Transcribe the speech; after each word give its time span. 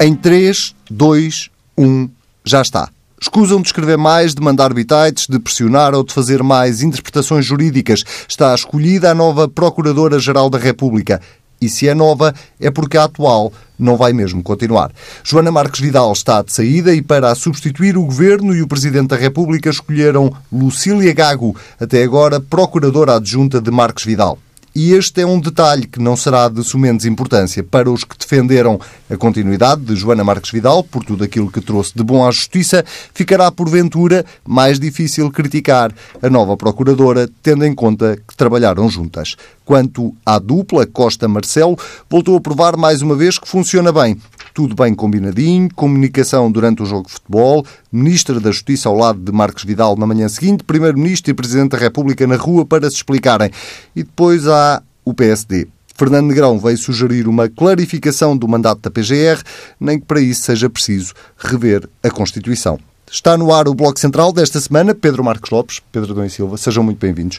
Em 0.00 0.14
3, 0.14 0.76
2, 0.88 1.50
1, 1.76 2.08
já 2.44 2.62
está. 2.62 2.88
Escusam 3.20 3.60
de 3.60 3.66
escrever 3.66 3.98
mais, 3.98 4.32
de 4.32 4.40
mandar 4.40 4.72
bitites, 4.72 5.26
de 5.28 5.40
pressionar 5.40 5.92
ou 5.92 6.04
de 6.04 6.14
fazer 6.14 6.40
mais 6.40 6.82
interpretações 6.82 7.44
jurídicas. 7.44 8.04
Está 8.28 8.54
escolhida 8.54 9.10
a 9.10 9.14
nova 9.14 9.48
Procuradora-Geral 9.48 10.48
da 10.48 10.56
República. 10.56 11.20
E 11.60 11.68
se 11.68 11.88
é 11.88 11.94
nova, 11.94 12.32
é 12.60 12.70
porque 12.70 12.96
a 12.96 13.04
atual 13.04 13.52
não 13.76 13.96
vai 13.96 14.12
mesmo 14.12 14.40
continuar. 14.40 14.92
Joana 15.24 15.50
Marques 15.50 15.80
Vidal 15.80 16.12
está 16.12 16.42
de 16.42 16.52
saída 16.52 16.94
e, 16.94 17.02
para 17.02 17.32
a 17.32 17.34
substituir, 17.34 17.98
o 17.98 18.04
Governo 18.04 18.54
e 18.54 18.62
o 18.62 18.68
Presidente 18.68 19.08
da 19.08 19.16
República 19.16 19.68
escolheram 19.68 20.32
Lucília 20.52 21.12
Gago, 21.12 21.56
até 21.80 22.04
agora 22.04 22.40
Procuradora 22.40 23.16
Adjunta 23.16 23.60
de 23.60 23.72
Marques 23.72 24.04
Vidal. 24.04 24.38
E 24.74 24.92
este 24.92 25.22
é 25.22 25.26
um 25.26 25.40
detalhe 25.40 25.86
que 25.86 25.98
não 25.98 26.16
será 26.16 26.48
de 26.48 26.62
sumenos 26.62 27.04
importância 27.04 27.62
para 27.62 27.90
os 27.90 28.04
que 28.04 28.16
defenderam 28.16 28.80
a 29.10 29.16
continuidade 29.16 29.82
de 29.82 29.96
Joana 29.96 30.22
Marques 30.22 30.50
Vidal, 30.50 30.84
por 30.84 31.04
tudo 31.04 31.24
aquilo 31.24 31.50
que 31.50 31.60
trouxe 31.60 31.92
de 31.94 32.02
bom 32.02 32.26
à 32.26 32.30
Justiça, 32.30 32.84
ficará 33.14 33.50
porventura 33.50 34.24
mais 34.46 34.78
difícil 34.78 35.30
criticar 35.30 35.92
a 36.22 36.30
nova 36.30 36.56
Procuradora, 36.56 37.28
tendo 37.42 37.64
em 37.64 37.74
conta 37.74 38.16
que 38.16 38.36
trabalharam 38.36 38.88
juntas. 38.88 39.36
Quanto 39.68 40.14
à 40.24 40.38
dupla 40.38 40.86
Costa-Marcelo, 40.86 41.76
voltou 42.08 42.34
a 42.38 42.40
provar 42.40 42.74
mais 42.74 43.02
uma 43.02 43.14
vez 43.14 43.38
que 43.38 43.46
funciona 43.46 43.92
bem 43.92 44.16
tudo 44.54 44.74
bem 44.74 44.94
combinadinho, 44.94 45.68
comunicação 45.72 46.50
durante 46.50 46.82
o 46.82 46.86
jogo 46.86 47.06
de 47.06 47.12
futebol, 47.12 47.64
Ministra 47.92 48.40
da 48.40 48.50
Justiça 48.50 48.88
ao 48.88 48.96
lado 48.96 49.20
de 49.20 49.30
Marcos 49.30 49.64
Vidal 49.64 49.94
na 49.94 50.06
manhã 50.06 50.26
seguinte, 50.26 50.64
Primeiro-Ministro 50.64 51.30
e 51.30 51.34
Presidente 51.34 51.72
da 51.72 51.78
República 51.78 52.26
na 52.26 52.36
rua 52.36 52.64
para 52.64 52.88
se 52.88 52.96
explicarem. 52.96 53.50
E 53.94 54.02
depois 54.02 54.48
há 54.48 54.82
o 55.04 55.12
PSD. 55.12 55.68
Fernando 55.94 56.28
Negrão 56.28 56.58
veio 56.58 56.78
sugerir 56.78 57.28
uma 57.28 57.48
clarificação 57.48 58.36
do 58.36 58.48
mandato 58.48 58.80
da 58.80 58.90
PGR, 58.90 59.42
nem 59.78 60.00
que 60.00 60.06
para 60.06 60.20
isso 60.20 60.42
seja 60.42 60.70
preciso 60.70 61.12
rever 61.36 61.86
a 62.02 62.10
Constituição. 62.10 62.80
Está 63.10 63.38
no 63.38 63.54
ar 63.54 63.66
o 63.68 63.74
Bloco 63.74 63.98
Central 63.98 64.32
desta 64.34 64.60
semana. 64.60 64.94
Pedro 64.94 65.24
Marcos 65.24 65.50
Lopes, 65.50 65.80
Pedro 65.90 66.12
Adão 66.12 66.26
e 66.26 66.30
Silva, 66.30 66.58
sejam 66.58 66.84
muito 66.84 66.98
bem-vindos. 66.98 67.38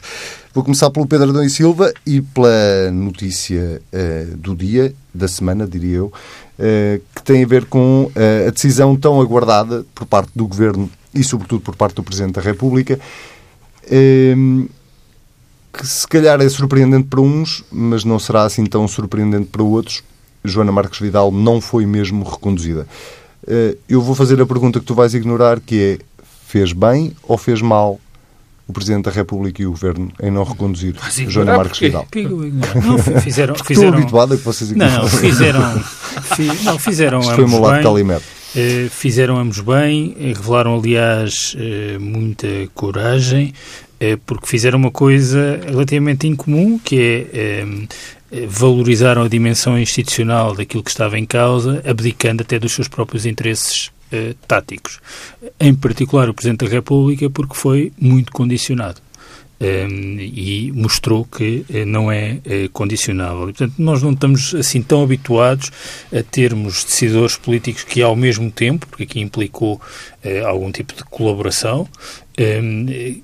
Vou 0.52 0.64
começar 0.64 0.90
pelo 0.90 1.06
Pedro 1.06 1.30
Adão 1.30 1.44
e 1.44 1.50
Silva 1.50 1.92
e 2.04 2.20
pela 2.20 2.90
notícia 2.90 3.80
uh, 3.92 4.36
do 4.36 4.56
dia, 4.56 4.92
da 5.14 5.28
semana, 5.28 5.68
diria 5.68 5.98
eu, 5.98 6.06
uh, 6.06 7.00
que 7.14 7.22
tem 7.22 7.44
a 7.44 7.46
ver 7.46 7.66
com 7.66 8.06
uh, 8.06 8.48
a 8.48 8.50
decisão 8.50 8.96
tão 8.96 9.20
aguardada 9.20 9.86
por 9.94 10.06
parte 10.06 10.32
do 10.34 10.44
Governo 10.44 10.90
e, 11.14 11.22
sobretudo, 11.22 11.60
por 11.60 11.76
parte 11.76 11.94
do 11.94 12.02
Presidente 12.02 12.34
da 12.34 12.40
República, 12.40 12.98
ehm, 13.88 14.66
que 15.72 15.86
se 15.86 16.06
calhar 16.06 16.40
é 16.40 16.48
surpreendente 16.48 17.06
para 17.06 17.20
uns, 17.20 17.64
mas 17.70 18.04
não 18.04 18.18
será 18.18 18.42
assim 18.42 18.66
tão 18.66 18.88
surpreendente 18.88 19.46
para 19.46 19.62
outros. 19.62 20.02
Joana 20.44 20.72
Marques 20.72 20.98
Vidal 20.98 21.30
não 21.30 21.60
foi 21.60 21.86
mesmo 21.86 22.24
reconduzida. 22.24 22.88
Eh, 23.50 23.76
eu 23.88 24.00
vou 24.00 24.14
fazer 24.14 24.40
a 24.40 24.46
pergunta 24.46 24.78
que 24.78 24.86
tu 24.86 24.94
vais 24.94 25.12
ignorar, 25.12 25.58
que 25.58 25.98
é 26.00 26.24
fez 26.46 26.72
bem 26.72 27.12
ou 27.24 27.36
fez 27.36 27.60
mal 27.60 28.00
o 28.66 28.72
Presidente 28.72 29.06
da 29.06 29.10
República 29.10 29.60
e 29.60 29.66
o 29.66 29.70
Governo 29.70 30.12
em 30.22 30.30
não 30.30 30.44
reconduzir 30.44 30.94
Joana 31.26 31.56
Marques 31.56 31.80
Vidal? 31.80 32.06
Não, 32.14 32.98
fizeram, 33.20 33.56
fizeram... 33.56 33.88
Estou 33.88 33.88
habituado 33.88 34.34
a 34.34 34.36
que 34.36 34.44
vocês 34.44 34.70
ignorem. 34.70 34.94
Não, 34.94 35.02
não, 35.02 35.08
fizeram... 35.08 35.80
Fi, 36.36 36.64
não, 36.64 36.78
fizeram 36.78 37.20
Isto 37.20 37.34
foi 37.34 37.44
o 37.44 37.48
meu 37.48 37.60
lado 37.60 37.82
Calimete. 37.82 38.24
Uh, 38.54 38.88
fizeram 38.90 39.36
ambos 39.38 39.60
bem, 39.60 40.16
eh, 40.18 40.32
revelaram, 40.32 40.76
aliás, 40.76 41.56
muita 42.00 42.46
coragem, 42.74 43.52
porque 44.26 44.46
fizeram 44.46 44.78
uma 44.78 44.90
coisa 44.90 45.60
relativamente 45.66 46.26
incomum, 46.26 46.78
que 46.78 47.00
é 47.00 47.38
eh, 47.38 47.66
valorizaram 48.48 49.22
a 49.22 49.28
dimensão 49.28 49.78
institucional 49.78 50.54
daquilo 50.54 50.82
que 50.82 50.90
estava 50.90 51.18
em 51.18 51.26
causa, 51.26 51.82
abdicando 51.86 52.42
até 52.42 52.58
dos 52.58 52.72
seus 52.72 52.88
próprios 52.88 53.26
interesses 53.26 53.90
eh, 54.12 54.34
táticos. 54.46 55.00
Em 55.58 55.74
particular, 55.74 56.28
o 56.28 56.34
Presidente 56.34 56.64
da 56.64 56.70
República, 56.70 57.28
porque 57.28 57.54
foi 57.54 57.92
muito 57.98 58.32
condicionado. 58.32 59.00
Ehm, 59.62 60.18
e 60.18 60.72
mostrou 60.72 61.22
que 61.22 61.66
uh, 61.68 61.84
não 61.84 62.10
é 62.10 62.38
uh, 62.46 62.70
condicionável. 62.70 63.42
E, 63.42 63.52
portanto, 63.52 63.74
nós 63.76 64.02
não 64.02 64.12
estamos 64.12 64.54
assim 64.54 64.80
tão 64.80 65.02
habituados 65.02 65.70
a 66.10 66.22
termos 66.22 66.82
decisores 66.82 67.36
políticos 67.36 67.84
que, 67.84 68.00
ao 68.00 68.16
mesmo 68.16 68.50
tempo, 68.50 68.86
porque 68.86 69.02
aqui 69.02 69.20
implicou 69.20 69.74
uh, 69.74 70.46
algum 70.46 70.72
tipo 70.72 70.94
de 70.94 71.04
colaboração, 71.04 71.86
ehm, 72.38 73.20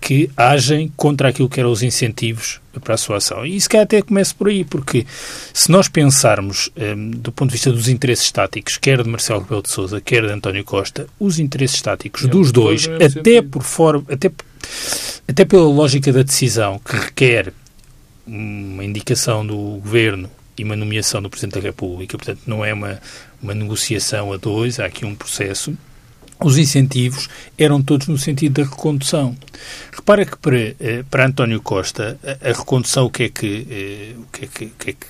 que 0.00 0.30
agem 0.34 0.90
contra 0.96 1.28
aquilo 1.28 1.50
que 1.50 1.60
eram 1.60 1.70
os 1.70 1.82
incentivos 1.82 2.62
para 2.80 2.94
a 2.94 2.96
sua 2.96 3.18
ação. 3.18 3.44
E 3.44 3.54
isso 3.54 3.68
que 3.68 3.76
até 3.76 4.00
começa 4.00 4.34
por 4.34 4.48
aí, 4.48 4.64
porque 4.64 5.06
se 5.52 5.70
nós 5.70 5.86
pensarmos 5.86 6.70
um, 6.76 7.10
do 7.10 7.30
ponto 7.30 7.50
de 7.50 7.56
vista 7.56 7.70
dos 7.70 7.88
interesses 7.88 8.24
estáticos, 8.24 8.78
quer 8.78 9.02
de 9.02 9.08
Marcelo 9.08 9.40
Rebelo 9.40 9.62
de 9.62 9.70
Sousa, 9.70 10.00
quer 10.00 10.26
de 10.26 10.32
António 10.32 10.64
Costa, 10.64 11.06
os 11.20 11.38
interesses 11.38 11.76
estáticos 11.76 12.24
é, 12.24 12.28
dos 12.28 12.50
dois, 12.50 12.88
até 12.88 13.42
por 13.42 13.62
forma, 13.62 14.04
até, 14.08 14.30
até 15.26 15.44
pela 15.44 15.64
lógica 15.64 16.12
da 16.12 16.22
decisão 16.22 16.78
que 16.78 16.96
requer 16.96 17.52
uma 18.26 18.84
indicação 18.84 19.46
do 19.46 19.56
governo 19.56 20.30
e 20.56 20.64
uma 20.64 20.76
nomeação 20.76 21.20
do 21.20 21.28
Presidente 21.28 21.54
da 21.54 21.60
República, 21.60 22.16
portanto 22.16 22.40
não 22.46 22.64
é 22.64 22.72
uma, 22.72 23.00
uma 23.42 23.54
negociação 23.54 24.32
a 24.32 24.36
dois, 24.36 24.78
há 24.80 24.86
aqui 24.86 25.04
um 25.04 25.14
processo 25.14 25.76
os 26.40 26.58
incentivos 26.58 27.28
eram 27.56 27.82
todos 27.82 28.08
no 28.08 28.18
sentido 28.18 28.62
da 28.62 28.68
recondução. 28.68 29.36
Repara 29.92 30.26
que 30.26 30.36
para, 30.36 30.58
eh, 30.58 31.04
para 31.08 31.26
António 31.26 31.60
Costa 31.62 32.18
a, 32.22 32.48
recondução 32.48 33.06
o 33.06 33.10
que 33.10 33.24
é 33.24 33.28
que, 33.28 33.66
eh, 33.70 34.18
o 34.18 34.26
que, 34.30 34.44
é 34.44 34.48
que, 34.48 34.66
que, 34.66 34.90
é 34.90 34.92
que 34.92 35.06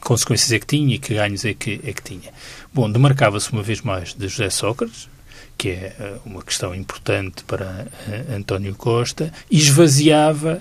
consequências 0.00 0.52
é 0.52 0.58
que 0.58 0.66
tinha 0.66 0.94
e 0.94 0.98
que 0.98 1.14
ganhos 1.14 1.44
é 1.44 1.54
que, 1.54 1.80
é 1.84 1.92
que 1.92 2.02
tinha? 2.02 2.32
Bom, 2.72 2.90
demarcava-se 2.90 3.50
uma 3.52 3.62
vez 3.62 3.80
mais 3.80 4.14
de 4.14 4.28
José 4.28 4.50
Sócrates, 4.50 5.08
que 5.56 5.70
é 5.70 5.96
eh, 5.98 6.14
uma 6.24 6.42
questão 6.42 6.74
importante 6.74 7.44
para 7.44 7.86
António 8.34 8.74
Costa, 8.74 9.32
esvaziava 9.50 10.60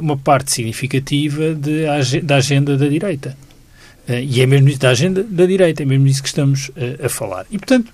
uma 0.00 0.16
parte 0.16 0.52
significativa 0.52 1.54
de, 1.54 1.84
da 2.22 2.36
agenda 2.36 2.76
da 2.76 2.86
direita. 2.88 3.36
E 4.08 4.40
é 4.40 4.46
mesmo 4.46 4.68
isso 4.68 4.80
da 4.80 4.90
agenda 4.90 5.22
da 5.22 5.46
direita, 5.46 5.82
é 5.82 5.86
mesmo 5.86 6.06
isso 6.08 6.22
que 6.22 6.28
estamos 6.28 6.72
a 7.04 7.08
falar. 7.08 7.46
E, 7.50 7.58
portanto, 7.58 7.92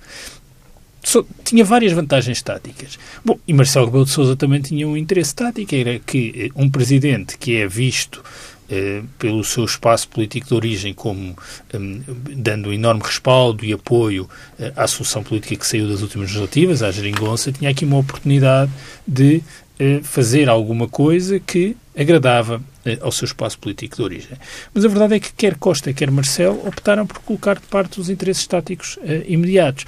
tinha 1.44 1.64
várias 1.64 1.92
vantagens 1.92 2.42
táticas. 2.42 2.98
Bom, 3.24 3.38
e 3.46 3.52
Marcelo 3.54 3.86
Rebelo 3.86 4.04
de 4.04 4.10
Sousa 4.10 4.36
também 4.36 4.60
tinha 4.60 4.86
um 4.86 4.96
interesse 4.96 5.34
tático, 5.34 5.74
era 5.74 5.98
que 5.98 6.50
eh, 6.54 6.60
um 6.60 6.68
presidente 6.68 7.38
que 7.38 7.56
é 7.56 7.66
visto 7.66 8.22
eh, 8.70 9.02
pelo 9.18 9.42
seu 9.42 9.64
espaço 9.64 10.08
político 10.08 10.48
de 10.48 10.54
origem 10.54 10.92
como 10.92 11.34
um, 11.72 12.00
dando 12.36 12.70
enorme 12.70 13.00
respaldo 13.02 13.64
e 13.64 13.72
apoio 13.72 14.28
eh, 14.58 14.70
à 14.76 14.86
solução 14.86 15.22
política 15.22 15.56
que 15.56 15.66
saiu 15.66 15.88
das 15.88 16.02
últimas 16.02 16.28
legislativas, 16.28 16.82
à 16.82 16.90
geringonça, 16.90 17.50
tinha 17.50 17.70
aqui 17.70 17.86
uma 17.86 17.96
oportunidade 17.96 18.70
de 19.06 19.42
eh, 19.78 20.00
fazer 20.02 20.50
alguma 20.50 20.86
coisa 20.86 21.40
que 21.40 21.76
agradava 21.96 22.60
ao 23.00 23.10
seu 23.10 23.24
espaço 23.24 23.58
político 23.58 23.96
de 23.96 24.02
origem. 24.02 24.38
Mas 24.72 24.84
a 24.84 24.88
verdade 24.88 25.14
é 25.14 25.20
que 25.20 25.32
quer 25.32 25.56
Costa, 25.56 25.92
quer 25.92 26.10
Marcelo 26.10 26.66
optaram 26.66 27.06
por 27.06 27.18
colocar 27.20 27.54
de 27.54 27.66
parte 27.66 28.00
os 28.00 28.08
interesses 28.08 28.46
táticos 28.46 28.98
imediatos. 29.26 29.84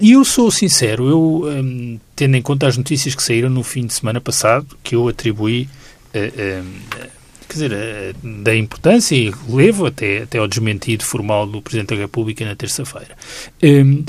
E 0.00 0.12
eu 0.12 0.24
sou 0.24 0.50
sincero, 0.50 1.08
eu, 1.08 1.44
um, 1.46 1.98
tendo 2.16 2.36
em 2.36 2.42
conta 2.42 2.66
as 2.66 2.76
notícias 2.76 3.14
que 3.14 3.22
saíram 3.22 3.48
no 3.48 3.62
fim 3.62 3.86
de 3.86 3.94
semana 3.94 4.20
passado, 4.20 4.76
que 4.82 4.94
eu 4.94 5.08
atribuí, 5.08 5.68
uh, 6.14 7.13
quer 7.54 7.68
dizer, 7.68 7.72
uh, 7.72 8.42
da 8.42 8.56
importância 8.56 9.14
e 9.14 9.30
relevo 9.30 9.86
até, 9.86 10.22
até 10.22 10.38
ao 10.38 10.48
desmentido 10.48 11.04
formal 11.04 11.46
do 11.46 11.62
Presidente 11.62 11.94
da 11.94 11.96
República 11.96 12.44
na 12.44 12.56
terça-feira, 12.56 13.16
um, 13.62 14.04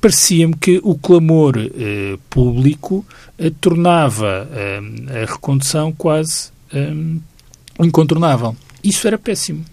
parecia-me 0.00 0.56
que 0.56 0.80
o 0.82 0.96
clamor 0.96 1.56
uh, 1.56 2.18
público 2.28 3.06
uh, 3.38 3.50
tornava 3.52 4.48
uh, 4.50 5.22
a 5.22 5.32
recondução 5.32 5.92
quase 5.92 6.50
um, 6.74 7.20
incontornável. 7.80 8.56
Isso 8.82 9.06
era 9.06 9.16
péssimo, 9.16 9.64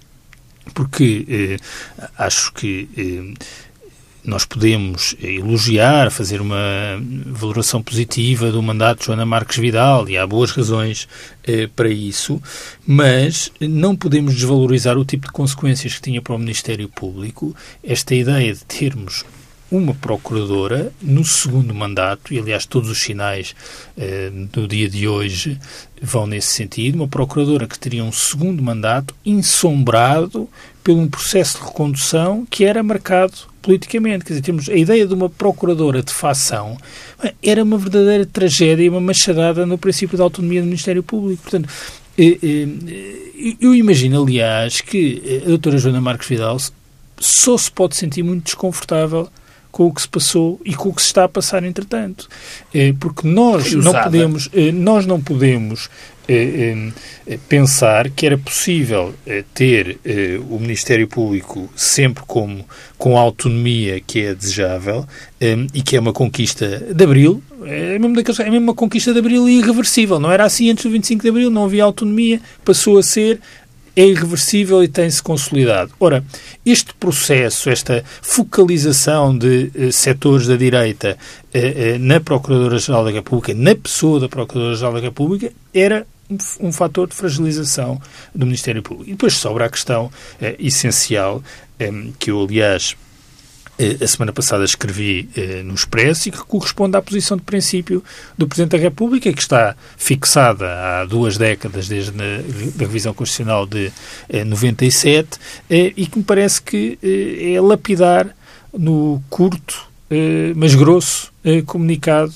porque 0.76 1.58
acho 2.16 2.54
que 2.54 2.88
nós 4.24 4.46
podemos 4.46 5.16
elogiar, 5.22 6.12
fazer 6.12 6.42
uma 6.42 6.58
valoração 7.26 7.82
positiva 7.82 8.52
do 8.52 8.62
mandato 8.62 9.00
de 9.00 9.06
Joana 9.06 9.26
Marques 9.26 9.58
Vidal, 9.58 10.08
e 10.10 10.18
há 10.18 10.28
boas 10.28 10.52
razões 10.52 11.08
eh, 11.44 11.68
para 11.76 11.90
isso, 11.90 12.42
mas 12.86 13.52
não 13.60 13.96
podemos 13.96 14.36
desvalorizar 14.36 14.98
o 14.98 15.06
tipo 15.06 15.28
de 15.28 15.34
consequências 15.34 15.96
que 15.96 16.02
tinha 16.02 16.22
para 16.22 16.36
o 16.36 16.40
Ministério 16.40 16.90
Público 16.90 17.56
esta 17.84 18.14
ideia 18.14 18.54
de 18.54 18.64
termos 18.66 19.24
uma 19.72 19.94
procuradora 19.94 20.92
no 21.02 21.24
segundo 21.24 21.74
mandato, 21.76 22.34
e 22.34 22.40
aliás 22.40 22.66
todos 22.66 22.90
os 22.90 23.00
sinais 23.00 23.56
eh, 23.98 24.32
do 24.52 24.68
dia 24.68 24.90
de 24.90 25.08
hoje 25.08 25.60
vão 26.02 26.26
nesse 26.26 26.54
sentido, 26.54 26.96
uma 26.96 27.08
procuradora 27.08 27.68
que 27.68 27.78
teria 27.78 28.04
um 28.04 28.12
segundo 28.12 28.64
mandato 28.64 29.14
ensombrado 29.26 30.50
por 30.84 30.94
um 30.94 31.08
processo 31.08 31.60
de 31.60 31.66
recondução 31.66 32.48
que 32.50 32.66
era 32.66 32.82
marcado 32.82 33.49
politicamente. 33.62 34.26
Quer 34.26 34.34
dizer, 34.34 34.42
temos 34.44 34.70
a 34.70 34.76
ideia 34.76 35.06
de 35.06 35.14
uma 35.14 35.30
procuradora 35.30 36.02
de 36.02 36.14
facção 36.14 36.78
era 37.44 37.64
uma 37.64 37.78
verdadeira 37.78 38.26
tragédia 38.26 38.84
e 38.84 38.90
uma 38.90 39.02
machadada 39.02 39.66
no 39.66 39.78
princípio 39.78 40.18
da 40.18 40.24
autonomia 40.24 40.62
do 40.62 40.66
Ministério 40.66 41.04
Público. 41.04 41.44
Portanto, 41.44 41.70
eh, 42.18 42.38
eh, 42.42 43.56
eu 43.60 43.76
imagino, 43.76 44.24
aliás, 44.24 44.82
que 44.82 45.42
a 45.46 45.50
doutora 45.50 45.78
Joana 45.78 46.02
Marques 46.02 46.28
Vidal 46.28 46.58
só 47.18 47.58
se 47.58 47.72
pode 47.72 47.96
sentir 47.98 48.24
muito 48.24 48.46
desconfortável 48.46 49.30
com 49.72 49.88
o 49.88 49.94
que 49.94 50.02
se 50.02 50.08
passou 50.08 50.60
e 50.66 50.74
com 50.74 50.90
o 50.90 50.94
que 50.94 51.02
se 51.02 51.10
está 51.10 51.26
a 51.26 51.30
passar 51.30 51.64
entretanto. 51.64 52.28
É, 52.74 52.94
porque 52.94 53.28
nós 53.28 53.72
não 53.74 53.94
podemos, 53.94 54.50
nós 54.74 55.06
não 55.06 55.22
podemos 55.22 55.90
pensar 57.48 58.10
que 58.10 58.26
era 58.26 58.38
possível 58.38 59.14
ter 59.54 60.00
o 60.50 60.60
Ministério 60.60 61.08
Público 61.08 61.70
sempre 61.76 62.24
como, 62.28 62.66
com 62.98 63.18
a 63.18 63.22
autonomia 63.22 64.00
que 64.00 64.22
é 64.22 64.36
desejável 64.36 65.08
e 65.74 65.82
que 65.82 65.96
é 65.96 66.00
uma 66.00 66.14
conquista 66.14 66.94
de 66.94 67.04
Abril, 67.04 67.42
é 67.66 68.00
mesmo, 68.00 68.16
daqueles, 68.16 68.40
é 68.40 68.50
mesmo 68.50 68.68
uma 68.68 68.74
conquista 68.74 69.12
de 69.12 69.20
Abril 69.20 69.50
irreversível. 69.50 70.20
Não 70.20 70.32
era 70.32 70.46
assim 70.46 70.70
antes 70.70 70.86
do 70.86 70.92
25 70.92 71.24
de 71.24 71.30
Abril, 71.30 71.50
não 71.50 71.66
havia 71.66 71.84
autonomia, 71.84 72.40
passou 72.64 72.98
a 72.98 73.04
ser 73.04 73.40
é 73.96 74.06
irreversível 74.06 74.82
e 74.82 74.88
tem-se 74.88 75.22
consolidado. 75.22 75.92
Ora, 76.00 76.24
este 76.66 76.94
processo, 76.94 77.70
esta 77.70 78.04
focalização 78.22 79.38
de 79.38 79.72
eh, 79.76 79.92
setores 79.92 80.48
da 80.48 80.56
direita 80.56 81.18
eh, 81.54 81.96
eh, 81.96 81.98
na 81.98 82.20
Procuradora-Geral 82.22 83.04
da 83.04 83.12
República, 83.12 83.54
na 83.54 83.76
pessoa 83.76 84.22
da 84.22 84.30
Procuradora-Geral 84.30 84.94
da 84.94 85.00
República, 85.02 85.52
era 85.74 86.08
um, 86.60 86.72
fator 86.72 87.08
de 87.08 87.16
fragilização 87.16 88.02
do 88.34 88.46
Ministério 88.46 88.84
Público. 88.84 89.10
E 89.10 89.14
depois 89.14 89.34
sobra 89.34 89.66
a 89.66 89.70
questão 89.70 90.12
eh, 90.42 90.56
essencial, 90.60 91.44
eh, 91.80 91.92
que 92.20 92.32
eu, 92.32 92.42
aliás, 92.44 92.96
eh, 93.80 93.98
a 94.04 94.08
semana 94.08 94.34
passada 94.34 94.66
escrevi 94.66 95.30
eh, 95.38 95.64
no 95.64 95.74
Expresso 95.74 96.28
e 96.28 96.32
que 96.34 96.40
corresponde 96.40 96.98
à 96.98 97.02
posição 97.02 97.38
de 97.38 97.44
princípio 97.44 98.04
do 98.38 98.46
Presidente 98.46 98.72
da 98.72 98.78
República, 98.78 99.32
que 99.32 99.42
está 99.42 99.74
fixada 99.96 100.68
há 100.68 101.06
duas 101.06 101.38
décadas, 101.38 101.88
desde 101.88 102.12
a 102.22 102.78
revisão 102.78 103.14
constitucional 103.14 103.66
de 103.66 103.90
eh, 104.28 104.44
97, 104.44 105.40
eh, 105.70 105.94
e 105.96 106.06
que 106.08 106.18
me 106.18 106.26
parece 106.26 106.62
que 106.62 107.00
eh, 107.02 107.54
é 107.54 107.62
lapidar 107.62 108.36
no 108.78 109.24
curto, 109.30 109.88
eh, 110.12 110.52
mas 110.58 110.76
grosso, 110.76 111.32
comunicado 111.66 112.34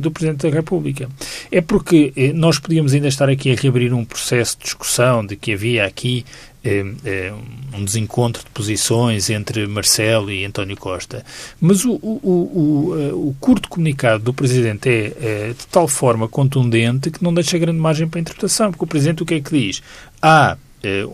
do 0.00 0.10
Presidente 0.10 0.48
da 0.48 0.54
República. 0.54 1.08
É 1.50 1.60
porque 1.60 2.12
nós 2.34 2.58
podíamos 2.58 2.92
ainda 2.94 3.08
estar 3.08 3.28
aqui 3.28 3.52
a 3.52 3.54
reabrir 3.54 3.92
um 3.94 4.04
processo 4.04 4.56
de 4.58 4.64
discussão 4.64 5.24
de 5.24 5.36
que 5.36 5.52
havia 5.52 5.84
aqui 5.84 6.24
é 6.64 7.32
um 7.76 7.84
desencontro 7.84 8.44
de 8.44 8.50
posições 8.50 9.28
entre 9.30 9.66
Marcelo 9.66 10.30
e 10.30 10.44
António 10.44 10.76
Costa. 10.76 11.24
Mas 11.60 11.84
o, 11.84 11.94
o, 11.94 12.20
o, 12.22 13.00
eh, 13.00 13.12
o 13.12 13.34
curto 13.40 13.68
comunicado 13.68 14.22
do 14.22 14.32
Presidente 14.32 14.88
é, 14.88 15.12
é, 15.20 15.48
de 15.48 15.66
tal 15.66 15.88
forma 15.88 16.28
contundente 16.28 17.10
que 17.10 17.22
não 17.22 17.34
deixa 17.34 17.58
grande 17.58 17.80
margem 17.80 18.06
para 18.06 18.20
interpretação, 18.20 18.70
porque 18.70 18.84
o 18.84 18.86
Presidente 18.86 19.24
o 19.24 19.26
que 19.26 19.34
é 19.34 19.40
que 19.40 19.50
diz? 19.50 19.82
Há 20.20 20.56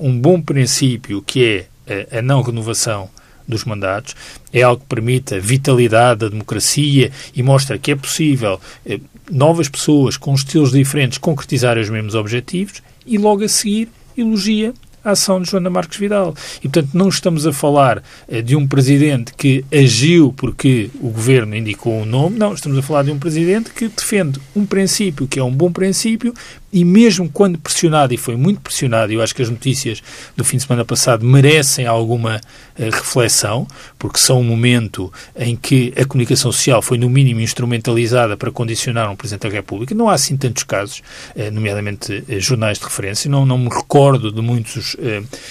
um 0.01 0.19
bom 0.19 0.41
princípio 0.41 1.21
que 1.21 1.69
é 1.87 2.19
a 2.19 2.23
não 2.23 2.41
renovação 2.41 3.11
dos 3.49 3.65
mandatos, 3.65 4.15
é 4.53 4.63
algo 4.63 4.83
que 4.83 4.87
permite 4.87 5.35
a 5.35 5.41
vitalidade 5.41 6.21
da 6.21 6.29
democracia 6.29 7.11
e 7.35 7.43
mostra 7.43 7.79
que 7.79 7.91
é 7.91 7.97
possível 7.97 8.61
eh, 8.85 9.01
novas 9.31 9.69
pessoas 9.69 10.17
com 10.17 10.35
estilos 10.35 10.73
diferentes 10.73 11.19
concretizarem 11.19 11.83
os 11.83 11.91
mesmos 11.91 12.15
objetivos 12.15 12.83
e 13.07 13.17
logo 13.17 13.43
a 13.43 13.49
seguir 13.49 13.89
elogia 14.17 14.75
a 15.05 15.13
ação 15.13 15.41
de 15.41 15.51
Joana 15.51 15.71
Marques 15.71 15.99
Vidal. 15.99 16.35
E, 16.59 16.69
portanto, 16.69 16.91
não 16.95 17.09
estamos 17.09 17.47
a 17.47 17.53
falar 17.53 18.03
eh, 18.29 18.43
de 18.43 18.55
um 18.57 18.67
presidente 18.67 19.33
que 19.35 19.65
agiu 19.73 20.33
porque 20.37 20.91
o 21.01 21.09
governo 21.09 21.57
indicou 21.57 21.95
um 21.95 22.05
nome, 22.05 22.39
não, 22.39 22.53
estamos 22.53 22.79
a 22.79 22.83
falar 22.83 23.05
de 23.05 23.11
um 23.11 23.19
presidente 23.19 23.71
que 23.71 23.89
defende 23.89 24.41
um 24.55 24.67
princípio 24.67 25.27
que 25.27 25.39
é 25.39 25.45
um 25.45 25.53
bom 25.53 25.73
princípio 25.73 26.35
e 26.73 26.85
mesmo 26.85 27.29
quando 27.31 27.59
pressionado, 27.59 28.13
e 28.13 28.17
foi 28.17 28.37
muito 28.37 28.61
pressionado, 28.61 29.13
eu 29.13 29.23
acho 29.23 29.35
que 29.35 29.43
as 29.43 29.49
notícias 29.49 30.03
do 30.37 30.45
fim 30.45 30.59
de 30.59 30.65
semana 30.65 30.85
passado 30.85 31.25
merecem 31.25 31.87
alguma 31.87 32.37
uh, 32.37 32.83
reflexão, 32.91 33.67
porque 33.99 34.19
são 34.19 34.41
um 34.41 34.45
momento 34.45 35.13
em 35.37 35.57
que 35.57 35.93
a 35.97 36.05
comunicação 36.05 36.53
social 36.53 36.83
foi, 36.83 36.99
no 36.99 37.09
mínimo, 37.09 37.41
instrumentalizada 37.41 38.37
para 38.37 38.51
condicionar 38.51 39.11
um 39.11 39.17
Presidente 39.17 39.49
da 39.49 39.55
República. 39.55 39.95
Não 39.95 40.09
há 40.09 40.15
assim 40.15 40.37
tantos 40.37 40.63
casos, 40.63 41.03
uh, 41.35 41.51
nomeadamente 41.51 42.25
uh, 42.29 42.41
jornais 42.41 42.79
de 42.79 42.85
referência, 42.85 43.31
não, 43.31 43.47
não 43.47 43.59
me 43.59 43.69
recordo 43.69 44.31
de 44.31 44.43
muitos 44.43 44.97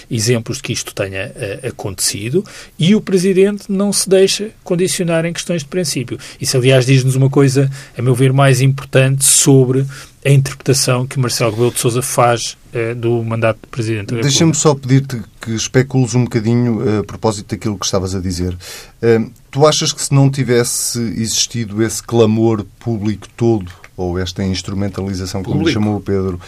exemplos 0.10 0.58
de 0.58 0.64
que 0.64 0.74
isto 0.74 0.94
tenha 0.94 1.32
acontecido, 1.68 2.44
e 2.78 2.96
o 2.96 3.02
Presidente 3.02 3.66
não 3.70 3.92
se 3.92 4.10
deixa 4.10 4.50
condicionar 4.64 5.26
em 5.26 5.34
questões 5.34 5.64
de 5.64 5.68
princípio. 5.68 6.18
Isso, 6.40 6.58
aliás, 6.58 6.86
diz-nos 6.86 7.16
uma 7.16 7.30
coisa, 7.30 7.70
a 7.98 8.02
meu 8.02 8.14
ver, 8.14 8.34
mais 8.34 8.62
importante 8.62 9.26
sobre 9.26 9.86
a 10.28 10.30
interpretação 10.30 11.08
que 11.08 11.18
Marcelo 11.18 11.52
Rebelo 11.52 11.72
de 11.72 11.80
Sousa 11.80 12.02
faz 12.02 12.58
eh, 12.74 12.94
do 12.94 13.24
mandato 13.24 13.62
de 13.62 13.68
Presidente 13.68 14.14
da. 14.14 14.20
Deixa-me 14.20 14.54
só 14.54 14.76
pedir-te 14.76 15.22
que 15.40 15.52
especules 15.52 16.14
um 16.16 16.26
bocadinho 16.26 16.86
eh, 16.86 17.00
a 17.00 17.04
propósito 17.04 17.56
daquilo 17.56 17.80
que 17.80 17.86
estavas 17.86 18.14
a 18.14 18.20
dizer. 18.20 18.58
Eh, 19.02 19.22
tu 19.50 19.66
achas 19.66 19.94
que 19.94 20.02
se 20.02 20.14
não 20.14 20.30
tivesse 20.30 21.00
existido 21.00 21.82
esse 21.82 22.04
clamor 22.04 22.66
público 22.78 23.26
todo 23.38 23.72
ou 23.96 24.20
esta 24.20 24.44
instrumentalização, 24.44 25.42
como 25.42 25.60
público. 25.60 25.80
chamou 25.80 25.96
o 25.96 26.02
Pedro, 26.02 26.40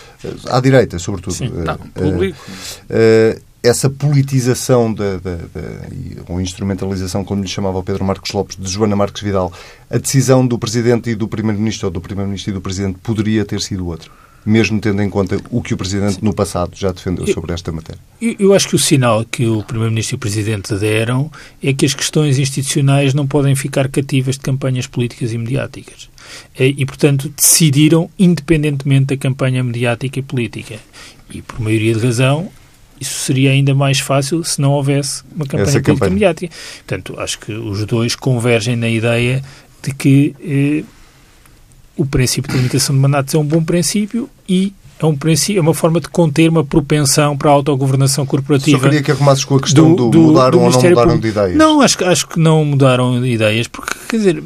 à 0.48 0.60
direita, 0.60 1.00
sobretudo. 1.00 1.34
Sim, 1.34 1.50
não, 1.50 1.78
público 1.78 2.38
essa 3.62 3.90
politização 3.90 4.94
da, 4.94 5.18
da, 5.18 5.36
da, 5.36 5.62
ou 6.28 6.40
instrumentalização, 6.40 7.26
como 7.26 7.42
lhe 7.42 7.48
chamava 7.48 7.78
o 7.78 7.84
Pedro 7.84 8.06
Marcos 8.06 8.32
Lopes, 8.32 8.58
de 8.58 8.70
Joana 8.70 8.96
Marques 8.96 9.22
Vidal, 9.22 9.52
a 9.90 9.98
decisão 9.98 10.46
do 10.46 10.58
Presidente 10.58 11.10
e 11.10 11.16
do 11.16 11.28
Primeiro-Ministro, 11.28 11.88
ou 11.88 11.92
do 11.92 12.02
Primeiro-Ministro 12.02 12.52
e 12.52 12.54
do 12.54 12.62
Presidente, 12.62 13.00
poderia 13.04 13.44
ter 13.44 13.62
sido 13.62 13.88
outra? 13.88 14.10
Mesmo 14.46 14.80
tendo 14.80 15.02
em 15.02 15.10
conta 15.10 15.38
o 15.52 15.62
que 15.62 15.74
o 15.74 15.78
Presidente 15.78 16.24
no 16.24 16.34
passado 16.34 16.72
já 16.74 16.94
defendeu 16.94 17.28
sobre 17.28 17.52
esta 17.52 17.74
matéria. 17.74 18.00
Eu, 18.22 18.36
eu 18.40 18.54
acho 18.54 18.70
que 18.70 18.76
o 18.76 18.80
sinal 18.80 19.26
que 19.26 19.46
o 19.46 19.62
Primeiro-Ministro 19.64 20.16
e 20.16 20.18
o 20.18 20.20
Presidente 20.20 20.74
deram 20.76 21.30
é 21.62 21.74
que 21.74 21.86
as 21.86 21.94
questões 21.94 22.40
institucionais 22.40 23.14
não 23.14 23.28
podem 23.28 23.54
ficar 23.54 23.90
cativas 23.90 24.36
de 24.36 24.42
campanhas 24.42 24.88
políticas 24.88 25.34
e 25.34 25.38
mediáticas. 25.38 26.10
E, 26.58 26.86
portanto, 26.86 27.34
decidiram 27.36 28.10
independentemente 28.18 29.08
da 29.08 29.18
campanha 29.18 29.62
mediática 29.62 30.20
e 30.20 30.24
política. 30.24 30.80
E, 31.30 31.42
por 31.42 31.60
maioria 31.60 31.94
de 31.94 32.00
razão, 32.00 32.50
isso 33.00 33.20
seria 33.26 33.52
ainda 33.52 33.74
mais 33.74 34.00
fácil 34.00 34.44
se 34.44 34.60
não 34.60 34.72
houvesse 34.72 35.24
uma 35.36 35.46
campanha 35.46 35.64
Essa 35.64 35.72
política 35.74 35.94
campanha. 35.94 36.12
mediática. 36.12 36.56
Portanto, 36.86 37.20
acho 37.20 37.40
que 37.40 37.52
os 37.54 37.86
dois 37.86 38.16
convergem 38.16 38.76
na 38.76 38.90
ideia 38.90 39.44
de 39.82 39.94
que 39.94 40.36
eh, 40.42 40.84
o 41.96 42.06
princípio 42.06 42.52
de 42.52 42.58
limitação 42.58 42.96
de 42.96 43.02
mandatos 43.02 43.34
é 43.34 43.38
um 43.38 43.46
bom 43.46 43.64
princípio 43.64 44.30
e 44.48 44.74
é, 45.00 45.06
um 45.06 45.16
princípio, 45.16 45.60
é 45.60 45.62
uma 45.62 45.74
forma 45.74 46.02
de 46.02 46.10
conter 46.10 46.50
uma 46.50 46.64
propensão 46.64 47.38
para 47.38 47.50
a 47.50 47.54
autogovernação 47.54 48.26
corporativa. 48.26 48.78
Só 48.78 48.84
queria 48.84 49.02
que 49.02 49.12
arrumasses 49.12 49.46
com 49.46 49.56
a 49.56 49.62
questão 49.62 49.96
do, 49.96 50.10
do 50.10 50.20
mudaram 50.20 50.52
do 50.52 50.60
ou 50.60 50.70
não 50.70 50.78
mudaram 50.82 50.96
Público. 50.96 51.22
de 51.22 51.28
ideias. 51.30 51.56
Não, 51.56 51.82
acho, 51.82 52.04
acho 52.06 52.28
que 52.28 52.38
não 52.38 52.66
mudaram 52.66 53.22
de 53.22 53.30
ideias, 53.30 53.68
porque, 53.68 53.94
quer 54.10 54.18
dizer, 54.18 54.44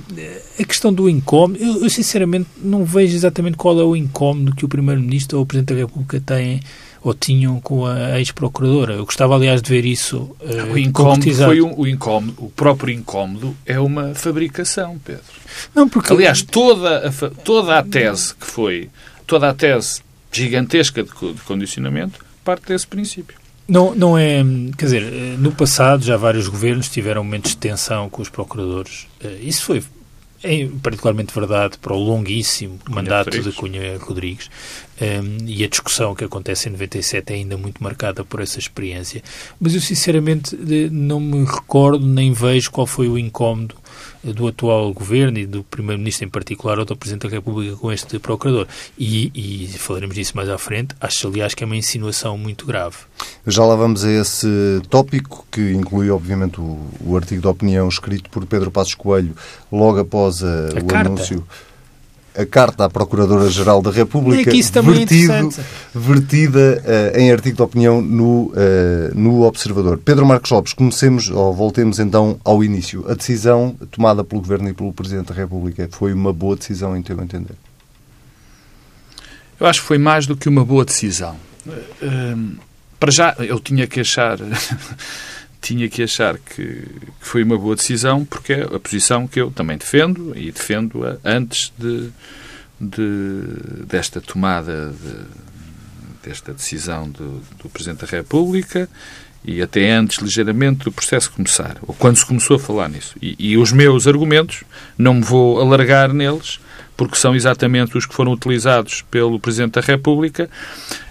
a 0.59 0.63
questão 0.63 0.93
do 0.93 1.09
incómodo, 1.09 1.57
eu, 1.59 1.81
eu 1.83 1.89
sinceramente 1.89 2.47
não 2.61 2.85
vejo 2.85 3.15
exatamente 3.15 3.57
qual 3.57 3.79
é 3.79 3.83
o 3.83 3.95
incómodo 3.95 4.55
que 4.55 4.63
o 4.63 4.67
Primeiro-Ministro 4.67 5.39
ou 5.39 5.43
o 5.43 5.47
Presidente 5.47 5.73
da 5.73 5.79
República 5.79 6.21
têm 6.23 6.61
ou 7.03 7.13
tinham 7.13 7.59
com 7.59 7.85
a 7.85 8.17
ex-procuradora. 8.17 8.93
Eu 8.93 9.05
gostava, 9.05 9.35
aliás, 9.35 9.61
de 9.61 9.69
ver 9.69 9.85
isso 9.85 10.35
uh, 10.39 10.71
o 10.71 10.77
incómodo 10.77 11.33
foi 11.33 11.61
um, 11.61 11.77
o 11.77 11.87
incómodo, 11.87 12.33
o 12.37 12.49
próprio 12.49 12.93
incómodo 12.93 13.55
é 13.65 13.79
uma 13.79 14.15
fabricação, 14.15 14.97
Pedro. 15.03 15.23
Não, 15.75 15.89
porque... 15.89 16.13
Aliás, 16.13 16.41
toda 16.41 17.09
a, 17.09 17.29
toda 17.43 17.77
a 17.77 17.83
tese 17.83 18.33
que 18.35 18.45
foi, 18.45 18.89
toda 19.27 19.49
a 19.49 19.53
tese 19.53 20.01
gigantesca 20.31 21.03
de, 21.03 21.09
de 21.09 21.41
condicionamento 21.41 22.23
parte 22.43 22.67
desse 22.67 22.87
princípio. 22.87 23.37
Não, 23.67 23.95
não 23.95 24.17
é. 24.17 24.43
Quer 24.77 24.85
dizer, 24.85 25.03
no 25.39 25.51
passado 25.51 26.03
já 26.03 26.17
vários 26.17 26.47
governos 26.47 26.89
tiveram 26.89 27.23
momentos 27.23 27.51
de 27.51 27.57
tensão 27.57 28.09
com 28.09 28.21
os 28.21 28.27
procuradores. 28.29 29.07
Eh, 29.23 29.39
isso 29.41 29.63
foi 29.63 29.81
é 30.43 30.67
particularmente 30.81 31.33
verdade 31.33 31.77
para 31.77 31.93
o 31.93 31.97
longuíssimo 31.97 32.77
Cunha 32.79 32.95
mandato 32.95 33.27
Rodrigues. 33.27 33.53
de 33.53 33.57
Cunha 33.57 33.97
Rodrigues 33.97 34.49
um, 35.03 35.45
e 35.45 35.63
a 35.63 35.67
discussão 35.67 36.15
que 36.15 36.23
acontece 36.23 36.69
em 36.69 36.71
97 36.71 37.33
é 37.33 37.35
ainda 37.35 37.57
muito 37.57 37.83
marcada 37.83 38.23
por 38.23 38.39
essa 38.39 38.57
experiência. 38.57 39.21
Mas 39.59 39.75
eu 39.75 39.81
sinceramente 39.81 40.57
não 40.91 41.19
me 41.19 41.43
recordo 41.43 42.05
nem 42.05 42.31
vejo 42.31 42.71
qual 42.71 42.87
foi 42.87 43.09
o 43.09 43.17
incómodo 43.17 43.75
do 44.23 44.47
atual 44.47 44.93
governo 44.93 45.37
e 45.37 45.45
do 45.45 45.63
Primeiro-Ministro 45.63 46.25
em 46.25 46.29
particular 46.29 46.79
ou 46.79 46.85
do 46.85 46.95
Presidente 46.95 47.23
da 47.23 47.29
República 47.29 47.75
com 47.75 47.91
este 47.91 48.17
Procurador. 48.19 48.67
E, 48.97 49.31
e 49.35 49.67
falaremos 49.77 50.15
disso 50.15 50.37
mais 50.37 50.47
à 50.49 50.57
frente. 50.57 50.95
Acho, 51.01 51.27
aliás, 51.27 51.53
que 51.53 51.63
é 51.63 51.65
uma 51.65 51.75
insinuação 51.75 52.37
muito 52.37 52.65
grave. 52.65 52.95
Já 53.45 53.65
lá 53.65 53.75
vamos 53.75 54.05
a 54.05 54.11
esse 54.11 54.47
tópico, 54.89 55.45
que 55.51 55.73
inclui, 55.73 56.09
obviamente, 56.09 56.61
o, 56.61 56.79
o 57.01 57.17
artigo 57.17 57.41
de 57.41 57.47
opinião 57.47 57.89
escrito 57.89 58.29
por 58.29 58.45
Pedro 58.45 58.71
Passos 58.71 58.95
Coelho 58.95 59.35
logo 59.69 59.99
após 59.99 60.41
a, 60.41 60.47
a 60.47 60.81
o 60.81 60.85
carta. 60.85 61.09
anúncio 61.09 61.45
a 62.35 62.45
carta 62.45 62.85
à 62.85 62.89
Procuradora-Geral 62.89 63.81
da 63.81 63.91
República, 63.91 64.49
é 64.49 64.81
vertido, 64.81 65.49
vertida 65.93 66.83
uh, 66.83 67.17
em 67.17 67.31
artigo 67.31 67.57
de 67.57 67.61
opinião 67.61 68.01
no, 68.01 68.47
uh, 68.47 68.53
no 69.13 69.43
Observador. 69.43 69.99
Pedro 69.99 70.25
Marcos 70.25 70.49
Lopes, 70.51 70.73
comecemos, 70.73 71.29
ou 71.29 71.53
voltemos 71.53 71.99
então 71.99 72.39
ao 72.43 72.63
início. 72.63 73.05
A 73.09 73.13
decisão 73.13 73.75
tomada 73.91 74.23
pelo 74.23 74.41
Governo 74.41 74.69
e 74.69 74.73
pelo 74.73 74.91
Presidente 74.91 75.27
da 75.27 75.35
República 75.35 75.87
foi 75.91 76.13
uma 76.13 76.33
boa 76.33 76.55
decisão, 76.55 76.97
em 76.97 77.01
teu 77.01 77.21
entender? 77.21 77.55
Eu 79.59 79.67
acho 79.67 79.81
que 79.81 79.87
foi 79.87 79.97
mais 79.97 80.25
do 80.25 80.35
que 80.35 80.49
uma 80.49 80.65
boa 80.65 80.83
decisão. 80.83 81.35
Uh, 81.67 82.57
para 82.99 83.11
já, 83.11 83.35
eu 83.39 83.59
tinha 83.59 83.85
que 83.85 83.99
achar 83.99 84.37
tinha 85.63 85.89
que 85.89 86.03
achar 86.03 86.37
que, 86.37 86.85
foi 87.21 87.41
uma 87.41 87.57
boa 87.57 87.75
decisão, 87.75 88.25
porque 88.25 88.53
é 88.53 88.63
a 88.63 88.79
posição 88.79 89.25
que 89.25 89.39
eu 89.39 89.49
também 89.49 89.77
defendo 89.77 90.33
e 90.35 90.51
defendo-a 90.51 91.17
antes 91.23 91.71
de, 91.77 92.09
de, 92.79 93.85
desta 93.87 94.19
tomada, 94.19 94.91
de, 94.91 96.27
desta 96.29 96.53
decisão 96.53 97.09
do, 97.09 97.41
do 97.61 97.69
Presidente 97.69 98.05
da 98.05 98.07
República 98.07 98.89
e 99.45 99.61
até 99.61 99.91
antes, 99.91 100.19
ligeiramente, 100.19 100.83
do 100.83 100.91
processo 100.91 101.31
começar, 101.31 101.77
ou 101.81 101.93
quando 101.93 102.17
se 102.17 102.25
começou 102.25 102.57
a 102.57 102.59
falar 102.59 102.89
nisso. 102.89 103.15
E, 103.21 103.35
e 103.39 103.57
os 103.57 103.71
meus 103.71 104.05
argumentos, 104.05 104.63
não 104.97 105.15
me 105.15 105.21
vou 105.21 105.61
alargar 105.61 106.13
neles, 106.13 106.59
porque 106.95 107.15
são 107.15 107.35
exatamente 107.35 107.97
os 107.97 108.05
que 108.05 108.13
foram 108.13 108.31
utilizados 108.31 109.01
pelo 109.09 109.39
Presidente 109.39 109.73
da 109.73 109.81
República, 109.81 110.49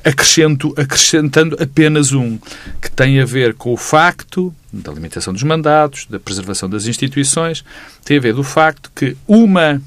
acrescento, 0.05 0.73
acrescentando 0.77 1.57
apenas 1.61 2.13
um, 2.13 2.39
que 2.81 2.91
tem 2.91 3.21
a 3.21 3.25
ver 3.25 3.55
com 3.55 3.73
o 3.73 3.77
facto 3.77 4.55
da 4.73 4.93
limitação 4.93 5.33
dos 5.33 5.43
mandatos, 5.43 6.07
da 6.07 6.19
preservação 6.19 6.69
das 6.69 6.87
instituições, 6.87 7.65
tem 8.05 8.17
a 8.17 8.21
ver 8.21 8.35
do 8.35 8.45
facto 8.45 8.91
que 8.95 9.17
uma 9.27 9.83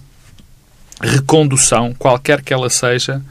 recondução, 1.01 1.93
qualquer 1.93 2.41
que 2.41 2.53
ela 2.53 2.69
seja, 2.69 3.21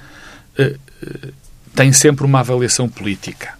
eh, 0.58 0.76
eh, 1.02 1.28
tem 1.74 1.92
sempre 1.92 2.24
uma 2.24 2.40
avaliação 2.40 2.88
política. 2.88 3.54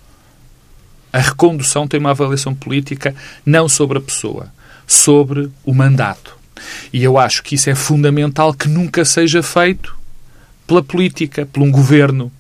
A 1.13 1.19
recondução 1.19 1.87
tem 1.87 2.01
uma 2.01 2.11
avaliação 2.11 2.55
política 2.55 3.15
não 3.47 3.69
sobre 3.69 3.99
a 3.99 4.01
pessoa, 4.01 4.53
sobre 4.87 5.51
o 5.65 5.73
mandato. 5.73 6.37
E 6.95 7.03
eu 7.03 7.19
acho 7.19 7.43
que 7.43 7.57
isso 7.57 7.69
é 7.69 7.75
fundamental 7.75 8.55
que 8.55 8.69
nunca 8.69 9.05
seja 9.05 9.43
feito 9.43 9.97
pela 10.65 10.81
política, 10.81 11.45
por 11.45 11.61
um 11.61 11.69
governo, 11.69 12.31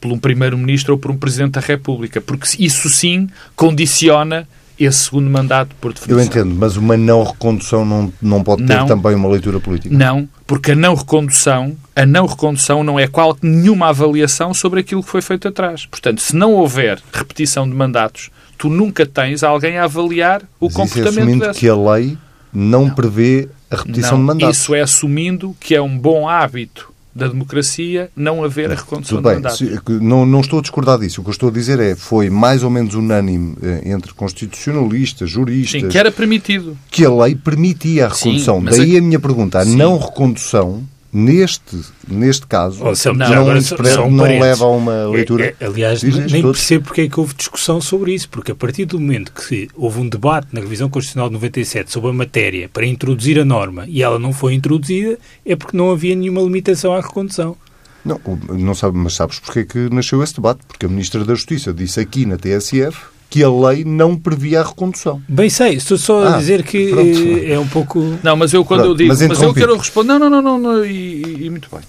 por 0.00 0.12
um 0.12 0.18
primeiro-ministro 0.20 0.92
ou 0.92 0.98
por 1.00 1.10
um 1.10 1.16
presidente 1.16 1.54
da 1.54 1.60
República, 1.60 2.20
porque 2.20 2.46
isso 2.60 2.88
sim 2.88 3.28
condiciona 3.56 4.46
esse 4.78 5.06
segundo 5.06 5.28
mandato, 5.28 5.74
por 5.80 5.92
definição. 5.92 6.20
Eu 6.20 6.24
entendo, 6.24 6.54
mas 6.54 6.76
uma 6.76 6.96
não 6.96 7.24
recondução 7.24 7.84
não, 7.84 8.12
não 8.22 8.40
pode 8.44 8.64
ter 8.64 8.76
não, 8.76 8.86
também 8.86 9.16
uma 9.16 9.28
leitura 9.28 9.58
política? 9.58 9.92
Não, 9.92 10.28
porque 10.46 10.70
a 10.70 10.76
não 10.76 10.94
recondução, 10.94 11.76
a 11.96 12.06
não 12.06 12.26
recondução 12.26 12.84
não 12.84 13.00
é 13.00 13.08
qual 13.08 13.36
nenhuma 13.42 13.88
avaliação 13.88 14.54
sobre 14.54 14.78
aquilo 14.78 15.02
que 15.02 15.10
foi 15.10 15.22
feito 15.22 15.48
atrás. 15.48 15.86
Portanto, 15.86 16.22
se 16.22 16.36
não 16.36 16.52
houver 16.52 17.02
repetição 17.12 17.68
de 17.68 17.74
mandatos, 17.74 18.30
tu 18.56 18.68
nunca 18.68 19.04
tens 19.04 19.42
alguém 19.42 19.76
a 19.76 19.84
avaliar 19.84 20.42
o 20.60 20.66
mas 20.66 20.74
comportamento 20.74 21.34
isso 21.34 21.42
é 21.42 21.46
dessa. 21.48 21.58
que 21.58 21.68
a 21.68 21.74
lei 21.74 22.16
não, 22.52 22.86
não. 22.86 22.94
prevê 22.94 23.48
a 23.74 23.78
repetição 23.78 24.12
não, 24.12 24.18
de 24.18 24.24
mandatos. 24.26 24.58
Isso 24.58 24.74
é 24.74 24.80
assumindo 24.80 25.56
que 25.60 25.74
é 25.74 25.82
um 25.82 25.98
bom 25.98 26.28
hábito 26.28 26.92
da 27.14 27.28
democracia 27.28 28.10
não 28.16 28.42
haver 28.42 28.72
a 28.72 28.74
recondução 28.74 29.22
Tudo 29.22 29.40
bem. 29.40 30.00
Não, 30.00 30.26
não 30.26 30.40
estou 30.40 30.58
a 30.58 30.62
discordar 30.62 30.98
disso. 30.98 31.20
O 31.20 31.24
que 31.24 31.30
eu 31.30 31.32
estou 31.32 31.48
a 31.48 31.52
dizer 31.52 31.78
é 31.78 31.94
foi 31.94 32.28
mais 32.28 32.64
ou 32.64 32.70
menos 32.70 32.94
unânime 32.94 33.54
eh, 33.62 33.82
entre 33.86 34.12
constitucionalistas, 34.12 35.30
juristas... 35.30 35.82
Sim, 35.82 35.88
que 35.88 35.96
era 35.96 36.10
permitido. 36.10 36.76
Que 36.90 37.04
a 37.04 37.14
lei 37.14 37.36
permitia 37.36 38.06
a 38.06 38.08
recondução. 38.08 38.58
Sim, 38.58 38.78
Daí 38.78 38.96
a... 38.96 38.98
a 38.98 39.02
minha 39.02 39.20
pergunta. 39.20 39.60
A 39.60 39.64
Sim. 39.64 39.76
não 39.76 39.96
recondução 39.96 40.82
neste, 41.14 41.80
neste 42.08 42.44
caso, 42.44 42.82
oh, 42.82 43.12
não, 43.14 43.28
não, 43.28 44.10
não, 44.10 44.24
leva 44.24 44.64
a 44.64 44.68
uma 44.68 45.06
leitura. 45.06 45.44
É, 45.44 45.56
é, 45.60 45.66
aliás, 45.66 46.02
nem 46.02 46.42
todos. 46.42 46.58
percebo 46.58 46.86
porque 46.86 47.02
é 47.02 47.08
que 47.08 47.20
houve 47.20 47.34
discussão 47.34 47.80
sobre 47.80 48.12
isso, 48.12 48.28
porque 48.28 48.50
a 48.50 48.54
partir 48.54 48.84
do 48.84 48.98
momento 48.98 49.32
que 49.32 49.68
houve 49.76 50.00
um 50.00 50.08
debate 50.08 50.48
na 50.52 50.60
revisão 50.60 50.90
constitucional 50.90 51.28
de 51.28 51.34
97 51.34 51.92
sobre 51.92 52.10
a 52.10 52.12
matéria 52.12 52.68
para 52.68 52.84
introduzir 52.84 53.38
a 53.38 53.44
norma 53.44 53.84
e 53.86 54.02
ela 54.02 54.18
não 54.18 54.32
foi 54.32 54.54
introduzida, 54.54 55.16
é 55.46 55.54
porque 55.54 55.76
não 55.76 55.92
havia 55.92 56.16
nenhuma 56.16 56.42
limitação 56.42 56.92
à 56.92 57.00
recondução. 57.00 57.56
Não, 58.04 58.20
não 58.50 58.74
sabe, 58.74 58.98
mas 58.98 59.14
sabes 59.14 59.38
porque 59.38 59.60
é 59.60 59.64
que 59.64 59.88
nasceu 59.94 60.22
esse 60.22 60.34
debate? 60.34 60.60
Porque 60.66 60.84
a 60.84 60.88
Ministra 60.88 61.24
da 61.24 61.34
Justiça 61.34 61.72
disse 61.72 62.00
aqui 62.00 62.26
na 62.26 62.36
TSF 62.36 63.13
que 63.34 63.42
a 63.42 63.50
lei 63.50 63.82
não 63.84 64.16
previa 64.16 64.60
a 64.60 64.64
recondução. 64.64 65.20
Bem 65.28 65.50
sei, 65.50 65.74
estou 65.74 65.98
só 65.98 66.22
ah, 66.22 66.36
a 66.36 66.38
dizer 66.38 66.62
que 66.62 66.90
pronto. 66.90 67.44
é 67.44 67.58
um 67.58 67.66
pouco... 67.66 68.18
Não, 68.22 68.36
mas 68.36 68.54
eu 68.54 68.64
quando 68.64 68.82
pronto, 68.82 68.92
eu 68.92 68.96
digo... 68.96 69.08
Mas, 69.08 69.22
mas 69.26 69.42
eu 69.42 69.52
quero 69.52 69.76
responder... 69.76 70.06
Não, 70.06 70.20
não, 70.20 70.30
não, 70.30 70.40
não, 70.40 70.58
não 70.58 70.84
e, 70.84 71.46
e, 71.46 71.50
muito 71.50 71.68
bem. 71.68 71.80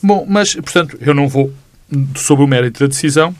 Bom, 0.00 0.24
mas, 0.28 0.54
portanto, 0.54 0.96
eu 1.00 1.12
não 1.12 1.26
vou 1.26 1.52
sobre 2.14 2.44
o 2.44 2.46
mérito 2.46 2.78
da 2.78 2.86
decisão, 2.86 3.34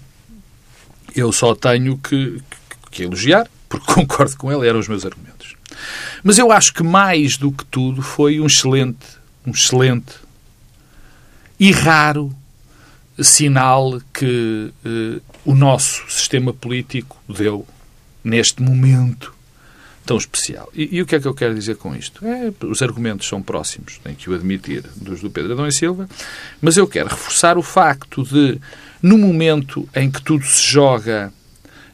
eu 1.15 1.31
só 1.31 1.55
tenho 1.55 1.97
que, 1.97 2.43
que, 2.69 2.91
que 2.91 3.03
elogiar, 3.05 3.47
porque 3.69 3.87
concordo 3.95 4.37
com 4.37 4.53
ele, 4.53 4.67
eram 4.67 4.81
os 4.81 4.89
meus 4.89 5.07
argumentos. 5.07 5.55
Mas 6.25 6.39
eu 6.39 6.51
acho 6.51 6.75
que 6.75 6.83
mais 6.83 7.37
do 7.37 7.53
que 7.53 7.65
tudo 7.67 8.03
foi 8.03 8.41
um 8.41 8.47
excelente, 8.47 9.07
um 9.47 9.53
excelente 9.53 10.13
e 11.61 11.71
raro 11.71 12.35
sinal 13.17 14.01
que 14.13 14.73
eh, 14.85 15.21
o 15.45 15.55
nosso 15.55 16.03
sistema 16.11 16.53
político 16.53 17.17
deu 17.29 17.67
neste 18.23 18.63
momento 18.63 19.35
tão 20.05 20.17
especial. 20.17 20.69
E, 20.75 20.97
e, 20.97 21.03
o 21.03 21.07
que 21.07 21.17
é 21.17 21.21
que 21.21 21.27
eu 21.27 21.35
quero 21.35 21.55
dizer 21.55 21.77
com 21.77 21.95
isto? 21.95 22.25
É, 22.27 22.53
os 22.67 22.83
argumentos 22.83 23.27
são 23.27 23.43
próximos, 23.43 23.99
tenho 24.03 24.17
que 24.17 24.29
o 24.29 24.35
admitir, 24.35 24.85
dos 24.97 25.21
do 25.21 25.31
Pedro 25.31 25.53
Adão 25.53 25.67
e 25.67 25.73
Silva, 25.73 26.09
mas 26.61 26.77
eu 26.77 26.87
quero 26.87 27.09
reforçar 27.09 27.57
o 27.57 27.63
facto 27.63 28.23
de, 28.23 28.61
no 29.03 29.17
momento 29.17 29.89
em 29.95 30.11
que 30.11 30.23
tudo 30.23 30.45
se 30.45 30.63
joga 30.63 31.33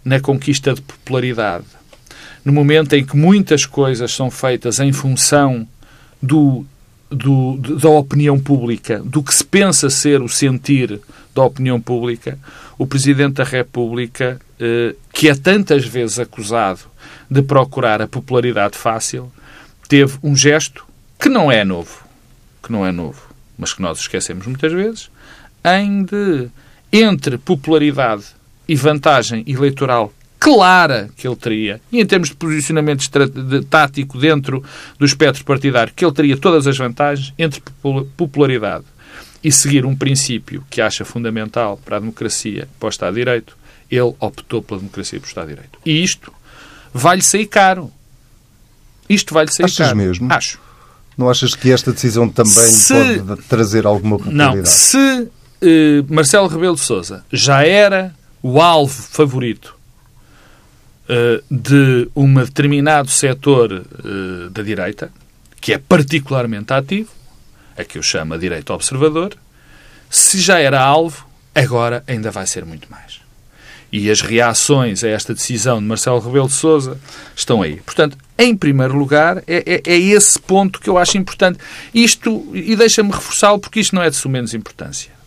na 0.04 0.18
conquista 0.18 0.74
de 0.74 0.82
popularidade, 0.82 1.66
no 2.44 2.52
momento 2.52 2.94
em 2.94 3.04
que 3.04 3.16
muitas 3.16 3.64
coisas 3.64 4.12
são 4.12 4.30
feitas 4.30 4.80
em 4.80 4.92
função 4.92 5.66
do 6.20 6.66
do, 7.10 7.56
da 7.56 7.88
opinião 7.88 8.38
pública, 8.38 9.00
do 9.04 9.20
que 9.22 9.34
se 9.34 9.44
pensa 9.44 9.90
ser 9.90 10.22
o 10.22 10.28
sentir 10.28 11.00
da 11.34 11.42
opinião 11.42 11.80
pública, 11.80 12.38
o 12.80 12.86
Presidente 12.86 13.34
da 13.34 13.44
República, 13.44 14.40
eh, 14.58 14.94
que 15.12 15.28
é 15.28 15.34
tantas 15.34 15.84
vezes 15.84 16.18
acusado 16.18 16.80
de 17.30 17.42
procurar 17.42 18.00
a 18.00 18.08
popularidade 18.08 18.78
fácil, 18.78 19.30
teve 19.86 20.16
um 20.22 20.34
gesto 20.34 20.86
que 21.20 21.28
não 21.28 21.52
é 21.52 21.62
novo, 21.62 22.02
que 22.62 22.72
não 22.72 22.86
é 22.86 22.90
novo, 22.90 23.20
mas 23.58 23.74
que 23.74 23.82
nós 23.82 23.98
esquecemos 23.98 24.46
muitas 24.46 24.72
vezes, 24.72 25.10
em 25.62 26.04
de, 26.04 26.48
entre 26.90 27.36
popularidade 27.36 28.24
e 28.66 28.74
vantagem 28.74 29.44
eleitoral 29.46 30.10
clara 30.38 31.10
que 31.18 31.28
ele 31.28 31.36
teria, 31.36 31.82
e 31.92 32.00
em 32.00 32.06
termos 32.06 32.30
de 32.30 32.34
posicionamento 32.34 33.06
tático 33.68 34.16
dentro 34.16 34.64
do 34.98 35.04
espectro 35.04 35.44
partidário, 35.44 35.92
que 35.94 36.02
ele 36.02 36.14
teria 36.14 36.36
todas 36.38 36.66
as 36.66 36.78
vantagens 36.78 37.34
entre 37.38 37.62
popularidade 38.16 38.86
e 39.42 39.50
seguir 39.50 39.86
um 39.86 39.96
princípio 39.96 40.64
que 40.68 40.80
acha 40.80 41.04
fundamental 41.04 41.78
para 41.84 41.96
a 41.96 42.00
democracia, 42.00 42.68
para 42.78 42.86
o 42.86 42.90
Estado 42.90 43.14
de 43.14 43.20
Direito, 43.20 43.56
ele 43.90 44.14
optou 44.20 44.62
pela 44.62 44.80
democracia 44.80 45.16
e 45.16 45.20
pelo 45.20 45.28
Estado 45.28 45.48
de 45.48 45.54
Direito. 45.54 45.78
E 45.84 46.02
isto 46.02 46.32
vai-lhe 46.92 47.22
sair 47.22 47.46
caro. 47.46 47.90
Isto 49.08 49.34
vai-lhe 49.34 49.52
sair 49.52 49.64
Achas 49.64 49.86
caro. 49.86 49.96
mesmo? 49.96 50.32
Acho. 50.32 50.60
Não 51.16 51.28
achas 51.28 51.54
que 51.54 51.70
esta 51.70 51.92
decisão 51.92 52.28
também 52.28 52.52
se... 52.52 52.94
pode 53.20 53.42
trazer 53.42 53.86
alguma 53.86 54.18
popularidade? 54.18 54.56
Não. 54.56 54.64
Se 54.66 55.28
eh, 55.60 56.02
Marcelo 56.08 56.48
Rebelo 56.48 56.74
de 56.74 56.80
Sousa 56.80 57.24
já 57.30 57.64
era 57.64 58.14
o 58.42 58.60
alvo 58.60 59.02
favorito 59.02 59.76
uh, 61.04 61.44
de 61.50 62.08
um 62.16 62.32
determinado 62.34 63.10
setor 63.10 63.84
uh, 64.02 64.50
da 64.50 64.62
direita, 64.62 65.12
que 65.60 65.74
é 65.74 65.78
particularmente 65.78 66.72
ativo, 66.72 67.10
a 67.76 67.84
que 67.84 67.98
eu 67.98 68.02
chamo 68.02 68.34
a 68.34 68.38
direita 68.38 68.72
observador, 68.72 69.36
se 70.08 70.40
já 70.40 70.58
era 70.58 70.80
alvo, 70.80 71.26
agora 71.54 72.02
ainda 72.06 72.30
vai 72.30 72.46
ser 72.46 72.64
muito 72.64 72.90
mais. 72.90 73.20
E 73.92 74.10
as 74.10 74.20
reações 74.20 75.02
a 75.02 75.08
esta 75.08 75.34
decisão 75.34 75.80
de 75.80 75.84
Marcelo 75.84 76.20
Rebelo 76.20 76.46
de 76.46 76.54
Sousa 76.54 76.98
estão 77.34 77.60
aí. 77.60 77.76
Portanto, 77.80 78.16
em 78.38 78.56
primeiro 78.56 78.96
lugar, 78.96 79.38
é, 79.46 79.64
é, 79.66 79.82
é 79.84 79.98
esse 79.98 80.38
ponto 80.38 80.80
que 80.80 80.88
eu 80.88 80.96
acho 80.96 81.18
importante. 81.18 81.58
Isto, 81.92 82.48
e 82.54 82.76
deixa-me 82.76 83.10
reforçá-lo, 83.10 83.58
porque 83.58 83.80
isto 83.80 83.94
não 83.94 84.02
é 84.02 84.08
de 84.08 84.16
sumenos 84.16 84.54
importância. 84.54 85.19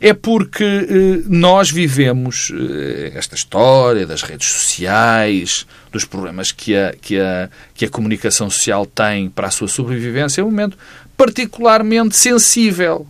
É 0.00 0.12
porque 0.12 0.64
eh, 0.64 1.22
nós 1.26 1.70
vivemos 1.70 2.52
eh, 2.54 3.12
esta 3.14 3.34
história 3.34 4.06
das 4.06 4.22
redes 4.22 4.48
sociais, 4.48 5.66
dos 5.90 6.04
problemas 6.04 6.52
que 6.52 6.76
a, 6.76 6.94
que, 7.00 7.18
a, 7.18 7.50
que 7.74 7.84
a 7.84 7.90
comunicação 7.90 8.48
social 8.48 8.86
tem 8.86 9.28
para 9.28 9.48
a 9.48 9.50
sua 9.50 9.68
sobrevivência, 9.68 10.40
é 10.40 10.44
um 10.44 10.50
momento 10.50 10.78
particularmente 11.16 12.16
sensível, 12.16 13.06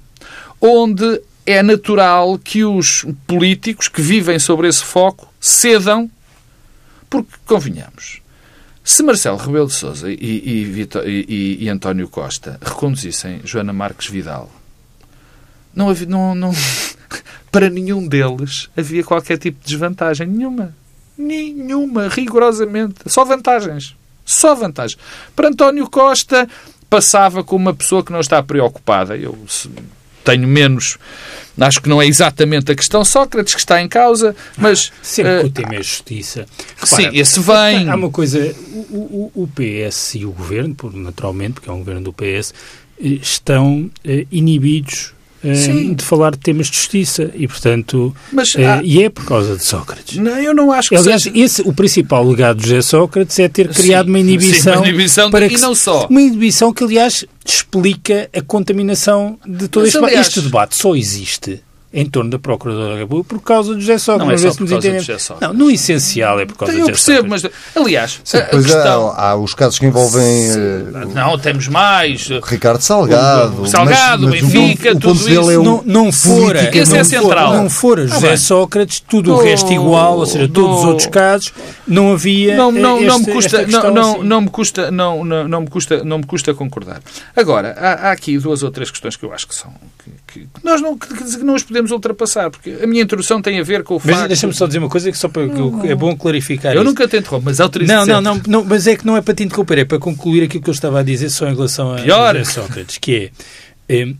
onde 0.60 1.20
é 1.44 1.62
natural 1.62 2.38
que 2.38 2.64
os 2.64 3.06
políticos 3.26 3.88
que 3.88 4.02
vivem 4.02 4.38
sobre 4.38 4.68
esse 4.68 4.84
foco 4.84 5.32
cedam, 5.40 6.10
porque, 7.08 7.32
convenhamos, 7.46 8.20
se 8.84 9.02
Marcelo 9.02 9.36
Rebelo 9.36 9.66
de 9.66 9.74
Sousa 9.74 10.10
e, 10.10 10.14
e, 10.14 10.88
e, 11.04 11.64
e 11.64 11.68
António 11.68 12.08
Costa 12.08 12.58
reconduzissem 12.62 13.40
Joana 13.44 13.72
Marques 13.72 14.08
Vidal 14.08 14.50
não 15.78 15.88
havia, 15.88 16.08
não, 16.08 16.34
não, 16.34 16.52
para 17.52 17.70
nenhum 17.70 18.06
deles 18.08 18.68
havia 18.76 19.04
qualquer 19.04 19.38
tipo 19.38 19.60
de 19.60 19.68
desvantagem. 19.68 20.26
Nenhuma. 20.26 20.74
Nenhuma, 21.16 22.08
rigorosamente. 22.08 22.96
Só 23.06 23.24
vantagens. 23.24 23.94
Só 24.26 24.56
vantagens. 24.56 25.00
Para 25.36 25.48
António 25.48 25.88
Costa, 25.88 26.48
passava 26.90 27.44
como 27.44 27.66
uma 27.66 27.74
pessoa 27.74 28.04
que 28.04 28.12
não 28.12 28.18
está 28.18 28.42
preocupada. 28.42 29.16
Eu 29.16 29.38
tenho 30.24 30.48
menos. 30.48 30.98
Acho 31.60 31.80
que 31.80 31.88
não 31.88 32.02
é 32.02 32.06
exatamente 32.06 32.72
a 32.72 32.74
questão 32.74 33.04
Sócrates 33.04 33.54
que 33.54 33.60
está 33.60 33.80
em 33.80 33.88
causa, 33.88 34.34
mas. 34.56 34.92
Sempre 35.00 35.38
uh, 35.38 35.40
que 35.42 35.46
o 35.46 35.50
tema 35.50 35.74
é 35.76 35.82
justiça. 35.82 36.46
Repara, 36.76 36.86
sim, 36.86 37.10
esse 37.18 37.40
vem. 37.40 37.88
Há 37.88 37.94
uma 37.94 38.10
coisa. 38.10 38.54
O, 38.72 39.30
o, 39.34 39.42
o, 39.42 39.48
PS 39.48 40.16
e 40.16 40.24
o 40.24 40.32
governo, 40.32 40.76
naturalmente, 40.94 41.54
porque 41.54 41.70
é 41.70 41.72
um 41.72 41.78
governo 41.78 42.02
do 42.02 42.12
PS, 42.12 42.52
eh, 43.00 43.18
estão 43.22 43.82
uh, 43.82 44.26
inibidos 44.30 45.14
Sim. 45.42 45.94
de 45.94 46.04
falar 46.04 46.32
de 46.32 46.38
temas 46.38 46.66
de 46.66 46.76
justiça 46.76 47.30
e, 47.34 47.46
portanto, 47.46 48.14
Mas, 48.32 48.54
há... 48.56 48.82
e 48.82 49.02
é 49.04 49.08
por 49.08 49.24
causa 49.24 49.56
de 49.56 49.64
Sócrates. 49.64 50.16
Não, 50.18 50.36
eu 50.38 50.54
não 50.54 50.72
acho 50.72 50.88
que 50.88 50.96
Aliás, 50.96 51.22
seja... 51.22 51.38
esse, 51.38 51.62
o 51.62 51.72
principal 51.72 52.26
legado 52.26 52.58
de 52.58 52.68
José 52.68 52.82
Sócrates 52.82 53.38
é 53.38 53.48
ter 53.48 53.68
criado 53.68 54.06
sim, 54.06 54.10
uma 54.10 54.18
inibição, 54.18 54.72
sim, 54.74 54.78
uma 54.78 54.88
inibição 54.88 55.30
para 55.30 55.48
de... 55.48 55.54
que, 55.54 55.60
e 55.60 55.62
não 55.62 55.74
só. 55.74 56.06
Uma 56.08 56.20
inibição 56.20 56.72
que, 56.72 56.82
aliás, 56.82 57.24
explica 57.44 58.28
a 58.34 58.42
contaminação 58.42 59.38
de 59.46 59.68
todo 59.68 59.82
Mas, 59.82 59.94
este 59.94 60.04
aliás... 60.04 60.26
Este 60.26 60.40
debate 60.40 60.76
só 60.76 60.94
existe 60.96 61.62
em 61.92 62.04
torno 62.04 62.30
da 62.30 62.38
Procuradora 62.38 62.94
da 62.94 62.98
República 63.00 63.28
por 63.28 63.42
causa 63.42 63.74
do 63.74 63.80
José 63.80 63.98
Sócrates. 63.98 64.42
Não 64.42 64.48
é 64.48 64.52
só 64.52 64.58
por 64.58 64.68
causa 64.68 64.90
do 64.90 64.98
José 64.98 65.18
Sócrates. 65.18 65.58
Não, 65.58 65.64
no 65.64 65.70
essencial 65.70 66.40
é 66.40 66.46
por 66.46 66.56
causa 66.56 66.74
então, 66.74 66.86
do 66.86 66.94
José 66.94 67.12
Sócrates. 67.14 67.44
Eu 67.44 67.44
percebo, 67.44 67.52
mas, 67.74 67.84
aliás, 67.84 68.20
Sim, 68.24 68.36
a, 68.36 68.40
a 68.40 68.48
questão... 68.48 69.08
Há, 69.10 69.30
há, 69.30 69.36
os 69.36 69.54
casos 69.54 69.78
que 69.78 69.86
envolvem... 69.86 70.50
Uh, 70.50 71.14
não, 71.14 71.38
temos 71.38 71.68
mais... 71.68 72.28
Ricardo 72.44 72.82
Salgado. 72.82 73.62
O, 73.62 73.66
Salgado, 73.66 74.28
mas, 74.28 74.42
mas 74.42 74.52
Benfica, 74.52 74.92
o, 74.92 74.98
tudo 74.98 75.28
isso. 75.28 75.50
É 75.50 75.58
um, 75.58 75.62
não, 75.62 75.82
não 75.84 76.12
fora... 76.12 76.76
Esse 76.76 76.96
é 76.96 77.04
central. 77.04 77.54
Não 77.54 77.70
fora 77.70 78.06
José 78.06 78.32
ah, 78.32 78.36
Sócrates, 78.36 79.00
tudo 79.00 79.34
o 79.34 79.42
resto 79.42 79.72
igual, 79.72 80.18
ou 80.18 80.26
seja, 80.26 80.48
todos 80.48 80.80
os 80.80 80.84
outros 80.84 81.06
casos, 81.06 81.52
não 81.86 82.12
havia 82.12 82.56
não, 82.56 82.70
não, 82.70 83.00
não 83.00 83.18
me 83.18 83.26
custa, 83.26 83.66
não, 83.66 83.90
não, 83.90 84.10
assim. 84.12 84.24
não 84.24 84.40
me 84.40 84.50
custa, 84.50 84.90
não, 84.90 85.24
não, 85.24 85.48
não 85.48 85.60
me 85.62 85.68
custa, 85.68 86.04
não 86.04 86.18
me 86.18 86.26
custa 86.26 86.54
concordar. 86.54 87.00
Agora, 87.34 87.74
há, 87.78 88.08
há 88.08 88.12
aqui 88.12 88.38
duas 88.38 88.62
ou 88.62 88.70
três 88.70 88.90
questões 88.90 89.16
que 89.16 89.24
eu 89.24 89.32
acho 89.32 89.46
que 89.46 89.54
são 89.54 89.72
que, 90.26 90.40
que 90.40 90.48
nós 90.64 90.80
não, 90.80 90.96
que, 90.96 91.08
que 91.08 91.44
não 91.44 91.54
as 91.54 91.62
podemos 91.62 91.77
ultrapassar, 91.90 92.50
porque 92.50 92.78
a 92.82 92.86
minha 92.86 93.02
introdução 93.02 93.40
tem 93.40 93.58
a 93.60 93.62
ver 93.62 93.82
com 93.82 93.96
o 93.96 94.00
mas 94.04 94.14
facto... 94.14 94.28
deixa-me 94.28 94.52
só 94.52 94.66
dizer 94.66 94.78
uma 94.78 94.88
coisa 94.88 95.10
que 95.10 95.18
só 95.18 95.28
para, 95.28 95.48
que 95.48 95.88
é 95.88 95.94
bom 95.94 96.16
clarificar 96.16 96.74
Eu 96.74 96.84
nunca 96.84 97.06
te 97.06 97.16
interrompo, 97.16 97.44
mas 97.46 97.60
autorizo 97.60 97.92
não, 97.92 98.06
não, 98.06 98.20
não, 98.20 98.42
não, 98.46 98.64
mas 98.64 98.86
é 98.86 98.96
que 98.96 99.06
não 99.06 99.16
é 99.16 99.20
para 99.20 99.34
te 99.34 99.44
interromper, 99.44 99.78
é 99.78 99.84
para 99.84 99.98
concluir 99.98 100.44
aquilo 100.44 100.62
que 100.62 100.70
eu 100.70 100.74
estava 100.74 101.00
a 101.00 101.02
dizer 101.02 101.30
só 101.30 101.46
em 101.46 101.54
relação 101.54 101.94
a 101.94 102.00
Pior. 102.00 102.36
José 102.36 102.52
Sócrates, 102.52 102.98
que 102.98 103.32
é, 103.88 104.00
é 104.00 104.14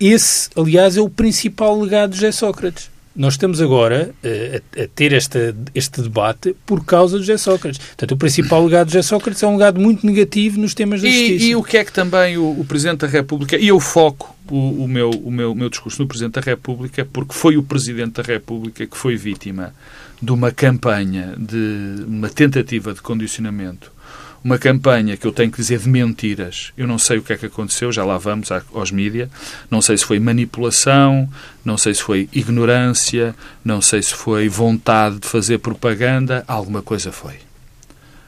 esse, 0.00 0.48
aliás, 0.56 0.96
é 0.96 1.00
o 1.00 1.08
principal 1.08 1.78
legado 1.80 2.10
de 2.10 2.16
José 2.16 2.32
Sócrates. 2.32 2.90
Nós 3.18 3.34
estamos 3.34 3.60
agora 3.60 4.14
uh, 4.22 4.80
a, 4.80 4.84
a, 4.84 4.88
ter 4.94 5.12
esta, 5.12 5.52
este 5.74 6.00
debate 6.00 6.54
por 6.64 6.84
causa 6.84 7.18
de 7.18 7.26
José 7.26 7.36
Sócrates. 7.36 7.78
Portanto, 7.78 8.12
o 8.12 8.16
principal 8.16 8.64
legado 8.64 8.86
de 8.86 8.92
José 8.92 9.08
Sócrates 9.08 9.42
é 9.42 9.46
um 9.48 9.54
legado 9.54 9.80
muito 9.80 10.06
negativo 10.06 10.60
nos 10.60 10.72
temas 10.72 11.02
da 11.02 11.08
e, 11.08 11.12
justiça. 11.12 11.44
E 11.46 11.56
o 11.56 11.62
que 11.64 11.76
é 11.78 11.84
que 11.84 11.92
também 11.92 12.38
o, 12.38 12.60
o 12.60 12.64
Presidente 12.64 13.00
da 13.00 13.08
República, 13.08 13.56
e 13.56 13.66
eu 13.66 13.80
foco 13.80 14.36
o, 14.48 14.84
o, 14.84 14.88
meu, 14.88 15.10
o 15.10 15.32
meu, 15.32 15.52
meu 15.52 15.68
discurso 15.68 16.00
no 16.00 16.06
Presidente 16.06 16.34
da 16.34 16.40
República, 16.40 17.04
porque 17.12 17.34
foi 17.34 17.56
o 17.56 17.62
Presidente 17.64 18.12
da 18.12 18.22
República 18.22 18.86
que 18.86 18.96
foi 18.96 19.16
vítima 19.16 19.74
de 20.22 20.30
uma 20.30 20.52
campanha, 20.52 21.34
de 21.36 22.04
uma 22.06 22.28
tentativa 22.28 22.94
de 22.94 23.02
condicionamento 23.02 23.97
uma 24.42 24.58
campanha 24.58 25.16
que 25.16 25.26
eu 25.26 25.32
tenho 25.32 25.50
que 25.50 25.58
dizer 25.58 25.80
de 25.80 25.88
mentiras. 25.88 26.72
Eu 26.76 26.86
não 26.86 26.98
sei 26.98 27.18
o 27.18 27.22
que 27.22 27.32
é 27.32 27.36
que 27.36 27.46
aconteceu, 27.46 27.92
já 27.92 28.04
lá 28.04 28.18
vamos 28.18 28.48
aos 28.50 28.90
mídia. 28.90 29.30
Não 29.70 29.82
sei 29.82 29.98
se 29.98 30.04
foi 30.04 30.18
manipulação, 30.20 31.28
não 31.64 31.76
sei 31.76 31.94
se 31.94 32.02
foi 32.02 32.28
ignorância, 32.32 33.34
não 33.64 33.80
sei 33.80 34.02
se 34.02 34.14
foi 34.14 34.48
vontade 34.48 35.18
de 35.18 35.28
fazer 35.28 35.58
propaganda. 35.58 36.44
Alguma 36.46 36.82
coisa 36.82 37.10
foi. 37.12 37.36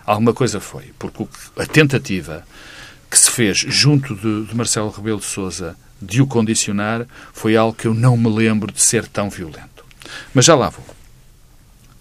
Alguma 0.04 0.34
coisa 0.34 0.60
foi. 0.60 0.92
Porque 0.98 1.26
a 1.56 1.66
tentativa 1.66 2.44
que 3.10 3.18
se 3.18 3.30
fez 3.30 3.58
junto 3.58 4.14
de, 4.14 4.46
de 4.46 4.56
Marcelo 4.56 4.90
Rebelo 4.90 5.18
de 5.18 5.26
Sousa 5.26 5.76
de 6.00 6.22
o 6.22 6.26
condicionar 6.26 7.06
foi 7.32 7.56
algo 7.56 7.76
que 7.76 7.86
eu 7.86 7.94
não 7.94 8.16
me 8.16 8.28
lembro 8.28 8.72
de 8.72 8.80
ser 8.80 9.06
tão 9.06 9.28
violento. 9.28 9.84
Mas 10.32 10.44
já 10.44 10.54
lá 10.54 10.70
vou. 10.70 10.99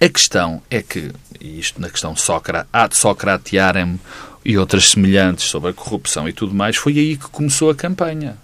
A 0.01 0.07
questão 0.07 0.61
é 0.69 0.81
que, 0.81 1.11
e 1.41 1.59
isto 1.59 1.81
na 1.81 1.89
questão 1.89 2.15
ad 2.71 2.95
Socratiarem 2.95 3.99
e 4.45 4.57
outras 4.57 4.91
semelhantes 4.91 5.49
sobre 5.49 5.71
a 5.71 5.73
corrupção 5.73 6.27
e 6.27 6.33
tudo 6.33 6.55
mais, 6.55 6.77
foi 6.77 6.97
aí 6.97 7.17
que 7.17 7.27
começou 7.27 7.69
a 7.69 7.75
campanha. 7.75 8.37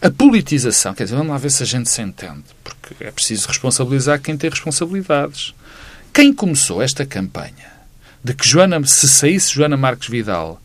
A 0.00 0.08
politização, 0.08 0.94
quer 0.94 1.04
dizer, 1.04 1.16
vamos 1.16 1.32
lá 1.32 1.38
ver 1.38 1.50
se 1.50 1.62
a 1.62 1.66
gente 1.66 1.90
se 1.90 2.00
entende, 2.00 2.44
porque 2.62 2.94
é 3.00 3.10
preciso 3.10 3.48
responsabilizar 3.48 4.20
quem 4.20 4.36
tem 4.36 4.48
responsabilidades. 4.48 5.52
Quem 6.12 6.32
começou 6.32 6.80
esta 6.80 7.04
campanha 7.04 7.74
de 8.22 8.32
que 8.32 8.48
Joana, 8.48 8.84
se 8.86 9.08
saísse 9.08 9.52
Joana 9.52 9.76
Marques 9.76 10.08
Vidal 10.08 10.60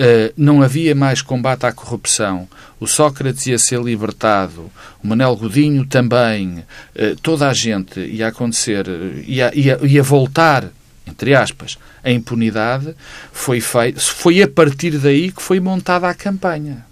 Uh, 0.00 0.32
não 0.34 0.62
havia 0.62 0.94
mais 0.94 1.20
combate 1.20 1.66
à 1.66 1.72
corrupção, 1.72 2.48
o 2.78 2.86
Sócrates 2.86 3.46
ia 3.46 3.58
ser 3.58 3.82
libertado, 3.82 4.70
o 5.04 5.06
Manel 5.06 5.36
Godinho 5.36 5.84
também, 5.84 6.60
uh, 6.96 7.14
toda 7.20 7.46
a 7.46 7.52
gente 7.52 8.00
ia 8.00 8.28
acontecer, 8.28 8.86
ia, 9.26 9.52
ia, 9.54 9.78
ia 9.82 10.02
voltar, 10.02 10.70
entre 11.06 11.34
aspas, 11.34 11.76
a 12.02 12.10
impunidade, 12.10 12.94
foi, 13.30 13.60
feito, 13.60 14.00
foi 14.00 14.42
a 14.42 14.48
partir 14.48 14.96
daí 14.96 15.30
que 15.30 15.42
foi 15.42 15.60
montada 15.60 16.08
a 16.08 16.14
campanha. 16.14 16.86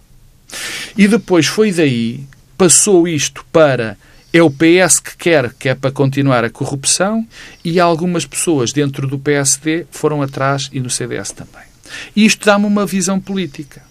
E 0.94 1.08
depois 1.08 1.46
foi 1.46 1.72
daí, 1.72 2.26
passou 2.58 3.08
isto 3.08 3.42
para 3.50 3.96
é 4.32 4.42
o 4.42 4.50
PS 4.50 5.00
que 5.00 5.16
quer, 5.16 5.54
que 5.54 5.68
é 5.70 5.74
para 5.74 5.90
continuar 5.90 6.44
a 6.44 6.50
corrupção, 6.50 7.26
e 7.64 7.80
algumas 7.80 8.26
pessoas 8.26 8.72
dentro 8.72 9.06
do 9.06 9.18
PSD 9.18 9.86
foram 9.90 10.20
atrás 10.20 10.68
e 10.72 10.80
no 10.80 10.90
CDS 10.90 11.32
também. 11.32 11.67
E 12.14 12.24
isto 12.24 12.44
dá-me 12.46 12.66
uma 12.66 12.86
visão 12.86 13.20
política. 13.20 13.82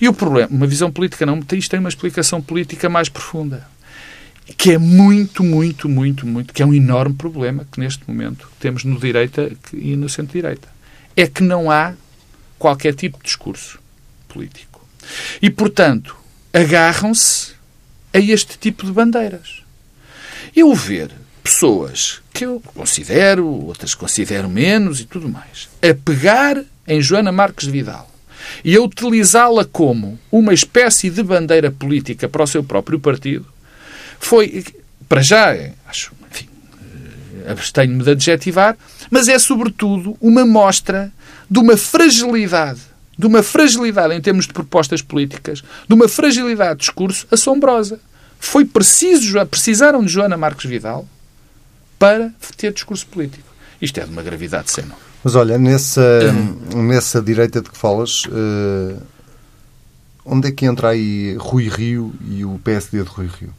E 0.00 0.08
o 0.08 0.12
problema, 0.12 0.48
uma 0.50 0.66
visão 0.66 0.90
política 0.90 1.24
não, 1.24 1.40
isto 1.52 1.70
tem 1.70 1.80
uma 1.80 1.88
explicação 1.88 2.40
política 2.40 2.88
mais 2.88 3.08
profunda. 3.08 3.68
Que 4.56 4.72
é 4.72 4.78
muito, 4.78 5.44
muito, 5.44 5.88
muito, 5.88 6.26
muito, 6.26 6.54
que 6.54 6.62
é 6.62 6.66
um 6.66 6.72
enorme 6.72 7.14
problema 7.14 7.66
que 7.70 7.78
neste 7.78 8.02
momento 8.08 8.50
temos 8.58 8.82
no 8.82 8.98
direita 8.98 9.52
e 9.72 9.94
no 9.94 10.08
centro-direita. 10.08 10.68
É 11.14 11.26
que 11.26 11.42
não 11.42 11.70
há 11.70 11.94
qualquer 12.58 12.94
tipo 12.94 13.18
de 13.18 13.24
discurso 13.24 13.78
político. 14.26 14.86
E, 15.42 15.50
portanto, 15.50 16.16
agarram-se 16.52 17.52
a 18.12 18.18
este 18.18 18.58
tipo 18.58 18.86
de 18.86 18.92
bandeiras. 18.92 19.62
Eu 20.54 20.74
ver 20.74 21.10
pessoas 21.42 22.20
que 22.32 22.44
eu 22.44 22.60
considero, 22.74 23.46
outras 23.46 23.94
considero 23.94 24.48
menos 24.48 25.00
e 25.00 25.04
tudo 25.04 25.28
mais, 25.28 25.68
a 25.82 25.94
pegar 25.94 26.62
em 26.88 27.00
Joana 27.00 27.30
Marques 27.30 27.68
Vidal 27.68 28.10
e 28.64 28.76
a 28.76 28.82
utilizá-la 28.82 29.64
como 29.64 30.18
uma 30.30 30.54
espécie 30.54 31.10
de 31.10 31.22
bandeira 31.22 31.70
política 31.70 32.28
para 32.28 32.42
o 32.42 32.46
seu 32.46 32.64
próprio 32.64 32.98
partido, 32.98 33.46
foi, 34.18 34.64
para 35.08 35.22
já, 35.22 35.54
acho, 35.86 36.12
enfim, 36.30 36.48
eh, 37.44 37.52
abstenho-me 37.52 38.02
de 38.02 38.10
adjetivar, 38.10 38.76
mas 39.10 39.28
é 39.28 39.38
sobretudo 39.38 40.16
uma 40.20 40.44
mostra 40.44 41.12
de 41.48 41.58
uma 41.58 41.76
fragilidade, 41.76 42.80
de 43.16 43.26
uma 43.26 43.42
fragilidade 43.42 44.14
em 44.14 44.20
termos 44.20 44.46
de 44.46 44.52
propostas 44.52 45.02
políticas, 45.02 45.62
de 45.86 45.94
uma 45.94 46.08
fragilidade 46.08 46.80
de 46.80 46.86
discurso 46.86 47.26
assombrosa. 47.30 48.00
Foi 48.40 48.64
preciso, 48.64 49.44
precisaram 49.46 50.04
de 50.04 50.12
Joana 50.12 50.36
Marques 50.36 50.68
Vidal 50.68 51.08
para 51.98 52.32
ter 52.56 52.72
discurso 52.72 53.06
político. 53.06 53.48
Isto 53.80 53.98
é 54.00 54.04
de 54.04 54.10
uma 54.10 54.22
gravidade 54.22 54.70
sem 54.70 54.84
nome. 54.84 55.07
Mas 55.22 55.34
olha, 55.34 55.58
nessa, 55.58 56.32
nessa 56.74 57.20
direita 57.20 57.60
de 57.60 57.70
que 57.70 57.76
falas, 57.76 58.24
uh, 58.26 59.02
onde 60.24 60.48
é 60.48 60.52
que 60.52 60.64
entra 60.64 60.90
aí 60.90 61.36
Rui 61.38 61.68
Rio 61.68 62.14
e 62.28 62.44
o 62.44 62.60
PSD 62.62 63.02
de 63.02 63.08
Rui 63.08 63.26
Rio? 63.26 63.52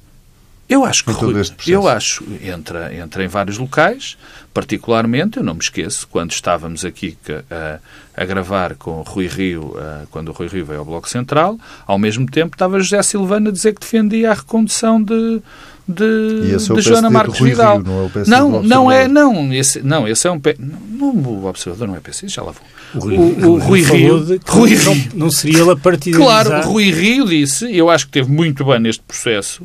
Eu 0.69 0.85
acho 0.85 1.03
que 1.03 1.11
Rui, 1.11 1.33
eu 1.65 1.87
acho 1.87 2.23
entra 2.43 2.93
entra 2.93 3.25
em 3.25 3.27
vários 3.27 3.57
locais, 3.57 4.15
particularmente 4.53 5.37
eu 5.37 5.43
não 5.43 5.55
me 5.55 5.61
esqueço 5.61 6.07
quando 6.07 6.31
estávamos 6.31 6.85
aqui 6.85 7.17
a, 7.49 7.79
a 8.15 8.23
gravar 8.23 8.75
com 8.75 9.01
Rui 9.01 9.25
Rio, 9.25 9.73
a, 9.75 10.05
quando 10.11 10.29
o 10.29 10.31
Rui 10.31 10.47
Rio 10.47 10.67
veio 10.67 10.79
ao 10.79 10.85
Bloco 10.85 11.09
Central, 11.09 11.57
ao 11.87 11.97
mesmo 11.97 12.29
tempo 12.29 12.53
estava 12.53 12.79
José 12.79 13.01
Silvano 13.01 13.49
a 13.49 13.51
dizer 13.51 13.73
que 13.73 13.81
defendia 13.81 14.29
a 14.29 14.35
recondução 14.35 15.01
de 15.01 15.41
de, 15.89 16.56
de 16.75 16.82
Joana 16.82 17.10
Marques 17.10 17.39
Vidal. 17.39 17.82
Rio, 17.82 17.86
não, 17.86 18.06
é 18.06 18.28
não, 18.28 18.63
não 18.63 18.91
é, 18.91 19.08
não, 19.08 19.54
esse, 19.54 19.82
não, 19.82 20.08
esse 20.08 20.28
é 20.28 20.32
um 20.32 20.39
não, 20.60 21.10
o 21.10 21.45
observador 21.45 21.88
não 21.88 21.95
é 21.95 21.99
PC, 21.99 22.28
já 22.28 22.43
lá 22.43 22.52
vou. 22.52 22.62
O 22.93 22.99
Rui, 22.99 23.17
o, 23.17 23.49
o 23.49 23.60
Rui 23.60 23.82
Rio, 23.82 24.39
Rui 24.47 24.69
Rio. 24.69 24.84
Não, 24.86 25.25
não 25.25 25.32
seria 25.32 25.71
a 25.71 25.75
partidarizar. 25.75 26.45
Claro, 26.45 26.67
Rui 26.67 26.91
Rio 26.91 27.25
disse, 27.25 27.75
eu 27.75 27.89
acho 27.89 28.06
que 28.06 28.12
teve 28.12 28.32
muito 28.32 28.63
bem 28.65 28.80
neste 28.80 29.02
processo. 29.02 29.63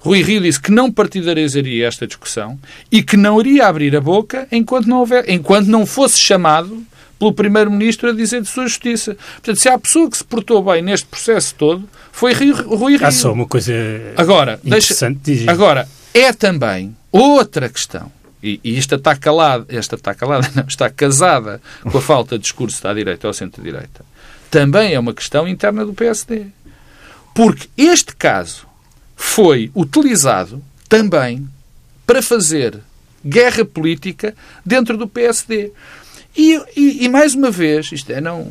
Rui 0.00 0.22
Rio 0.22 0.40
disse 0.40 0.60
que 0.60 0.72
não 0.72 0.90
partidarizaria 0.90 1.86
esta 1.86 2.06
discussão 2.06 2.58
e 2.90 3.02
que 3.02 3.16
não 3.16 3.38
iria 3.38 3.66
abrir 3.66 3.94
a 3.94 4.00
boca 4.00 4.48
enquanto 4.50 4.86
não 4.86 4.98
houver, 4.98 5.28
enquanto 5.28 5.66
não 5.66 5.84
fosse 5.84 6.18
chamado 6.18 6.82
pelo 7.20 7.34
Primeiro-Ministro 7.34 8.08
a 8.08 8.12
dizer 8.14 8.40
de 8.40 8.48
sua 8.48 8.66
justiça. 8.66 9.14
Portanto, 9.34 9.60
se 9.60 9.68
há 9.68 9.78
pessoa 9.78 10.10
que 10.10 10.16
se 10.16 10.24
portou 10.24 10.64
bem 10.64 10.80
neste 10.80 11.06
processo 11.06 11.54
todo, 11.54 11.86
foi 12.10 12.32
Rui 12.32 12.96
Rio. 12.96 13.06
Há 13.06 13.10
só 13.10 13.32
uma 13.32 13.46
coisa 13.46 13.74
agora, 14.16 14.58
interessante 14.64 15.20
deixa, 15.22 15.50
Agora, 15.50 15.86
é 16.14 16.32
também 16.32 16.96
outra 17.12 17.68
questão, 17.68 18.10
e, 18.42 18.58
e 18.64 18.78
esta 18.78 18.94
está 18.94 19.14
calada, 19.14 19.66
esta 19.68 19.96
está 19.96 20.14
calada, 20.14 20.50
não, 20.56 20.64
está 20.66 20.88
casada 20.88 21.60
com 21.82 21.98
a 21.98 22.00
falta 22.00 22.38
de 22.38 22.42
discurso 22.42 22.82
da 22.82 22.94
direita 22.94 23.26
ou 23.26 23.34
centro-direita, 23.34 24.02
também 24.50 24.94
é 24.94 24.98
uma 24.98 25.12
questão 25.12 25.46
interna 25.46 25.84
do 25.84 25.92
PSD. 25.92 26.46
Porque 27.34 27.68
este 27.76 28.16
caso 28.16 28.66
foi 29.14 29.70
utilizado 29.76 30.62
também 30.88 31.46
para 32.06 32.22
fazer 32.22 32.80
guerra 33.24 33.64
política 33.64 34.34
dentro 34.64 34.96
do 34.96 35.06
PSD. 35.06 35.70
E, 36.36 36.56
e, 36.76 37.04
e, 37.04 37.08
mais 37.08 37.34
uma 37.34 37.50
vez, 37.50 37.90
isto 37.92 38.10
é, 38.10 38.20
não, 38.20 38.50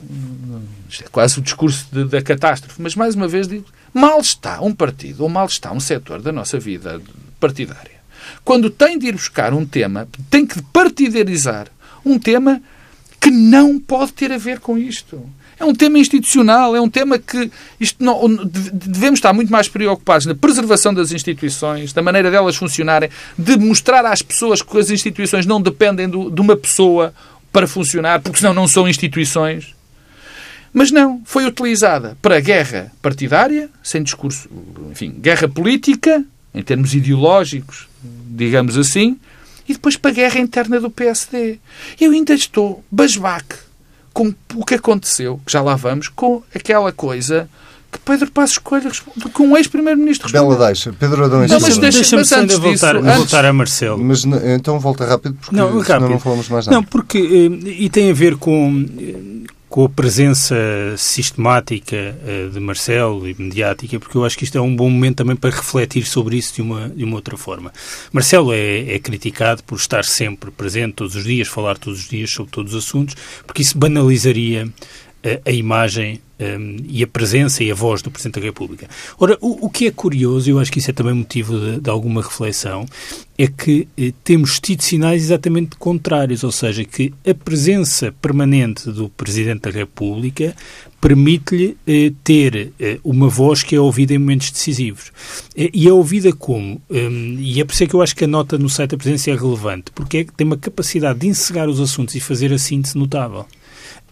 isto 0.89 1.03
é 1.03 1.07
quase 1.07 1.39
o 1.39 1.41
discurso 1.41 1.87
de, 1.91 2.05
da 2.05 2.21
catástrofe, 2.21 2.81
mas 2.81 2.95
mais 2.95 3.15
uma 3.15 3.27
vez 3.27 3.47
digo, 3.47 3.65
mal 3.93 4.19
está 4.19 4.61
um 4.61 4.73
partido 4.73 5.23
ou 5.23 5.29
mal 5.29 5.45
está 5.45 5.71
um 5.71 5.79
setor 5.79 6.21
da 6.21 6.31
nossa 6.31 6.59
vida 6.59 7.01
partidária. 7.39 7.99
Quando 8.43 8.69
tem 8.69 8.99
de 8.99 9.07
ir 9.07 9.13
buscar 9.13 9.53
um 9.53 9.65
tema, 9.65 10.07
tem 10.29 10.45
que 10.45 10.61
partidarizar 10.61 11.67
um 12.05 12.19
tema 12.19 12.61
que 13.19 13.31
não 13.31 13.79
pode 13.79 14.13
ter 14.13 14.31
a 14.31 14.37
ver 14.37 14.59
com 14.59 14.77
isto. 14.77 15.21
É 15.59 15.65
um 15.65 15.75
tema 15.75 15.99
institucional, 15.99 16.73
é 16.73 16.79
um 16.79 16.89
tema 16.89 17.19
que 17.19 17.51
isto 17.79 18.01
não, 18.01 18.27
devemos 18.45 19.17
estar 19.17 19.33
muito 19.33 19.51
mais 19.51 19.67
preocupados 19.67 20.25
na 20.25 20.33
preservação 20.33 20.93
das 20.93 21.11
instituições, 21.11 21.91
da 21.91 22.01
maneira 22.01 22.31
delas 22.31 22.55
funcionarem, 22.55 23.09
de 23.37 23.57
mostrar 23.57 24.05
às 24.05 24.21
pessoas 24.21 24.61
que 24.61 24.77
as 24.77 24.89
instituições 24.89 25.45
não 25.45 25.61
dependem 25.61 26.07
do, 26.07 26.31
de 26.31 26.39
uma 26.39 26.55
pessoa 26.55 27.13
para 27.51 27.67
funcionar, 27.67 28.21
porque 28.21 28.39
senão 28.39 28.53
não 28.53 28.67
são 28.67 28.87
instituições. 28.87 29.75
Mas 30.71 30.91
não, 30.91 31.21
foi 31.25 31.45
utilizada 31.45 32.17
para 32.21 32.39
guerra 32.39 32.91
partidária, 33.01 33.69
sem 33.81 34.03
discurso, 34.03 34.49
enfim, 34.91 35.15
guerra 35.19 35.47
política, 35.47 36.23
em 36.53 36.61
termos 36.61 36.93
ideológicos, 36.93 37.87
digamos 38.03 38.77
assim, 38.77 39.19
e 39.67 39.73
depois 39.73 39.97
para 39.97 40.11
a 40.11 40.13
guerra 40.13 40.39
interna 40.39 40.79
do 40.79 40.89
PSD. 40.89 41.59
Eu 41.99 42.11
ainda 42.11 42.33
estou 42.33 42.83
basbaque 42.91 43.55
com 44.13 44.33
o 44.55 44.65
que 44.65 44.75
aconteceu, 44.75 45.39
que 45.45 45.51
já 45.51 45.61
lá 45.61 45.75
vamos, 45.75 46.07
com 46.07 46.43
aquela 46.53 46.91
coisa 46.91 47.49
que 47.91 47.99
Pedro 47.99 48.31
Passos 48.31 48.57
Coelho 48.57 48.91
com 49.33 49.43
um 49.43 49.57
ex-primeiro-ministro 49.57 50.31
Bela 50.31 50.67
deixa. 50.67 50.93
Pedro 50.93 51.25
Adão 51.25 51.39
não, 51.47 51.59
mas 51.59 51.77
deixa, 51.77 52.01
deixa 52.15 52.17
antes 52.41 52.57
voltar, 52.57 53.01
disso, 53.01 53.17
voltar 53.17 53.45
a 53.45 53.53
Marcelo. 53.53 53.97
Mas 53.97 54.23
então 54.25 54.79
volta 54.79 55.05
rápido 55.05 55.35
porque 55.35 55.55
não, 55.55 55.79
rápido. 55.79 56.09
não 56.09 56.19
falamos 56.19 56.49
mais 56.49 56.65
nada. 56.65 56.75
Não, 56.75 56.83
porque 56.83 57.17
eh, 57.17 57.69
e 57.69 57.89
tem 57.89 58.11
a 58.11 58.13
ver 58.13 58.37
com 58.37 58.85
com 59.69 59.85
a 59.85 59.89
presença 59.89 60.55
sistemática 60.97 61.95
uh, 61.95 62.49
de 62.49 62.59
Marcelo 62.59 63.27
e 63.29 63.35
mediática, 63.37 63.99
porque 63.99 64.17
eu 64.17 64.25
acho 64.25 64.35
que 64.35 64.43
isto 64.43 64.57
é 64.57 64.61
um 64.61 64.75
bom 64.75 64.89
momento 64.89 65.17
também 65.17 65.35
para 65.35 65.51
refletir 65.51 66.05
sobre 66.05 66.37
isso 66.37 66.55
de 66.55 66.61
uma, 66.63 66.89
de 66.89 67.03
uma 67.03 67.15
outra 67.15 67.37
forma. 67.37 67.71
Marcelo 68.11 68.51
é, 68.51 68.95
é 68.95 68.99
criticado 68.99 69.63
por 69.63 69.75
estar 69.75 70.03
sempre 70.03 70.49
presente 70.49 70.93
todos 70.93 71.15
os 71.15 71.23
dias, 71.23 71.47
falar 71.47 71.77
todos 71.77 71.99
os 71.99 72.09
dias 72.09 72.31
sobre 72.31 72.51
todos 72.51 72.73
os 72.73 72.83
assuntos, 72.83 73.15
porque 73.45 73.61
isso 73.61 73.77
banalizaria 73.77 74.67
a, 75.45 75.51
imagem 75.51 76.21
um, 76.39 76.77
e 76.87 77.03
a 77.03 77.07
presença 77.07 77.63
e 77.63 77.71
a 77.71 77.75
voz 77.75 78.01
do 78.01 78.09
Presidente 78.09 78.39
da 78.39 78.45
República. 78.45 78.87
Ora, 79.17 79.37
o, 79.41 79.65
o 79.65 79.69
que 79.69 79.87
é 79.87 79.91
curioso, 79.91 80.49
eu 80.49 80.59
acho 80.59 80.71
que 80.71 80.79
isso 80.79 80.89
é 80.89 80.93
também 80.93 81.13
motivo 81.13 81.59
de, 81.59 81.81
de 81.81 81.89
alguma 81.89 82.21
reflexão, 82.21 82.85
é 83.37 83.47
que 83.47 83.87
eh, 83.97 84.13
temos 84.23 84.59
tido 84.59 84.81
sinais 84.81 85.23
exatamente 85.23 85.75
contrários, 85.77 86.43
ou 86.43 86.51
seja, 86.51 86.83
que 86.85 87.13
a 87.27 87.33
presença 87.33 88.13
permanente 88.21 88.89
do 88.91 89.09
Presidente 89.09 89.61
da 89.61 89.71
República 89.71 90.55
permite-lhe 91.01 91.77
eh, 91.87 92.11
ter 92.23 92.73
eh, 92.79 92.99
uma 93.03 93.29
voz 93.29 93.63
que 93.63 93.75
é 93.75 93.79
ouvida 93.79 94.13
em 94.13 94.17
momentos 94.17 94.51
decisivos. 94.51 95.11
Eh, 95.55 95.69
e 95.73 95.87
é 95.87 95.93
ouvida 95.93 96.31
como? 96.33 96.81
Um, 96.89 97.37
e 97.39 97.61
é 97.61 97.65
por 97.65 97.73
isso 97.73 97.87
que 97.87 97.93
eu 97.93 98.01
acho 98.01 98.15
que 98.15 98.25
a 98.25 98.27
nota 98.27 98.57
no 98.57 98.69
site 98.69 98.91
da 98.91 98.97
presidência 98.97 99.31
é 99.31 99.35
relevante, 99.35 99.91
porque 99.93 100.17
é, 100.17 100.25
tem 100.35 100.45
uma 100.45 100.57
capacidade 100.57 101.19
de 101.19 101.27
encegar 101.27 101.69
os 101.69 101.79
assuntos 101.79 102.15
e 102.15 102.19
fazer 102.19 102.51
a 102.53 102.57
síntese 102.57 102.97
notável. 102.97 103.45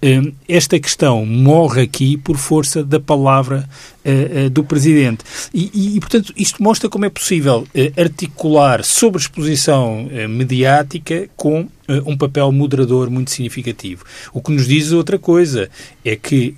Hum, 0.01 0.31
esta 0.47 0.79
questão 0.79 1.25
morre 1.25 1.81
aqui 1.81 2.17
por 2.17 2.37
força 2.37 2.83
da 2.83 2.99
palavra 2.99 3.67
uh, 4.05 4.45
uh, 4.45 4.49
do 4.49 4.63
Presidente. 4.63 5.23
E, 5.51 5.95
e, 5.95 5.99
portanto, 5.99 6.31
isto 6.37 6.61
mostra 6.61 6.87
como 6.87 7.05
é 7.05 7.09
possível 7.09 7.67
articular 7.97 8.83
sobre 8.83 9.19
exposição 9.19 10.07
mediática 10.29 11.27
com 11.35 11.67
um 12.05 12.17
papel 12.17 12.51
moderador 12.51 13.09
muito 13.09 13.31
significativo. 13.31 14.03
O 14.33 14.41
que 14.41 14.51
nos 14.51 14.67
diz 14.67 14.91
outra 14.91 15.17
coisa 15.17 15.69
é 16.03 16.15
que 16.15 16.53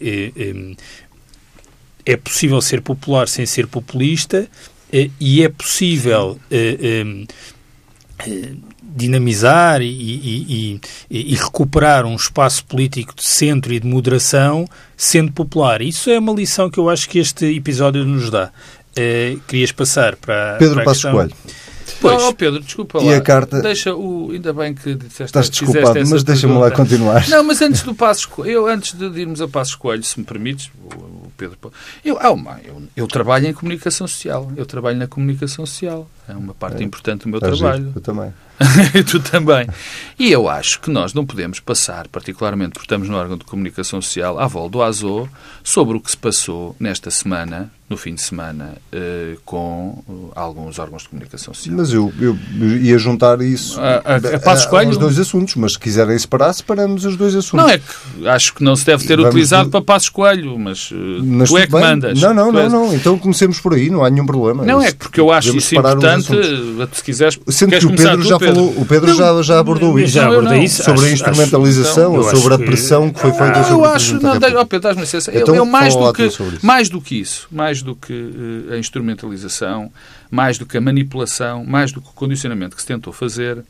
um, 0.55 0.75
é 2.05 2.17
possível 2.17 2.59
ser 2.61 2.81
popular 2.81 3.27
sem 3.27 3.45
ser 3.45 3.67
populista 3.67 4.49
e 5.19 5.43
é 5.43 5.49
possível 5.49 6.39
um, 6.51 7.25
dinamizar 8.81 9.81
e, 9.81 9.87
e, 9.87 10.79
e, 11.09 11.33
e, 11.33 11.35
recuperar 11.35 12.05
um 12.05 12.15
espaço 12.15 12.65
político 12.65 13.15
de 13.15 13.23
centro 13.23 13.73
e 13.73 13.79
de 13.79 13.87
moderação 13.87 14.67
sendo 14.97 15.31
popular. 15.31 15.81
Isso 15.81 16.09
é 16.09 16.19
uma 16.19 16.33
lição 16.33 16.69
que 16.69 16.79
eu 16.79 16.89
acho 16.89 17.07
que 17.07 17.19
este 17.19 17.45
episódio 17.55 18.03
nos 18.03 18.29
dá. 18.29 18.51
Uh, 18.97 19.39
querias 19.47 19.71
passar 19.71 20.15
para, 20.15 20.57
Pedro 20.57 20.75
para 20.75 20.83
a 20.83 20.85
Passos 20.85 21.11
Coelho. 21.11 21.33
Pois. 22.01 22.23
Oh, 22.23 22.33
Pedro, 22.33 22.59
desculpa 22.61 22.99
lá. 22.99 23.03
E 23.05 23.13
a 23.13 23.21
carta... 23.21 23.61
Deixa 23.61 23.93
o... 23.95 24.31
Ainda 24.31 24.53
bem 24.53 24.73
que 24.73 24.95
disseste... 24.95 25.23
Estás 25.23 25.49
desculpado, 25.49 25.99
mas 26.07 26.23
deixa-me 26.23 26.57
lá 26.57 26.71
continuar. 26.71 27.27
Não, 27.27 27.43
mas 27.43 27.61
antes 27.61 27.81
do 27.81 27.93
Passos 27.93 28.25
Coelho, 28.25 28.51
eu 28.51 28.67
antes 28.67 28.93
de 28.93 29.05
irmos 29.19 29.41
a 29.41 29.47
Passos 29.47 29.75
Coelho, 29.75 30.03
se 30.03 30.19
me 30.19 30.25
permites, 30.25 30.69
o 30.95 31.31
Pedro... 31.35 31.57
Eu, 32.03 32.17
ah, 32.19 32.59
eu, 32.63 32.83
eu 32.95 33.07
trabalho 33.07 33.47
em 33.47 33.53
comunicação 33.53 34.07
social. 34.07 34.51
Eu 34.55 34.65
trabalho 34.65 34.97
na 34.97 35.07
comunicação 35.07 35.65
social. 35.65 36.07
É 36.29 36.33
uma 36.35 36.53
parte 36.53 36.81
é. 36.81 36.85
importante 36.85 37.23
do 37.23 37.29
meu 37.29 37.39
trabalho. 37.39 37.85
Giro. 37.85 37.93
Eu 37.95 38.01
também. 38.01 38.33
tu 39.09 39.19
também. 39.19 39.67
E 40.17 40.31
eu 40.31 40.47
acho 40.47 40.79
que 40.79 40.91
nós 40.91 41.13
não 41.13 41.25
podemos 41.25 41.59
passar, 41.59 42.07
particularmente 42.07 42.73
porque 42.73 42.85
estamos 42.85 43.09
no 43.09 43.17
órgão 43.17 43.37
de 43.37 43.45
comunicação 43.45 44.01
social, 44.01 44.39
à 44.39 44.45
volta 44.47 44.71
do 44.71 44.83
AZO, 44.83 45.29
sobre 45.63 45.97
o 45.97 45.99
que 45.99 46.11
se 46.11 46.17
passou 46.17 46.75
nesta 46.79 47.09
semana 47.09 47.71
no 47.89 47.97
fim 47.97 48.13
de 48.13 48.21
semana 48.21 48.75
uh, 48.93 49.39
com 49.43 50.03
uh, 50.07 50.31
alguns 50.35 50.77
órgãos 50.77 51.01
de 51.01 51.09
comunicação 51.09 51.53
social. 51.55 51.75
Mas 51.75 51.91
eu, 51.91 52.13
eu, 52.21 52.37
ia 52.77 52.99
juntar 52.99 53.41
isso 53.41 53.81
a, 53.81 53.95
a, 53.95 54.79
a, 54.79 54.85
aos 54.85 54.97
dois 54.97 55.17
assuntos, 55.17 55.55
mas 55.55 55.73
se 55.73 55.79
quiserem 55.79 56.17
separar, 56.17 56.53
separamos 56.53 57.03
os 57.03 57.17
dois 57.17 57.35
assuntos. 57.35 57.65
Não, 57.65 57.67
é 57.67 57.79
que 57.79 58.27
acho 58.27 58.53
que 58.53 58.63
não 58.63 58.75
se 58.75 58.85
deve 58.85 59.07
ter 59.07 59.15
Vamos 59.15 59.31
utilizado 59.31 59.65
de... 59.65 59.71
para 59.71 59.81
Passos 59.81 60.09
Coelho, 60.09 60.57
mas, 60.59 60.91
uh, 60.91 60.95
mas 61.23 61.49
tu 61.49 61.57
é 61.57 61.65
que 61.65 61.71
bem. 61.71 61.81
mandas. 61.81 62.21
Não, 62.21 62.31
não, 62.31 62.51
não, 62.51 62.59
és... 62.59 62.71
não, 62.71 62.93
então 62.93 63.17
comecemos 63.17 63.59
por 63.59 63.73
aí, 63.73 63.89
não 63.89 64.05
há 64.05 64.09
nenhum 64.09 64.25
problema. 64.25 64.63
Não, 64.63 64.79
é 64.79 64.91
porque 64.91 65.19
eu 65.19 65.31
acho 65.31 65.57
isso 65.57 65.75
importante, 65.75 66.18
se 66.21 67.03
quiseres... 67.03 67.39
Sendo 67.47 67.77
que 67.77 67.85
o 67.85 67.95
Pedro, 67.95 68.23
já 68.23 68.39
Pedro. 68.39 68.55
falou, 68.55 68.81
o 68.81 68.85
Pedro 68.85 69.07
não, 69.09 69.15
já, 69.15 69.41
já 69.41 69.59
abordou 69.59 69.99
isso, 69.99 70.13
já 70.13 70.27
abordou 70.27 70.55
isso 70.55 70.83
sobre 70.83 71.01
acho, 71.01 71.09
a 71.09 71.11
instrumentalização, 71.11 72.15
ou 72.15 72.23
sobre 72.23 72.53
a 72.53 72.57
pressão 72.57 73.11
que, 73.11 73.19
foi 73.19 73.31
feita 73.33 73.63
sobre 73.63 73.73
Eu 73.73 73.85
acho, 73.85 74.21
não, 74.21 74.35
oh 74.35 74.65
Pedro, 74.65 74.79
dás-me 74.79 75.01
licença, 75.01 75.31
então, 75.35 75.55
eu, 75.55 75.65
mais, 75.65 75.95
do 75.95 76.13
que, 76.13 76.29
mais 76.61 76.89
do 76.89 77.01
que 77.01 77.19
isso, 77.19 77.47
mais 77.51 77.81
do 77.81 77.95
que 77.95 78.31
a 78.71 78.77
instrumentalização, 78.77 79.91
mais 80.29 80.57
do 80.57 80.65
que 80.65 80.77
a 80.77 80.81
manipulação, 80.81 81.63
mais 81.65 81.91
do 81.91 82.01
que 82.01 82.09
o 82.09 82.13
condicionamento 82.13 82.75
que 82.75 82.81
se 82.81 82.87
tentou 82.87 83.11
fazer, 83.11 83.63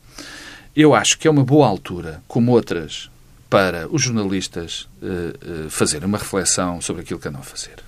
eu 0.74 0.94
acho 0.94 1.18
que 1.18 1.26
é 1.26 1.30
uma 1.30 1.44
boa 1.44 1.66
altura, 1.66 2.22
como 2.28 2.52
outras, 2.52 3.10
para 3.48 3.88
os 3.90 4.02
jornalistas 4.02 4.88
uh, 5.02 5.66
uh, 5.66 5.70
fazerem 5.70 6.06
uma 6.06 6.18
reflexão 6.18 6.80
sobre 6.80 7.02
aquilo 7.02 7.18
que 7.18 7.26
andam 7.26 7.40
a 7.40 7.44
fazer. 7.44 7.82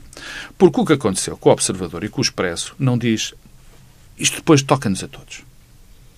Porque 0.59 0.81
o 0.81 0.85
que 0.85 0.93
aconteceu 0.93 1.37
com 1.37 1.49
o 1.49 1.53
Observador 1.53 2.03
e 2.05 2.09
com 2.09 2.21
o 2.21 2.23
Expresso 2.23 2.75
não 2.79 2.99
diz. 2.99 3.33
Isto 4.23 4.37
depois 4.37 4.63
toca-nos 4.63 5.03
a 5.03 5.09
todos. 5.09 5.43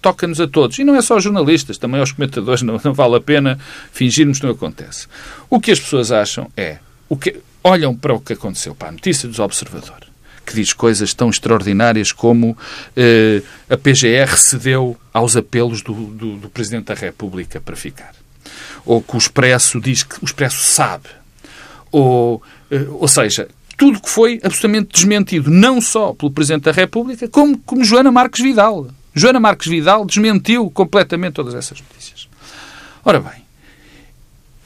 Toca-nos 0.03 0.39
a 0.39 0.47
todos. 0.47 0.79
E 0.79 0.85
não 0.85 0.95
é 0.95 1.01
só 1.01 1.15
aos 1.15 1.25
jornalistas, 1.25 1.79
também 1.79 1.99
aos 1.99 2.13
comentadores. 2.13 2.61
Não, 2.61 2.79
não 2.85 2.93
vale 2.93 3.17
a 3.17 3.21
pena 3.21 3.59
fingirmos 3.91 4.39
que 4.39 4.45
não 4.45 4.53
acontece. 4.53 5.07
O 5.49 5.59
que 5.59 5.71
as 5.71 5.81
pessoas 5.81 6.13
acham 6.13 6.51
é. 6.55 6.79
O 7.09 7.17
que, 7.17 7.41
olham 7.63 7.97
para 7.97 8.13
o 8.13 8.21
que 8.21 8.35
aconteceu, 8.35 8.75
para 8.75 8.89
a 8.89 8.93
notícia 8.93 9.27
dos 9.27 9.39
Observador 9.39 10.05
que 10.45 10.55
diz 10.55 10.75
coisas 10.75 11.15
tão 11.15 11.31
extraordinárias 11.31 12.13
como 12.13 12.55
eh, 12.95 13.41
a 13.71 13.79
PGR 13.79 14.37
cedeu 14.37 14.95
aos 15.11 15.39
apelos 15.39 15.81
do, 15.81 15.95
do, 15.95 16.37
do, 16.37 16.51
Presidente 16.51 16.89
da 16.89 16.95
República 16.95 17.63
para 17.63 17.75
ficar. 17.75 18.15
Ou 18.85 19.01
que 19.01 19.17
o 19.17 19.19
Expresso 19.19 19.81
diz 19.81 20.03
que 20.03 20.23
o 20.23 20.27
Expresso 20.27 20.63
sabe. 20.63 21.09
Ou, 21.91 22.43
eh, 22.71 22.87
ou 22.91 23.09
seja, 23.09 23.49
tudo 23.77 24.01
que 24.01 24.09
foi 24.09 24.41
absolutamente 24.43 24.93
desmentido, 24.93 25.51
não 25.51 25.81
só 25.81 26.13
pelo 26.13 26.31
Presidente 26.31 26.65
da 26.65 26.73
República, 26.73 27.29
como, 27.29 27.59
como 27.59 27.85
Joana 27.85 28.11
Marques 28.11 28.43
Vidal. 28.43 28.89
Joana 29.15 29.41
Marques 29.41 29.69
Vidal 29.69 30.05
desmentiu 30.05 30.71
completamente 30.71 31.35
todas 31.35 31.55
essas 31.55 31.81
notícias. 31.81 32.29
Ora 33.05 33.21
bem, 33.21 33.45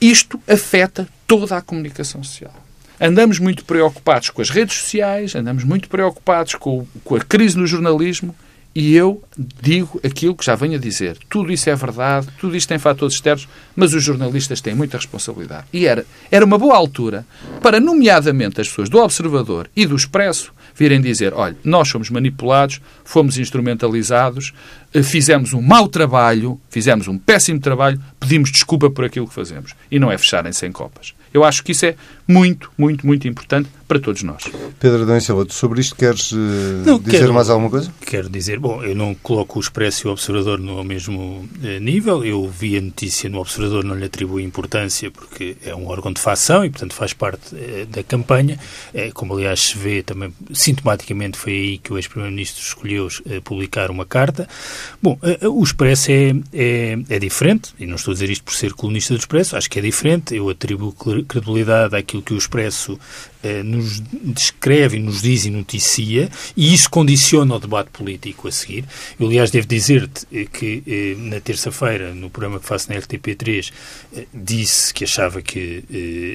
isto 0.00 0.40
afeta 0.46 1.08
toda 1.26 1.56
a 1.56 1.62
comunicação 1.62 2.22
social 2.22 2.52
andamos 3.00 3.38
muito 3.38 3.64
preocupados 3.64 4.30
com 4.30 4.42
as 4.42 4.50
redes 4.50 4.76
sociais, 4.76 5.34
andamos 5.34 5.64
muito 5.64 5.88
preocupados 5.88 6.54
com, 6.54 6.86
com 7.04 7.14
a 7.14 7.20
crise 7.20 7.56
no 7.56 7.66
jornalismo 7.66 8.34
e 8.80 8.94
eu 8.94 9.20
digo 9.60 10.00
aquilo 10.04 10.36
que 10.36 10.44
já 10.44 10.54
venho 10.54 10.76
a 10.76 10.78
dizer. 10.78 11.18
Tudo 11.28 11.52
isso 11.52 11.68
é 11.68 11.74
verdade, 11.74 12.28
tudo 12.38 12.56
isto 12.56 12.68
tem 12.68 12.78
fatores 12.78 13.16
externos, 13.16 13.48
mas 13.74 13.92
os 13.92 14.04
jornalistas 14.04 14.60
têm 14.60 14.72
muita 14.72 14.96
responsabilidade. 14.96 15.64
E 15.72 15.84
era, 15.84 16.06
era 16.30 16.44
uma 16.44 16.56
boa 16.56 16.76
altura 16.76 17.26
para, 17.60 17.80
nomeadamente, 17.80 18.60
as 18.60 18.68
pessoas 18.68 18.88
do 18.88 18.98
Observador 18.98 19.68
e 19.74 19.84
do 19.84 19.96
Expresso 19.96 20.52
virem 20.76 21.00
dizer: 21.00 21.34
olha, 21.34 21.56
nós 21.64 21.88
somos 21.88 22.08
manipulados, 22.08 22.80
fomos 23.04 23.36
instrumentalizados, 23.36 24.54
eh, 24.94 25.02
fizemos 25.02 25.52
um 25.52 25.60
mau 25.60 25.88
trabalho, 25.88 26.60
fizemos 26.70 27.08
um 27.08 27.18
péssimo 27.18 27.58
trabalho, 27.58 28.00
pedimos 28.20 28.52
desculpa 28.52 28.88
por 28.88 29.04
aquilo 29.04 29.26
que 29.26 29.34
fazemos. 29.34 29.74
E 29.90 29.98
não 29.98 30.08
é 30.08 30.16
fecharem 30.16 30.52
sem 30.52 30.70
copas. 30.70 31.14
Eu 31.34 31.42
acho 31.42 31.64
que 31.64 31.72
isso 31.72 31.84
é 31.84 31.96
muito, 32.28 32.70
muito, 32.78 33.04
muito 33.04 33.26
importante 33.26 33.68
para 33.88 33.98
todos 33.98 34.22
nós. 34.22 34.44
Pedro 34.78 35.02
Adão 35.02 35.18
Silva, 35.18 35.46
sobre 35.48 35.80
isto 35.80 35.96
queres 35.96 36.30
uh, 36.30 36.36
não, 36.84 36.98
dizer 36.98 37.20
quero, 37.20 37.34
mais 37.34 37.48
alguma 37.48 37.70
coisa? 37.70 37.90
Quero 38.04 38.28
dizer, 38.28 38.60
bom, 38.60 38.84
eu 38.84 38.94
não 38.94 39.14
coloco 39.14 39.58
o 39.58 39.62
Expresso 39.62 40.06
e 40.06 40.08
o 40.08 40.12
Observador 40.12 40.58
no 40.58 40.84
mesmo 40.84 41.48
uh, 41.62 41.80
nível. 41.80 42.22
Eu 42.22 42.46
vi 42.46 42.76
a 42.76 42.82
notícia 42.82 43.30
no 43.30 43.40
Observador, 43.40 43.82
não 43.84 43.94
lhe 43.94 44.04
atribuo 44.04 44.38
importância 44.38 45.10
porque 45.10 45.56
é 45.64 45.74
um 45.74 45.88
órgão 45.88 46.12
de 46.12 46.20
facção 46.20 46.64
e, 46.64 46.70
portanto, 46.70 46.92
faz 46.92 47.14
parte 47.14 47.54
uh, 47.54 47.86
da 47.86 48.02
campanha. 48.02 48.58
como, 49.14 49.34
aliás, 49.34 49.60
se 49.60 49.78
vê 49.78 50.02
também, 50.02 50.32
sintomaticamente, 50.52 51.38
foi 51.38 51.52
aí 51.52 51.78
que 51.78 51.90
o 51.90 51.96
ex-primeiro-ministro 51.96 52.62
escolheu 52.62 53.08
publicar 53.42 53.90
uma 53.90 54.04
carta. 54.04 54.46
Bom, 55.02 55.18
o 55.50 55.62
Expresso 55.64 56.10
é, 56.10 56.34
é, 56.52 56.98
é 57.08 57.18
diferente, 57.18 57.72
e 57.78 57.86
não 57.86 57.96
estou 57.96 58.12
a 58.12 58.14
dizer 58.14 58.28
isto 58.28 58.44
por 58.44 58.54
ser 58.54 58.74
colunista 58.74 59.14
do 59.14 59.18
Expresso, 59.18 59.56
acho 59.56 59.70
que 59.70 59.78
é 59.78 59.82
diferente. 59.82 60.34
Eu 60.34 60.50
atribuo 60.50 60.92
credibilidade 60.92 61.96
àquilo 61.96 62.22
que 62.22 62.34
o 62.34 62.38
Expresso 62.38 62.98
nos 63.64 64.00
descreve, 64.00 64.98
nos 64.98 65.22
diz 65.22 65.44
e 65.44 65.50
noticia, 65.50 66.28
e 66.56 66.74
isso 66.74 66.90
condiciona 66.90 67.54
o 67.54 67.58
debate 67.58 67.90
político 67.90 68.48
a 68.48 68.52
seguir. 68.52 68.84
Eu, 69.18 69.26
aliás, 69.26 69.50
devo 69.50 69.66
dizer-te 69.66 70.26
eh, 70.32 70.46
que 70.46 70.82
eh, 70.86 71.14
na 71.18 71.40
terça-feira, 71.40 72.14
no 72.14 72.30
programa 72.30 72.58
que 72.58 72.66
faço 72.66 72.92
na 72.92 72.98
RTP3, 72.98 73.72
disse 74.34 74.92
que 74.92 75.04
achava 75.04 75.40
que 75.40 75.84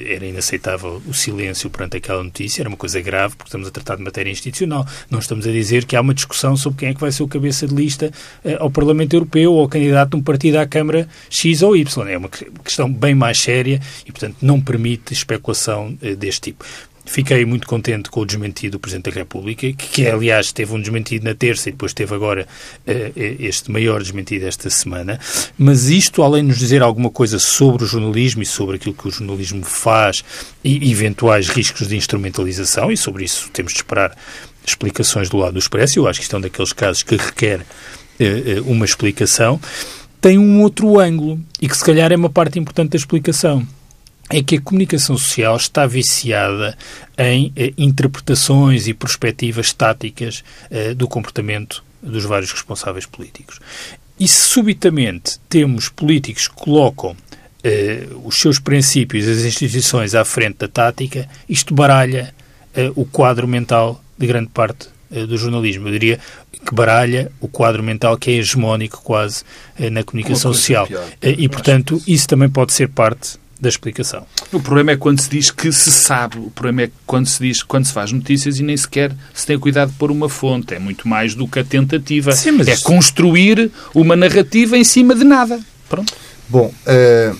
era 0.08 0.26
inaceitável 0.26 1.02
o 1.06 1.12
silêncio 1.12 1.68
perante 1.68 1.96
aquela 1.96 2.22
notícia, 2.22 2.62
era 2.62 2.68
uma 2.68 2.76
coisa 2.76 3.00
grave, 3.00 3.36
porque 3.36 3.48
estamos 3.48 3.68
a 3.68 3.70
tratar 3.70 3.96
de 3.96 4.02
matéria 4.02 4.30
institucional. 4.30 4.86
Não 5.10 5.18
estamos 5.18 5.46
a 5.46 5.52
dizer 5.52 5.84
que 5.84 5.96
há 5.96 6.00
uma 6.00 6.14
discussão 6.14 6.56
sobre 6.56 6.80
quem 6.80 6.88
é 6.90 6.94
que 6.94 7.00
vai 7.00 7.12
ser 7.12 7.22
o 7.22 7.28
cabeça 7.28 7.66
de 7.66 7.74
lista 7.74 8.10
ao 8.58 8.70
Parlamento 8.70 9.14
Europeu 9.14 9.52
ou 9.52 9.68
candidato 9.68 10.10
de 10.10 10.16
um 10.16 10.22
partido 10.22 10.56
à 10.56 10.66
Câmara 10.66 11.08
X 11.28 11.62
ou 11.62 11.76
Y. 11.76 12.08
É 12.08 12.18
uma 12.18 12.28
questão 12.28 12.90
bem 12.92 13.14
mais 13.14 13.38
séria 13.40 13.80
e, 14.06 14.12
portanto, 14.12 14.36
não 14.40 14.60
permite 14.60 15.12
especulação 15.12 15.96
deste 16.18 16.52
tipo. 16.52 16.64
Fiquei 17.06 17.44
muito 17.44 17.66
contente 17.66 18.10
com 18.10 18.20
o 18.20 18.26
desmentido 18.26 18.72
do 18.72 18.80
Presidente 18.80 19.10
da 19.10 19.16
República, 19.16 19.60
que, 19.60 19.74
que 19.74 20.06
aliás 20.06 20.52
teve 20.52 20.74
um 20.74 20.80
desmentido 20.80 21.24
na 21.24 21.34
terça 21.34 21.68
e 21.68 21.72
depois 21.72 21.92
teve 21.92 22.14
agora 22.14 22.46
uh, 22.86 22.92
este 23.38 23.70
maior 23.70 24.02
desmentido 24.02 24.46
esta 24.46 24.70
semana. 24.70 25.20
Mas 25.58 25.88
isto, 25.90 26.22
além 26.22 26.42
de 26.42 26.48
nos 26.48 26.58
dizer 26.58 26.82
alguma 26.82 27.10
coisa 27.10 27.38
sobre 27.38 27.84
o 27.84 27.86
jornalismo 27.86 28.42
e 28.42 28.46
sobre 28.46 28.76
aquilo 28.76 28.94
que 28.94 29.06
o 29.06 29.10
jornalismo 29.10 29.64
faz 29.64 30.24
e 30.64 30.90
eventuais 30.90 31.48
riscos 31.48 31.88
de 31.88 31.96
instrumentalização, 31.96 32.90
e 32.90 32.96
sobre 32.96 33.24
isso 33.24 33.50
temos 33.52 33.72
de 33.72 33.80
esperar 33.80 34.16
explicações 34.66 35.28
do 35.28 35.36
lado 35.36 35.52
do 35.52 35.58
Expresso, 35.58 35.98
eu 35.98 36.08
acho 36.08 36.20
que 36.20 36.24
isto 36.24 36.36
é 36.36 36.40
daqueles 36.40 36.72
casos 36.72 37.02
que 37.02 37.16
requer 37.16 37.60
uh, 37.60 38.62
uma 38.66 38.86
explicação, 38.86 39.60
tem 40.22 40.38
um 40.38 40.62
outro 40.62 40.98
ângulo 40.98 41.38
e 41.60 41.68
que 41.68 41.76
se 41.76 41.84
calhar 41.84 42.10
é 42.10 42.16
uma 42.16 42.30
parte 42.30 42.58
importante 42.58 42.92
da 42.92 42.96
explicação 42.96 43.66
é 44.30 44.42
que 44.42 44.56
a 44.56 44.60
comunicação 44.60 45.16
social 45.16 45.56
está 45.56 45.86
viciada 45.86 46.76
em 47.18 47.52
eh, 47.56 47.72
interpretações 47.76 48.86
e 48.86 48.94
perspectivas 48.94 49.66
estáticas 49.66 50.42
eh, 50.70 50.94
do 50.94 51.06
comportamento 51.06 51.84
dos 52.02 52.24
vários 52.24 52.52
responsáveis 52.52 53.06
políticos. 53.06 53.60
E 54.18 54.28
se 54.28 54.48
subitamente 54.48 55.38
temos 55.48 55.88
políticos 55.88 56.48
que 56.48 56.54
colocam 56.54 57.16
eh, 57.62 58.06
os 58.24 58.38
seus 58.38 58.58
princípios, 58.58 59.26
as 59.26 59.44
instituições 59.44 60.14
à 60.14 60.24
frente 60.24 60.58
da 60.58 60.68
tática, 60.68 61.28
isto 61.48 61.74
baralha 61.74 62.34
eh, 62.74 62.92
o 62.94 63.04
quadro 63.04 63.46
mental 63.46 64.02
de 64.18 64.26
grande 64.26 64.50
parte 64.50 64.88
eh, 65.10 65.26
do 65.26 65.38
jornalismo. 65.38 65.88
Eu 65.88 65.92
diria 65.92 66.20
que 66.66 66.74
baralha 66.74 67.30
o 67.40 67.48
quadro 67.48 67.82
mental 67.82 68.16
que 68.18 68.30
é 68.30 68.34
hegemónico 68.34 69.00
quase 69.02 69.44
eh, 69.78 69.90
na 69.90 70.02
comunicação 70.02 70.52
social. 70.52 70.88
E, 71.22 71.48
portanto, 71.48 72.02
isso 72.06 72.26
também 72.26 72.48
pode 72.48 72.72
ser 72.72 72.88
parte 72.88 73.38
da 73.60 73.68
explicação. 73.68 74.26
O 74.52 74.60
problema 74.60 74.92
é 74.92 74.96
quando 74.96 75.20
se 75.20 75.30
diz 75.30 75.50
que 75.50 75.72
se 75.72 75.90
sabe, 75.90 76.38
o 76.38 76.50
problema 76.50 76.82
é 76.82 76.90
quando 77.06 77.26
se 77.26 77.42
diz, 77.42 77.62
quando 77.62 77.86
se 77.86 77.92
faz 77.92 78.12
notícias 78.12 78.58
e 78.58 78.62
nem 78.62 78.76
sequer 78.76 79.14
se 79.32 79.46
tem 79.46 79.58
cuidado 79.58 79.90
de 79.90 79.96
pôr 79.96 80.10
uma 80.10 80.28
fonte. 80.28 80.74
É 80.74 80.78
muito 80.78 81.08
mais 81.08 81.34
do 81.34 81.46
que 81.46 81.58
a 81.58 81.64
tentativa. 81.64 82.32
Sim, 82.32 82.52
mas... 82.52 82.68
É 82.68 82.76
construir 82.78 83.70
uma 83.94 84.16
narrativa 84.16 84.76
em 84.76 84.84
cima 84.84 85.14
de 85.14 85.24
nada. 85.24 85.60
Pronto. 85.88 86.12
Bom, 86.48 86.66
uh, 86.86 87.36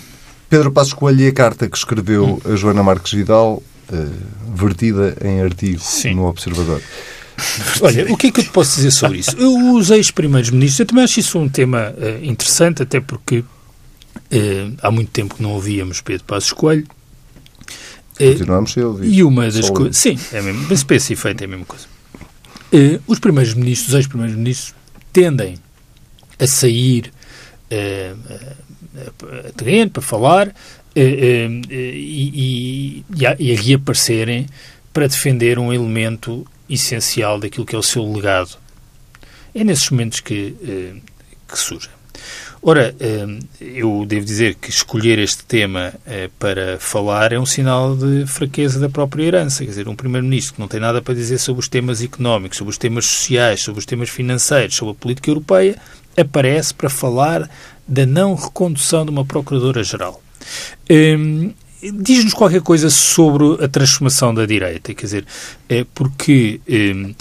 Pedro 0.49 0.71
Passos 0.71 0.93
Coelho 0.93 1.21
e 1.21 1.27
a 1.27 1.33
carta 1.33 1.69
que 1.69 1.77
escreveu 1.77 2.25
hum. 2.25 2.51
a 2.51 2.55
Joana 2.55 2.81
Marques 2.81 3.13
Vidal, 3.13 3.61
uh, 3.91 4.55
vertida 4.55 5.15
em 5.23 5.41
artigo 5.41 5.79
Sim. 5.79 6.15
no 6.15 6.25
Observador. 6.25 6.81
Olha, 7.81 8.11
o 8.11 8.17
que 8.17 8.27
é 8.27 8.31
que 8.31 8.39
eu 8.39 8.43
te 8.45 8.49
posso 8.51 8.77
dizer 8.77 8.91
sobre 8.91 9.19
isso? 9.19 9.35
Eu, 9.37 9.73
os 9.73 9.91
ex-primeiros 9.91 10.49
ministros, 10.49 10.79
eu 10.79 10.85
também 10.85 11.03
acho 11.03 11.19
isso 11.19 11.37
um 11.37 11.49
tema 11.49 11.93
uh, 11.97 12.25
interessante, 12.25 12.81
até 12.81 12.99
porque 12.99 13.43
Uh, 14.31 14.75
há 14.81 14.89
muito 14.89 15.11
tempo 15.11 15.35
que 15.35 15.43
não 15.43 15.51
ouvíamos 15.51 16.01
Pedro 16.01 16.25
Passos 16.25 16.51
Coelho. 16.51 16.87
Uh, 18.19 18.31
Continuamos 18.31 18.77
a 18.77 18.87
ouvir. 18.87 19.13
E 19.13 19.23
uma 19.23 19.49
das 19.49 19.69
coisas. 19.69 19.97
Sim, 19.97 20.17
é 20.31 20.41
mesmo, 20.41 20.65
mas 20.69 20.85
esse 20.89 21.13
efeito 21.13 21.41
é 21.41 21.45
a 21.45 21.47
mesma 21.47 21.65
coisa. 21.65 21.85
Uh, 22.73 23.01
os 23.07 23.19
primeiros 23.19 23.53
ministros, 23.53 23.89
os 23.89 23.95
ex-primeiros 23.95 24.35
ministros, 24.35 24.75
tendem 25.13 25.55
a 26.39 26.47
sair 26.47 27.11
a 29.47 29.51
terreno 29.53 29.91
para 29.91 30.01
falar 30.01 30.53
e, 30.95 31.63
e, 31.69 33.05
e, 33.15 33.25
a, 33.25 33.35
e 33.39 33.53
a 33.53 33.61
reaparecerem 33.61 34.47
para 34.93 35.07
defender 35.07 35.57
um 35.59 35.73
elemento 35.73 36.45
essencial 36.69 37.39
daquilo 37.39 37.65
que 37.65 37.75
é 37.75 37.79
o 37.79 37.83
seu 37.83 38.09
legado. 38.11 38.57
É 39.53 39.63
nesses 39.63 39.89
momentos 39.89 40.19
que, 40.19 40.55
que 41.47 41.57
surge. 41.57 41.89
Ora, 42.67 42.95
hum, 42.99 43.37
eu 43.61 44.03
devo 44.07 44.25
dizer 44.25 44.55
que 44.55 44.71
escolher 44.71 45.19
este 45.19 45.45
tema 45.45 45.93
eh, 46.03 46.31
para 46.39 46.79
falar 46.79 47.31
é 47.31 47.37
um 47.39 47.45
sinal 47.45 47.95
de 47.95 48.25
fraqueza 48.25 48.79
da 48.79 48.89
própria 48.89 49.23
herança. 49.23 49.63
Quer 49.63 49.69
dizer, 49.69 49.87
um 49.87 49.95
Primeiro-Ministro 49.95 50.55
que 50.55 50.59
não 50.59 50.67
tem 50.67 50.79
nada 50.79 50.99
para 50.99 51.13
dizer 51.13 51.37
sobre 51.37 51.59
os 51.59 51.67
temas 51.67 52.01
económicos, 52.01 52.57
sobre 52.57 52.71
os 52.71 52.77
temas 52.79 53.05
sociais, 53.05 53.61
sobre 53.61 53.77
os 53.77 53.85
temas 53.85 54.09
financeiros, 54.09 54.75
sobre 54.75 54.93
a 54.93 54.95
política 54.95 55.29
europeia, 55.29 55.79
aparece 56.17 56.73
para 56.73 56.89
falar 56.89 57.47
da 57.87 58.03
não 58.03 58.33
recondução 58.33 59.05
de 59.05 59.11
uma 59.11 59.23
Procuradora-Geral. 59.23 60.19
Hum, 60.89 61.53
diz-nos 61.79 62.33
qualquer 62.33 62.61
coisa 62.61 62.89
sobre 62.89 63.63
a 63.63 63.67
transformação 63.67 64.33
da 64.33 64.47
direita, 64.47 64.91
quer 64.91 65.05
dizer, 65.05 65.25
é 65.69 65.85
porque 65.93 66.59
hum, 66.67 67.13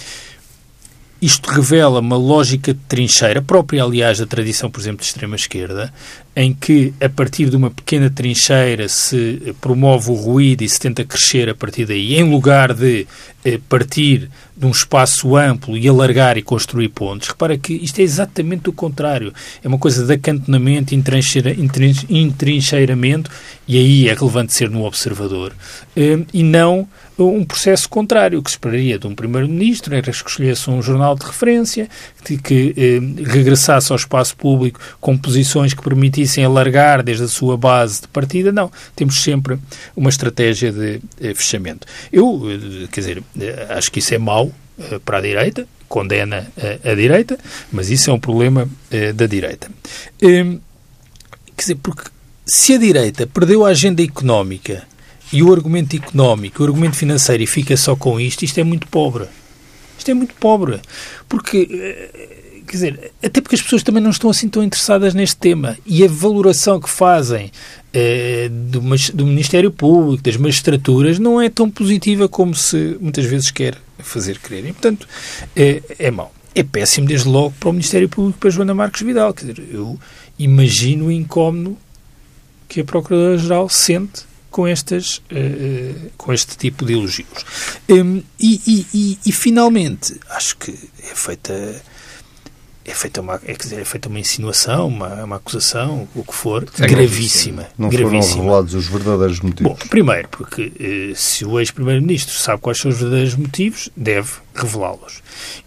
isto 1.25 1.49
revela 1.49 2.01
uma 2.01 2.19
lógica 2.19 2.75
de 2.75 2.81
trincheira, 2.81 3.41
própria, 3.41 3.83
aliás, 3.83 4.19
da 4.19 4.27
tradição, 4.27 4.71
por 4.71 4.79
exemplo, 4.79 4.99
de 4.99 5.07
extrema-esquerda, 5.07 5.91
em 6.37 6.53
que, 6.53 6.93
a 7.01 7.09
partir 7.09 7.49
de 7.49 7.57
uma 7.57 7.71
pequena 7.71 8.11
trincheira, 8.11 8.91
se 8.91 9.55
promove 9.59 10.11
o 10.11 10.15
ruído 10.15 10.63
e 10.63 10.69
se 10.69 10.79
tenta 10.79 11.03
crescer 11.03 11.49
a 11.49 11.55
partir 11.55 11.87
daí, 11.87 12.17
em 12.17 12.31
lugar 12.31 12.75
de 12.75 13.07
eh, 13.43 13.59
partir 13.71 14.29
de 14.55 14.67
um 14.67 14.71
espaço 14.71 15.35
amplo 15.35 15.79
e 15.79 15.89
alargar 15.89 16.37
e 16.37 16.43
construir 16.43 16.91
pontes. 16.91 17.29
Repara 17.29 17.57
que 17.57 17.73
isto 17.73 18.01
é 18.01 18.03
exatamente 18.03 18.69
o 18.69 18.73
contrário. 18.73 19.33
É 19.63 19.69
uma 19.69 19.79
coisa 19.79 20.05
de 20.05 20.13
acantonamento, 20.13 20.95
entrincheiramento, 20.95 23.31
e 23.67 23.79
aí 23.79 24.11
é 24.11 24.15
relevante 24.15 24.53
ser 24.53 24.69
no 24.69 24.85
observador, 24.85 25.55
eh, 25.97 26.19
e 26.35 26.43
não 26.43 26.87
um 27.19 27.45
processo 27.45 27.89
contrário, 27.89 28.43
que 28.43 28.51
se 28.51 28.57
esperaria 28.57 28.99
de 28.99 29.07
um 29.07 29.15
primeiro-ministro, 29.15 30.03
que 30.03 30.11
escolhesse 30.11 30.69
um 30.69 30.83
jornal 30.83 31.15
de 31.15 31.25
referência, 31.25 31.89
que, 32.25 32.37
que 32.37 32.75
eh, 32.77 33.23
regressasse 33.25 33.93
ao 33.93 33.97
espaço 33.97 34.37
público 34.37 34.81
com 35.01 35.17
posições 35.17 35.73
que 35.73 35.83
permitissem 35.83 36.45
alargar 36.45 37.03
desde 37.03 37.25
a 37.25 37.29
sua 37.29 37.57
base 37.57 38.03
de 38.03 38.09
partida. 38.09 38.51
Não, 38.51 38.71
temos 38.97 39.23
sempre 39.23 39.59
uma 39.95 40.11
estratégia 40.11 40.73
de 40.73 41.01
eh, 41.21 41.35
fechamento. 41.35 41.87
Eu, 42.13 42.43
eh, 42.51 42.89
quer 42.91 43.01
dizer, 43.01 43.23
eh, 43.41 43.67
acho 43.71 43.93
que 43.93 44.01
isso 44.01 44.15
é 44.15 44.19
mau 44.19 44.53
eh, 44.79 44.99
para 45.05 45.19
a 45.19 45.21
direita, 45.21 45.69
condena 45.89 46.51
a 46.83 46.95
direita, 46.95 47.39
mas 47.71 47.89
isso 47.89 48.11
é 48.11 48.13
um 48.13 48.19
problema 48.19 48.69
da 49.15 49.27
direita. 49.27 49.71
Quer 50.19 50.59
dizer, 51.57 51.75
porque 51.77 52.11
se 52.45 52.75
a 52.75 52.79
direita 52.79 53.29
perdeu 53.29 53.65
a 53.65 53.69
agenda 53.69 54.03
económica 54.03 54.83
e 55.35 55.43
o 55.43 55.53
argumento 55.53 55.97
económico, 55.97 56.63
o 56.63 56.67
argumento 56.67 56.95
financeiro 56.95 57.43
e 57.43 57.47
fica 57.47 57.77
só 57.77 57.97
com 57.97 58.21
isto, 58.21 58.45
isto 58.45 58.61
é 58.61 58.63
muito 58.63 58.87
pobre. 58.87 59.25
Isto 59.99 60.13
é 60.13 60.15
muito 60.15 60.33
pobre. 60.35 60.81
Porque, 61.29 61.69
eh, 61.73 62.63
quer 62.65 62.73
dizer, 62.73 63.13
até 63.21 63.41
porque 63.41 63.57
as 63.57 63.63
pessoas 63.63 63.83
também 63.83 64.01
não 64.01 64.11
estão 64.11 64.31
assim 64.31 64.49
tão 64.49 64.63
interessadas 64.63 65.13
neste 65.13 65.37
tema. 65.37 65.77
E 65.85 66.05
a 66.05 66.09
valoração 66.09 66.79
que 66.79 66.89
fazem 66.89 67.51
eh, 67.93 68.49
do, 68.49 68.81
Ministério 69.27 69.73
Público, 69.73 70.23
das 70.23 70.37
magistraturas, 70.37 71.19
não 71.19 71.41
é 71.41 71.51
tão 71.51 71.69
positiva 71.69 72.29
como 72.29 72.55
se 72.55 72.97
muitas 73.01 73.25
vezes 73.25 73.51
quer 73.51 73.77
fazer 73.99 74.39
crer. 74.39 74.65
E, 74.67 74.73
portanto, 74.73 75.09
é, 75.57 75.83
é 75.99 76.11
mau. 76.13 76.33
É 76.55 76.63
péssimo, 76.63 77.09
desde 77.09 77.29
logo, 77.29 77.53
para 77.59 77.71
o 77.71 77.73
Ministério 77.73 78.09
Público, 78.09 78.39
para 78.39 78.51
Joana 78.51 78.73
Marques 78.73 79.03
Vidal. 79.03 79.35
Quer 79.35 79.53
dizer, 79.53 79.69
eu 79.73 79.99
imagino 80.39 81.07
o 81.07 81.11
incómodo 81.11 81.77
que 82.69 82.83
a 82.83 82.85
Procuradora-Geral 82.85 83.69
sente 83.69 84.33
com, 84.55 84.69
estas, 84.69 85.17
uh, 85.33 86.11
com 86.17 86.33
este 86.33 86.57
tipo 86.57 86.85
de 86.85 86.93
elogios. 86.93 87.45
Um, 87.89 88.23
e, 88.39 88.61
e, 88.65 88.87
e, 88.95 89.19
e, 89.27 89.33
finalmente, 89.33 90.15
acho 90.31 90.57
que 90.57 90.71
é 90.71 91.13
feita 91.13 91.83
é 92.85 92.95
feita 92.95 93.21
uma, 93.21 93.41
é, 93.45 93.53
dizer, 93.55 93.81
é 93.81 93.85
feita 93.85 94.09
uma 94.09 94.21
insinuação, 94.21 94.87
uma, 94.87 95.25
uma 95.25 95.37
acusação, 95.37 96.07
o 96.15 96.23
que 96.23 96.33
for, 96.33 96.69
é 96.79 96.87
gravíssima. 96.87 97.67
Não 97.77 97.89
gravíssima. 97.89 98.23
foram 98.23 98.37
revelados 98.37 98.75
os 98.75 98.87
verdadeiros 98.87 99.41
motivos. 99.41 99.73
Bom, 99.73 99.89
primeiro, 99.89 100.29
porque 100.29 100.71
eh, 100.79 101.15
se 101.17 101.45
o 101.45 101.59
ex-primeiro-ministro 101.59 102.35
sabe 102.35 102.61
quais 102.61 102.79
são 102.79 102.91
os 102.91 102.99
verdadeiros 102.99 103.35
motivos, 103.35 103.89
deve 103.97 104.31
revelá-los. 104.55 105.21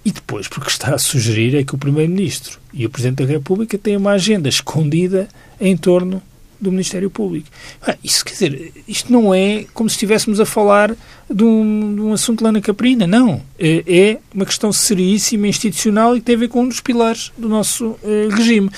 E 0.06 0.12
depois, 0.12 0.47
porque 0.47 0.69
está 0.69 0.93
a 0.93 0.97
sugerir 0.97 1.58
é 1.58 1.63
que 1.63 1.76
o 1.76 1.78
primeiro-ministro 1.78 2.60
e 2.71 2.86
o 2.86 2.89
presidente 2.89 3.26
da 3.26 3.34
República 3.34 3.78
têm 3.78 3.97
uma 3.97 4.12
agenda 4.12 4.47
escondida 4.47 5.28
em 5.60 5.76
torno 5.76 6.21
do 6.60 6.72
Ministério 6.72 7.10
Público. 7.10 7.48
Ah, 7.82 7.96
isso 8.04 8.24
quer 8.24 8.34
dizer, 8.34 8.74
isto 8.88 9.12
não 9.12 9.34
é 9.34 9.65
como 9.74 9.89
se 9.89 9.96
estivéssemos 9.96 10.39
a 10.39 10.46
falar 10.46 10.96
de 11.30 11.43
um, 11.43 11.96
de 11.96 12.02
um 12.02 12.13
assunto 12.13 12.43
lá 12.43 12.52
na 12.52 12.62
Caprina, 12.62 13.06
não. 13.06 13.41
É, 13.60 13.84
é, 13.86 14.17
uma 14.34 14.46
questão 14.46 14.72
seríssima, 14.72 15.48
institucional 15.48 16.15
e 16.15 16.20
que 16.20 16.26
tem 16.26 16.36
a 16.36 16.39
ver 16.39 16.48
com 16.48 16.62
um 16.62 16.67
dos 16.67 16.80
pilares 16.80 17.32
do 17.38 17.50
nosso 17.50 17.98
eh, 18.04 18.28
regime. 18.32 18.70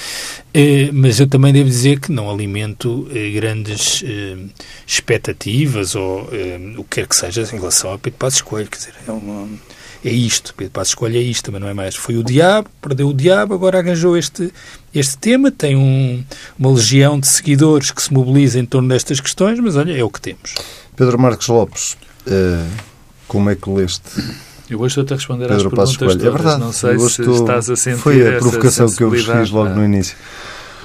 Eh, 0.54 0.90
mas 0.92 1.20
eu 1.20 1.28
também 1.28 1.54
devo 1.54 1.70
dizer 1.70 2.00
que 2.00 2.12
não 2.12 2.30
alimento 2.30 3.08
eh, 3.14 3.30
grandes 3.32 4.04
expectativas 4.88 5.96
ou 5.96 6.30
o 6.78 6.84
que 6.84 7.02
quer 7.02 7.08
que 7.08 7.16
seja 7.16 7.44
em 7.44 7.58
relação 7.58 7.94
a 7.94 8.00
Pedro 8.00 8.18
Passos 8.20 8.42
Coelho. 8.42 8.70
Quer 8.70 8.78
dizer, 8.78 8.94
é 9.08 9.12
uma 9.12 9.48
é 10.04 10.12
isto. 10.12 10.54
Pedro 10.56 10.74
Passos 10.74 10.96
Coelho 10.96 11.18
é 11.18 11.22
isto, 11.22 11.52
mas 11.52 11.62
não 11.62 11.68
é 11.68 11.74
mais. 11.74 11.96
Foi 11.96 12.16
o 12.18 12.24
diabo, 12.24 12.70
perdeu 12.82 13.10
o 13.10 13.14
diabo, 13.14 13.54
agora 13.54 13.80
arranjou 13.80 14.18
este, 14.18 14.52
este 14.94 15.18
tema, 15.18 15.52
tem 15.52 15.76
um, 15.76 16.24
uma 16.58 16.72
legião 16.72 17.20
de 17.20 17.28
seguidores 17.28 17.92
que 17.92 18.02
se 18.02 18.14
mobiliza 18.14 18.60
em 18.60 18.66
torno 18.66 18.88
destas 18.90 19.20
questões, 19.20 19.60
mas 19.60 19.76
olha, 19.76 19.98
é 19.98 20.04
o 20.04 20.10
que 20.10 20.22
temos. 20.22 20.56
Pedro 20.96 21.20
Marcos 21.20 21.48
Lopes, 21.48 21.98
uh, 22.28 22.70
como 23.28 23.50
é 23.50 23.56
que 23.56 23.70
leste? 23.70 24.02
Eu 24.70 24.80
hoje 24.80 24.92
estou-te 24.92 25.14
a 25.14 25.16
responder 25.16 25.48
Pedro 25.48 25.82
às 25.82 25.96
perguntas 25.96 25.96
todas. 25.96 26.24
É 26.24 26.30
verdade. 26.30 26.60
Não 26.60 26.72
sei 26.72 27.00
se 27.00 27.22
estou... 27.22 27.36
estás 27.42 27.70
a 27.70 27.76
sentir 27.76 27.98
Foi 27.98 28.36
a 28.36 28.40
provocação 28.40 28.90
que 28.92 29.04
eu 29.04 29.10
vos 29.10 29.26
fiz 29.26 29.50
logo 29.50 29.74
no 29.74 29.84
início. 29.84 30.16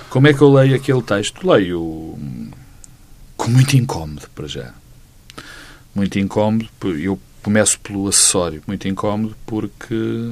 Como 0.09 0.27
é 0.27 0.33
que 0.33 0.41
eu 0.41 0.53
leio 0.53 0.75
aquele 0.75 1.03
texto? 1.03 1.47
Leio 1.47 2.17
com 3.37 3.51
muito 3.51 3.77
incómodo, 3.77 4.23
para 4.35 4.47
já. 4.47 4.73
Muito 5.95 6.19
incómodo. 6.19 6.67
Eu 6.83 7.19
Começo 7.45 7.79
pelo 7.79 8.09
acessório, 8.09 8.63
muito 8.67 8.89
incómodo, 8.89 9.37
porque 9.45 10.31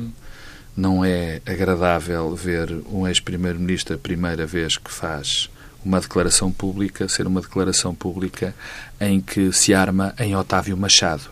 não 0.74 1.04
é 1.04 1.42
agradável 1.44 2.34
ver 2.34 2.72
um 2.90 3.06
ex-primeiro-ministro 3.06 3.96
a 3.96 3.98
primeira 3.98 4.46
vez 4.46 4.78
que 4.78 4.90
faz 4.90 5.50
uma 5.84 6.00
declaração 6.00 6.50
pública 6.50 7.06
ser 7.10 7.26
uma 7.26 7.42
declaração 7.42 7.94
pública 7.94 8.54
em 8.98 9.20
que 9.20 9.52
se 9.52 9.74
arma 9.74 10.14
em 10.18 10.34
Otávio 10.34 10.74
Machado. 10.74 11.24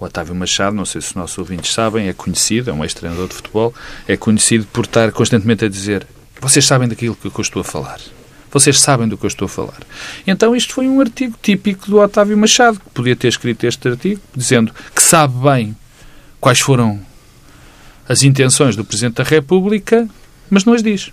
O 0.00 0.06
Otávio 0.06 0.34
Machado, 0.34 0.74
não 0.74 0.86
sei 0.86 1.02
se 1.02 1.08
os 1.08 1.14
nossos 1.14 1.36
ouvintes 1.36 1.74
sabem, 1.74 2.08
é 2.08 2.14
conhecido, 2.14 2.70
é 2.70 2.72
um 2.72 2.82
ex-treinador 2.82 3.28
de 3.28 3.34
futebol, 3.34 3.74
é 4.08 4.16
conhecido 4.16 4.64
por 4.72 4.86
estar 4.86 5.12
constantemente 5.12 5.66
a 5.66 5.68
dizer 5.68 6.06
vocês 6.40 6.64
sabem 6.64 6.88
daquilo 6.88 7.14
que 7.14 7.26
eu 7.26 7.42
estou 7.42 7.60
a 7.60 7.64
falar. 7.64 8.00
Vocês 8.50 8.80
sabem 8.80 9.08
do 9.08 9.18
que 9.18 9.24
eu 9.24 9.28
estou 9.28 9.46
a 9.46 9.48
falar. 9.48 9.80
Então, 10.26 10.54
isto 10.54 10.74
foi 10.74 10.88
um 10.88 11.00
artigo 11.00 11.36
típico 11.42 11.90
do 11.90 11.98
Otávio 11.98 12.36
Machado, 12.36 12.80
que 12.80 12.90
podia 12.90 13.16
ter 13.16 13.28
escrito 13.28 13.64
este 13.64 13.88
artigo, 13.88 14.20
dizendo 14.34 14.72
que 14.94 15.02
sabe 15.02 15.34
bem 15.42 15.76
quais 16.40 16.60
foram 16.60 17.00
as 18.08 18.22
intenções 18.22 18.76
do 18.76 18.84
Presidente 18.84 19.16
da 19.16 19.24
República, 19.24 20.08
mas 20.48 20.64
não 20.64 20.74
as 20.74 20.82
diz. 20.82 21.10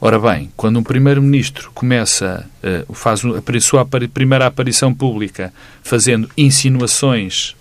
Ora 0.00 0.18
bem, 0.18 0.52
quando 0.56 0.78
um 0.78 0.82
Primeiro-Ministro 0.82 1.70
começa, 1.72 2.44
uh, 2.88 2.94
faz 2.94 3.22
a 3.24 3.60
sua 3.60 3.86
primeira 3.86 4.46
aparição 4.46 4.92
pública 4.92 5.52
fazendo 5.82 6.28
insinuações 6.36 7.54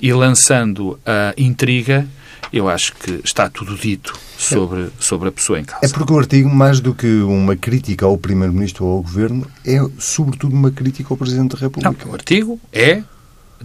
e 0.00 0.12
lançando 0.12 0.98
a 1.04 1.34
intriga, 1.36 2.08
eu 2.52 2.68
acho 2.68 2.94
que 2.94 3.20
está 3.24 3.48
tudo 3.48 3.76
dito 3.76 4.18
sobre, 4.36 4.90
sobre 4.98 5.28
a 5.28 5.32
pessoa 5.32 5.60
em 5.60 5.64
causa. 5.64 5.86
É 5.86 5.88
porque 5.88 6.12
o 6.12 6.18
artigo, 6.18 6.48
mais 6.48 6.80
do 6.80 6.94
que 6.94 7.06
uma 7.22 7.54
crítica 7.54 8.06
ao 8.06 8.18
Primeiro-Ministro 8.18 8.84
ou 8.84 8.96
ao 8.96 9.02
Governo, 9.02 9.46
é 9.64 9.78
sobretudo 9.98 10.54
uma 10.54 10.70
crítica 10.70 11.12
ao 11.12 11.16
Presidente 11.16 11.54
da 11.54 11.60
República. 11.60 12.04
Não, 12.04 12.12
o 12.12 12.14
artigo 12.14 12.60
é 12.72 13.02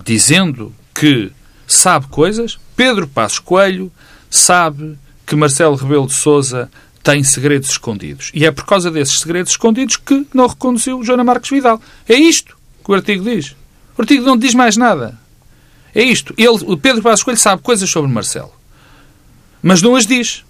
dizendo 0.03 0.73
que 0.93 1.31
sabe 1.67 2.07
coisas, 2.07 2.59
Pedro 2.75 3.07
Passos 3.07 3.39
Coelho 3.39 3.91
sabe 4.29 4.97
que 5.25 5.35
Marcelo 5.35 5.75
Rebelo 5.75 6.05
de 6.05 6.13
Sousa 6.13 6.69
tem 7.01 7.23
segredos 7.23 7.69
escondidos. 7.69 8.31
E 8.33 8.45
é 8.45 8.51
por 8.51 8.65
causa 8.65 8.91
desses 8.91 9.19
segredos 9.19 9.51
escondidos 9.51 9.97
que 9.97 10.27
não 10.33 10.47
reconduziu 10.47 11.03
Joana 11.03 11.23
Marques 11.23 11.49
Vidal. 11.49 11.81
É 12.07 12.15
isto 12.15 12.55
que 12.83 12.91
o 12.91 12.93
artigo 12.93 13.23
diz. 13.23 13.55
O 13.97 14.01
artigo 14.01 14.25
não 14.25 14.37
diz 14.37 14.53
mais 14.53 14.77
nada. 14.77 15.17
É 15.93 16.03
isto. 16.03 16.33
Ele, 16.37 16.49
o 16.49 16.77
Pedro 16.77 17.01
Passos 17.01 17.23
Coelho 17.23 17.39
sabe 17.39 17.61
coisas 17.61 17.89
sobre 17.89 18.11
Marcelo 18.11 18.54
mas 19.65 19.81
não 19.81 19.95
as 19.95 20.05
diz. 20.05 20.45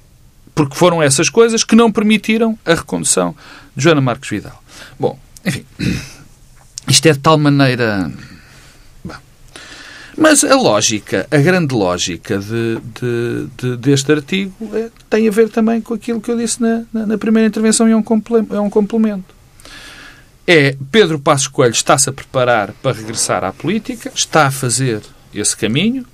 Porque 0.54 0.75
foram 0.75 1.01
essas 1.01 1.30
coisas 1.30 1.63
que 1.63 1.73
não 1.73 1.89
permitiram 1.89 2.60
a 2.65 2.73
recondução 2.73 3.34
de 3.73 3.82
Joana 3.82 4.01
Marques 4.01 4.30
Vidal. 4.30 4.62
Bom, 4.99 5.17
enfim, 5.45 5.65
isto 6.89 7.06
é 7.06 7.13
de 7.13 7.19
tal 7.19 7.38
maneira. 7.38 8.12
Bom. 9.06 9.13
Mas 10.17 10.43
a 10.43 10.56
lógica, 10.56 11.25
a 11.32 11.38
grande 11.38 11.73
lógica 11.73 12.39
de, 12.39 12.78
de, 12.99 13.47
de, 13.58 13.78
deste 13.78 14.12
artigo 14.12 14.54
é, 14.73 14.89
tem 15.10 15.30
a 15.30 15.32
ver 15.32 15.47
também 15.47 15.80
com 15.80 15.93
aquilo 15.93 16.19
que 16.19 16.30
eu 16.30 16.38
disse 16.38 16.62
na, 16.62 16.84
na, 16.91 17.06
na 17.06 17.17
primeira 17.17 17.47
intervenção 17.47 17.88
e 17.88 17.93
é 17.93 17.95
um, 17.95 18.04
é 18.51 18.60
um 18.60 18.69
complemento. 18.69 19.34
É 20.45 20.75
Pedro 20.91 21.19
Passos 21.19 21.47
Coelho 21.47 21.71
está-se 21.71 22.10
a 22.10 22.13
preparar 22.13 22.73
para 22.84 22.91
regressar 22.91 23.45
à 23.45 23.54
política, 23.54 24.12
está 24.13 24.47
a 24.47 24.51
fazer 24.51 25.01
esse 25.34 25.56
caminho 25.56 26.06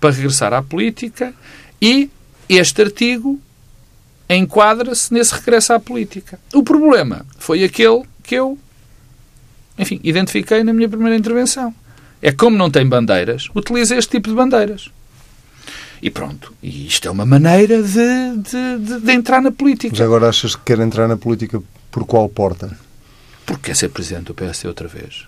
para 0.00 0.14
regressar 0.14 0.54
à 0.54 0.62
política 0.62 1.34
e 1.80 2.08
este 2.56 2.82
artigo 2.82 3.40
enquadra-se 4.28 5.12
nesse 5.12 5.34
regresso 5.34 5.72
à 5.72 5.80
política. 5.80 6.38
O 6.54 6.62
problema 6.62 7.26
foi 7.38 7.64
aquele 7.64 8.02
que 8.22 8.34
eu, 8.34 8.58
enfim, 9.78 10.00
identifiquei 10.02 10.62
na 10.62 10.72
minha 10.72 10.88
primeira 10.88 11.16
intervenção. 11.16 11.74
É 12.20 12.30
como 12.30 12.56
não 12.56 12.70
tem 12.70 12.86
bandeiras, 12.86 13.48
utiliza 13.54 13.96
este 13.96 14.12
tipo 14.12 14.28
de 14.28 14.34
bandeiras. 14.34 14.90
E 16.00 16.10
pronto. 16.10 16.52
E 16.62 16.86
isto 16.86 17.06
é 17.06 17.10
uma 17.10 17.24
maneira 17.24 17.80
de, 17.82 18.36
de, 18.38 18.78
de, 18.78 19.00
de 19.00 19.12
entrar 19.12 19.40
na 19.40 19.52
política. 19.52 19.92
Mas 19.92 20.00
agora 20.00 20.28
achas 20.28 20.56
que 20.56 20.62
quer 20.64 20.80
entrar 20.80 21.06
na 21.06 21.16
política 21.16 21.62
por 21.90 22.04
qual 22.04 22.28
porta? 22.28 22.76
Porque 23.46 23.66
quer 23.66 23.76
ser 23.76 23.88
presidente 23.90 24.24
do 24.24 24.34
PSD 24.34 24.66
outra 24.66 24.88
vez. 24.88 25.26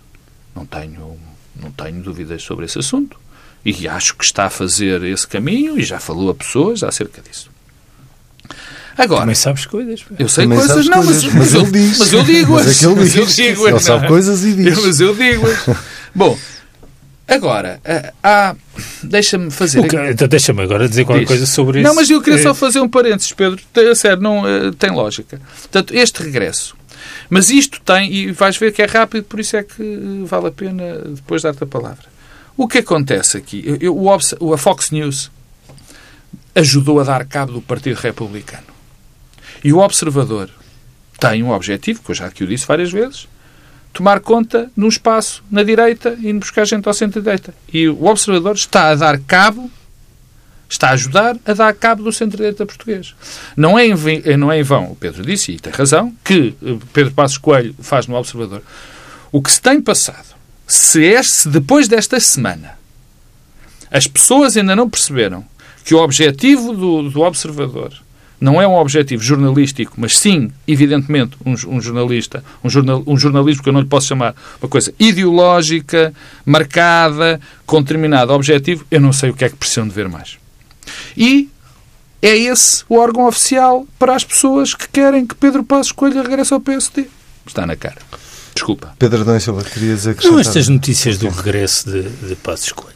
Não 0.55 0.67
tenho, 0.67 1.17
não 1.61 1.71
tenho 1.71 2.03
dúvidas 2.03 2.43
sobre 2.43 2.65
esse 2.65 2.79
assunto. 2.79 3.19
E 3.65 3.89
acho 3.89 4.15
que 4.15 4.25
está 4.25 4.45
a 4.45 4.51
fazer 4.51 5.03
esse 5.05 5.27
caminho 5.27 5.79
e 5.79 5.83
já 5.83 5.99
falou 5.99 6.31
a 6.31 6.35
pessoas 6.35 6.83
acerca 6.83 7.23
disso. 7.23 7.51
Agora, 8.97 9.23
Também 9.23 9.35
sabes 9.35 9.67
coisas. 9.67 10.05
Eu 10.19 10.29
sei 10.29 10.45
Também 10.45 10.59
coisas, 10.59 10.87
não, 10.87 11.03
coisas, 11.03 11.25
mas, 11.25 11.35
mas, 11.35 11.55
ele 11.55 11.71
diz. 11.71 11.99
Mas 11.99 12.13
eu 12.13 12.23
digo-as. 12.23 12.67
Mas, 12.67 12.83
é 12.83 12.87
ele, 12.87 13.03
diz. 13.03 13.17
eu 13.17 13.27
digo 13.27 13.69
ele 13.69 13.81
sabe 13.81 14.07
coisas 14.07 14.45
e 14.45 14.53
diz. 14.53 14.85
Mas 14.85 15.01
eu 15.01 15.15
digo-as. 15.15 15.77
Bom, 16.15 16.39
agora, 17.27 17.81
eh, 17.85 18.13
há... 18.23 18.55
deixa-me 19.03 19.51
fazer... 19.51 19.81
Então 20.11 20.29
deixa-me 20.29 20.63
agora 20.63 20.89
dizer 20.89 21.05
qualquer 21.05 21.23
diz. 21.23 21.29
coisa 21.29 21.47
sobre 21.47 21.81
isso. 21.81 21.89
Não, 21.89 21.95
mas 21.95 22.09
eu 22.09 22.23
queria 22.23 22.41
só 22.41 22.55
fazer 22.55 22.81
um 22.81 22.89
parênteses, 22.89 23.33
Pedro. 23.33 23.61
A 23.91 23.95
sério, 23.97 24.23
não, 24.23 24.47
eh, 24.47 24.71
tem 24.79 24.91
lógica. 24.91 25.41
Portanto, 25.63 25.93
este 25.93 26.23
regresso. 26.23 26.77
Mas 27.29 27.51
isto 27.51 27.81
tem, 27.81 28.13
e 28.13 28.33
vais 28.33 28.57
ver 28.57 28.73
que 28.73 28.81
é 28.81 28.87
rápido, 28.87 29.25
por 29.25 29.41
isso 29.41 29.57
é 29.57 29.65
que 29.65 29.83
eh, 29.83 30.25
vale 30.25 30.47
a 30.47 30.53
pena 30.53 30.99
depois 31.09 31.43
dar-te 31.43 31.65
a 31.65 31.67
palavra. 31.67 32.14
O 32.57 32.69
que 32.69 32.79
acontece 32.79 33.37
aqui? 33.37 33.79
Eu, 33.81 33.97
o, 33.97 34.53
a 34.55 34.59
Fox 34.59 34.91
News 34.91 35.31
ajudou 36.55 37.01
a 37.01 37.05
dar 37.05 37.25
cabo 37.27 37.53
do 37.53 37.61
Partido 37.61 37.97
Republicano. 37.97 38.67
E 39.63 39.73
o 39.73 39.79
Observador 39.79 40.51
tem 41.19 41.43
um 41.43 41.51
objetivo, 41.51 42.03
que 42.03 42.11
eu 42.11 42.15
já 42.15 42.27
aqui 42.27 42.45
o 42.45 42.47
disse 42.47 42.67
várias 42.67 42.93
vezes, 42.93 43.27
tomar 43.93 44.21
conta 44.21 44.71
num 44.77 44.89
espaço 44.89 45.43
na 45.51 45.63
direita 45.63 46.17
e 46.21 46.33
buscar 46.33 46.65
gente 46.65 46.87
ao 46.87 46.95
centro-direita. 46.95 47.55
E 47.73 47.89
o 47.89 48.05
Observador 48.05 48.55
está 48.55 48.91
a 48.91 48.95
dar 48.95 49.19
cabo, 49.21 49.71
está 50.69 50.91
a 50.91 50.93
ajudar 50.93 51.37
a 51.45 51.53
dar 51.55 51.75
cabo 51.75 52.05
do 52.05 52.13
centro-direita 52.13 52.67
português. 52.67 53.15
Não 53.57 53.77
é, 53.77 53.87
em, 53.87 54.37
não 54.37 54.53
é 54.53 54.61
em 54.61 54.63
vão, 54.63 54.93
o 54.93 54.97
Pedro 54.97 55.25
disse, 55.25 55.53
e 55.53 55.59
tem 55.59 55.73
razão, 55.73 56.15
que 56.23 56.55
eh, 56.63 56.77
Pedro 56.93 57.13
Passos 57.15 57.39
Coelho 57.39 57.75
faz 57.81 58.07
no 58.07 58.17
Observador. 58.17 58.63
O 59.33 59.43
que 59.43 59.51
se 59.51 59.61
tem 59.61 59.81
passado 59.81 60.34
se, 60.67 61.03
este, 61.03 61.49
depois 61.49 61.89
desta 61.89 62.19
semana 62.21 62.79
as 63.91 64.07
pessoas 64.07 64.57
ainda 64.57 64.75
não 64.75 64.91
perceberam 64.91 65.45
que 65.85 65.95
o 65.95 66.03
objetivo 66.03 66.73
do, 66.73 67.11
do 67.11 67.21
observador 67.21 67.93
não 68.41 68.61
é 68.61 68.67
um 68.67 68.75
objetivo 68.75 69.23
jornalístico, 69.23 69.95
mas 69.97 70.19
sim, 70.19 70.51
evidentemente, 70.67 71.37
um, 71.47 71.53
um, 71.53 71.81
jornalista, 71.81 72.45
um, 72.63 72.69
jornal, 72.69 73.03
um 73.07 73.17
jornalismo 73.17 73.63
que 73.63 73.69
eu 73.69 73.73
não 73.73 73.81
lhe 73.81 73.87
posso 73.87 74.09
chamar 74.09 74.35
uma 74.61 74.69
coisa 74.69 74.93
ideológica, 74.99 76.13
marcada, 76.45 77.41
com 77.65 77.81
determinado 77.81 78.33
objetivo, 78.33 78.85
eu 78.91 79.01
não 79.01 79.13
sei 79.13 79.31
o 79.31 79.35
que 79.35 79.45
é 79.45 79.49
que 79.49 79.57
precisam 79.57 79.87
de 79.87 79.95
ver 79.95 80.09
mais. 80.09 80.37
E 81.17 81.49
é 82.21 82.37
esse 82.37 82.85
o 82.89 82.99
órgão 82.99 83.27
oficial 83.27 83.87
para 83.99 84.15
as 84.15 84.25
pessoas 84.25 84.75
que 84.75 84.89
querem 84.89 85.27
que 85.27 85.35
Pedro 85.35 85.63
Passos 85.63 85.93
Coelho 85.93 86.23
regresse 86.23 86.53
ao 86.53 86.61
PSD. 86.61 87.07
Está 87.47 87.67
na 87.67 87.77
cara. 87.77 87.99
Desculpa. 88.55 88.95
Pedro 88.99 89.23
Adão 89.23 89.39
Silva, 89.41 89.65
querias 89.65 90.07
acrescentar? 90.07 90.33
Não, 90.33 90.39
estas 90.39 90.69
notícias 90.69 91.19
do 91.19 91.29
regresso 91.29 91.91
de, 91.91 92.03
de 92.03 92.37
Passos 92.37 92.71
Coelho. 92.73 92.95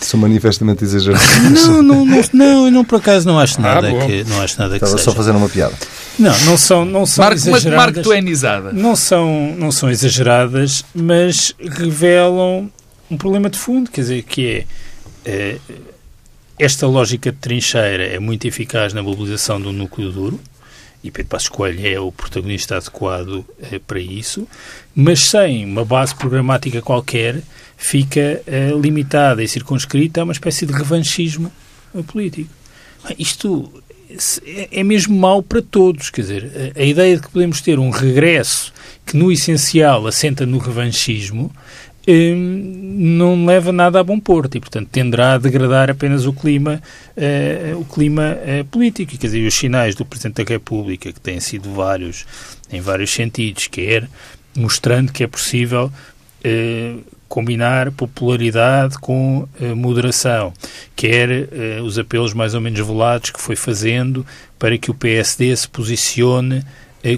São 0.00 0.20
manifestamente 0.20 0.84
exageradas. 0.84 1.26
Não, 1.50 1.82
não, 1.82 2.04
não, 2.04 2.22
não, 2.32 2.66
eu 2.66 2.70
não, 2.70 2.84
por 2.84 2.96
acaso 2.96 3.26
não 3.26 3.38
acho 3.38 3.58
ah, 3.58 3.62
nada 3.62 3.88
ah, 3.88 4.06
que 4.06 4.24
não 4.24 4.40
acho 4.42 4.58
nada 4.58 4.76
Estava 4.76 4.94
que 4.94 5.00
só 5.00 5.12
fazer 5.12 5.30
uma 5.30 5.48
piada. 5.48 5.74
Não, 6.18 6.38
não 6.44 6.56
são, 6.56 6.84
não 6.84 7.06
são 7.06 7.24
Marco, 7.24 7.38
exageradas. 7.38 7.76
Marco 7.76 8.02
Twainizada. 8.02 8.72
Não 8.72 8.94
são, 8.94 9.54
não 9.56 9.72
são 9.72 9.90
exageradas, 9.90 10.84
mas 10.94 11.54
revelam 11.58 12.70
um 13.10 13.16
problema 13.16 13.48
de 13.48 13.58
fundo, 13.58 13.90
quer 13.90 14.02
dizer, 14.02 14.22
que 14.24 14.46
é, 14.46 14.66
é 15.24 15.58
esta 16.58 16.86
lógica 16.86 17.30
de 17.30 17.38
trincheira 17.38 18.04
é 18.04 18.18
muito 18.18 18.46
eficaz 18.46 18.92
na 18.92 19.02
mobilização 19.02 19.60
do 19.60 19.72
núcleo 19.72 20.10
duro, 20.10 20.40
e 21.02 21.10
Pedro 21.10 21.30
Passos 21.30 21.48
Coelho 21.48 21.86
é 21.86 22.00
o 22.00 22.10
protagonista 22.10 22.76
adequado 22.76 23.44
é, 23.70 23.78
para 23.78 24.00
isso, 24.00 24.46
mas 24.94 25.20
sem 25.20 25.64
uma 25.64 25.84
base 25.84 26.14
programática 26.14 26.82
qualquer, 26.82 27.40
fica 27.76 28.42
é, 28.46 28.70
limitada 28.70 29.42
e 29.42 29.48
circunscrita 29.48 30.20
a 30.20 30.24
uma 30.24 30.32
espécie 30.32 30.66
de 30.66 30.72
revanchismo 30.72 31.52
político. 32.08 32.50
Isto 33.18 33.72
é, 34.44 34.80
é 34.80 34.82
mesmo 34.82 35.16
mau 35.16 35.42
para 35.42 35.62
todos, 35.62 36.10
quer 36.10 36.22
dizer, 36.22 36.72
a 36.76 36.82
ideia 36.82 37.16
de 37.16 37.22
que 37.22 37.30
podemos 37.30 37.60
ter 37.60 37.78
um 37.78 37.90
regresso 37.90 38.72
que 39.06 39.16
no 39.16 39.30
essencial 39.30 40.06
assenta 40.06 40.44
no 40.44 40.58
revanchismo 40.58 41.52
Hum, 42.10 42.78
não 42.98 43.44
leva 43.44 43.70
nada 43.70 44.00
a 44.00 44.02
bom 44.02 44.18
porto 44.18 44.56
e, 44.56 44.60
portanto, 44.60 44.88
tenderá 44.90 45.34
a 45.34 45.38
degradar 45.38 45.90
apenas 45.90 46.24
o 46.24 46.32
clima, 46.32 46.82
uh, 47.14 47.78
o 47.78 47.84
clima 47.84 48.34
uh, 48.34 48.64
político. 48.64 49.12
Quer 49.12 49.26
dizer, 49.26 49.46
os 49.46 49.52
sinais 49.52 49.94
do 49.94 50.06
Presidente 50.06 50.42
da 50.42 50.50
República, 50.50 51.12
que 51.12 51.20
têm 51.20 51.38
sido 51.38 51.70
vários, 51.74 52.24
em 52.72 52.80
vários 52.80 53.10
sentidos, 53.10 53.66
quer 53.66 54.08
mostrando 54.56 55.12
que 55.12 55.22
é 55.22 55.26
possível 55.26 55.92
uh, 56.44 57.04
combinar 57.28 57.92
popularidade 57.92 58.98
com 58.98 59.46
moderação, 59.76 60.50
quer 60.96 61.28
os 61.84 61.98
apelos 61.98 62.32
mais 62.32 62.54
ou 62.54 62.60
menos 62.62 62.80
velados 62.80 63.28
que 63.28 63.38
foi 63.38 63.54
fazendo 63.54 64.24
para 64.58 64.78
que 64.78 64.90
o 64.90 64.94
PSD 64.94 65.54
se 65.54 65.68
posicione 65.68 66.64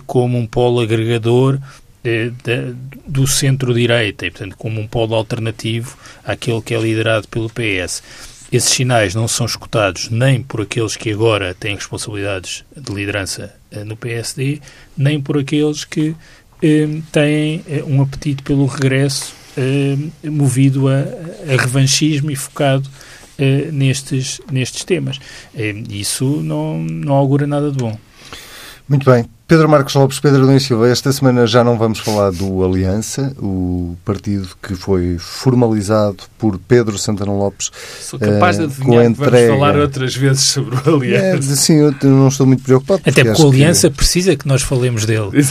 como 0.09 0.37
um 0.37 0.49
polo 0.49 0.81
agregador 0.81 1.61
eh, 2.05 2.31
do 3.07 3.27
centro-direita 3.27 4.27
e, 4.27 4.31
portanto, 4.31 4.57
como 4.57 4.81
um 4.81 4.87
polo 4.87 5.15
alternativo 5.15 5.97
àquele 6.25 6.63
que 6.63 6.75
é 6.75 6.81
liderado 6.81 7.29
pelo 7.29 7.51
PS. 7.51 8.03
Esses 8.53 8.71
sinais 8.71 9.15
não 9.15 9.29
são 9.29 9.47
escutados 9.47 10.11
nem 10.11 10.43
por 10.43 10.63
aqueles 10.63 10.97
que 10.97 11.13
agora 11.13 11.55
têm 11.55 11.77
responsabilidades 11.77 12.65
de 12.77 12.93
liderança 12.93 13.55
eh, 13.71 13.85
no 13.85 13.97
PSD, 13.97 14.61
nem 14.97 15.21
por 15.21 15.39
aqueles 15.39 15.85
que 15.85 16.17
eh, 16.63 16.89
têm 17.11 17.65
eh, 17.69 17.83
um 17.87 18.03
apetite 18.03 18.43
pelo 18.43 18.67
regresso 18.67 19.35
eh, 19.57 19.97
movido 20.29 20.89
a, 20.89 21.01
a, 21.53 21.57
revanchismo 21.57 22.31
e 22.31 22.37
focado 22.37 22.89
eh, 23.39 23.69
nestes, 23.73 24.41
nestes 24.51 24.85
temas. 24.85 25.19
isso 25.89 26.25
não, 26.43 26.79
não 26.79 27.15
augura 27.15 27.47
nada 27.47 27.71
de 27.71 27.79
bom. 27.79 27.99
Muito 28.89 29.11
bem. 29.11 29.25
Pedro 29.51 29.69
Marcos 29.69 29.97
Lopes, 29.97 30.21
Pedro 30.21 30.45
Adão 30.45 30.61
Silva, 30.61 30.89
esta 30.89 31.13
semana 31.13 31.45
já 31.45 31.65
não 31.65 31.77
vamos 31.77 31.99
falar 31.99 32.31
do 32.31 32.65
Aliança, 32.65 33.35
o 33.37 33.97
partido 34.05 34.49
que 34.63 34.77
foi 34.77 35.17
formalizado 35.19 36.19
por 36.39 36.57
Pedro 36.57 36.97
Santana 36.97 37.33
Lopes. 37.33 37.69
Sou 38.01 38.17
capaz 38.17 38.59
de 38.59 38.63
eh, 38.63 38.67
adivinhar 38.67 39.11
uh, 39.11 39.13
que 39.13 39.21
vamos 39.21 39.49
falar 39.49 39.77
outras 39.77 40.15
vezes 40.15 40.45
sobre 40.45 40.77
o 40.77 40.95
Aliança. 40.95 41.53
É, 41.53 41.57
sim, 41.57 41.79
eu 41.79 41.93
não 42.05 42.29
estou 42.29 42.47
muito 42.47 42.63
preocupado. 42.63 43.01
Até 43.01 43.25
porque, 43.25 43.29
porque 43.31 43.43
o 43.43 43.49
Aliança 43.49 43.91
que... 43.91 43.97
precisa 43.97 44.37
que 44.37 44.47
nós 44.47 44.63
falemos 44.63 45.05
dele. 45.05 45.31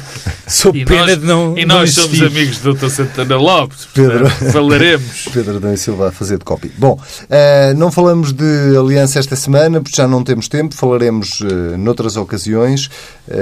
Sou 0.48 0.72
pena 0.72 1.00
nós, 1.00 1.18
de 1.18 1.26
não 1.26 1.58
E 1.58 1.66
nós 1.66 1.94
não 1.94 2.04
somos 2.04 2.22
amigos 2.22 2.60
do 2.60 2.72
Dr. 2.72 2.88
Santana 2.88 3.36
Lopes, 3.36 3.86
Pedro, 3.92 4.26
falaremos. 4.30 5.28
Pedro 5.34 5.56
Adão 5.58 5.76
Silva 5.76 6.08
a 6.08 6.12
fazer 6.12 6.38
de 6.38 6.46
copy. 6.46 6.72
Bom, 6.78 6.94
uh, 6.94 7.76
não 7.76 7.92
falamos 7.92 8.32
de 8.32 8.74
Aliança 8.74 9.18
esta 9.18 9.36
semana, 9.36 9.82
porque 9.82 9.98
já 9.98 10.08
não 10.08 10.24
temos 10.24 10.48
tempo, 10.48 10.74
falaremos 10.74 11.42
uh, 11.42 11.76
noutras 11.76 12.16
ocasiões. 12.16 12.86
Uh, 13.28 13.33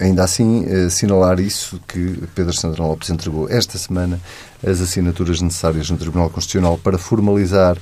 ainda 0.00 0.24
assim, 0.24 0.64
assinalar 0.86 1.40
isso 1.40 1.80
que 1.86 2.22
Pedro 2.34 2.52
Santana 2.52 2.88
Lopes 2.88 3.10
entregou 3.10 3.48
esta 3.48 3.78
semana 3.78 4.20
as 4.66 4.80
assinaturas 4.80 5.40
necessárias 5.40 5.90
no 5.90 5.96
Tribunal 5.96 6.30
Constitucional 6.30 6.78
para 6.78 6.98
formalizar 6.98 7.76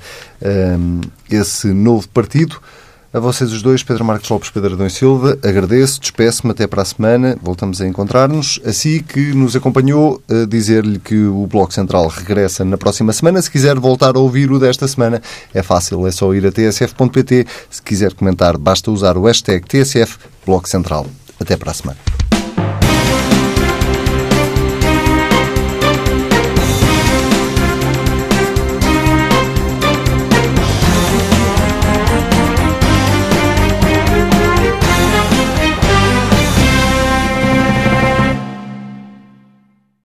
esse 1.31 1.69
novo 1.69 2.09
partido. 2.09 2.61
A 3.15 3.21
vocês 3.21 3.53
os 3.53 3.61
dois, 3.61 3.83
Pedro 3.83 4.07
Marcos 4.07 4.31
Lopes, 4.31 4.49
Pedro 4.49 4.73
Adão 4.73 4.87
e 4.87 4.91
Silva, 4.91 5.39
agradeço, 5.45 6.01
despeço-me 6.01 6.53
até 6.53 6.67
para 6.67 6.81
a 6.81 6.85
semana, 6.85 7.37
voltamos 7.43 7.79
a 7.83 7.87
encontrar-nos. 7.87 8.59
Assim 8.65 9.03
que 9.03 9.35
nos 9.35 9.55
acompanhou, 9.55 10.23
dizer-lhe 10.49 10.99
que 10.99 11.27
o 11.27 11.47
Bloco 11.47 11.75
Central 11.75 12.09
regressa 12.09 12.65
na 12.65 12.79
próxima 12.79 13.13
semana. 13.13 13.43
Se 13.43 13.51
quiser 13.51 13.79
voltar 13.79 14.17
a 14.17 14.19
ouvir 14.19 14.51
o 14.51 14.59
desta 14.59 14.89
semana, 14.89 15.21
é 15.53 15.63
fácil, 15.63 16.07
é 16.07 16.11
só 16.11 16.33
ir 16.33 16.47
a 16.47 16.51
tsf.pt. 16.51 17.47
Se 17.69 17.83
quiser 17.83 18.15
comentar, 18.15 18.57
basta 18.57 18.91
usar 18.91 19.19
o 19.19 19.25
hashtag 19.25 19.67
TSF 19.67 20.17
Bloco 20.47 20.67
Central. 20.67 21.07
Até 21.39 21.55
para 21.55 21.71
a 21.71 21.75
semana. 21.75 22.22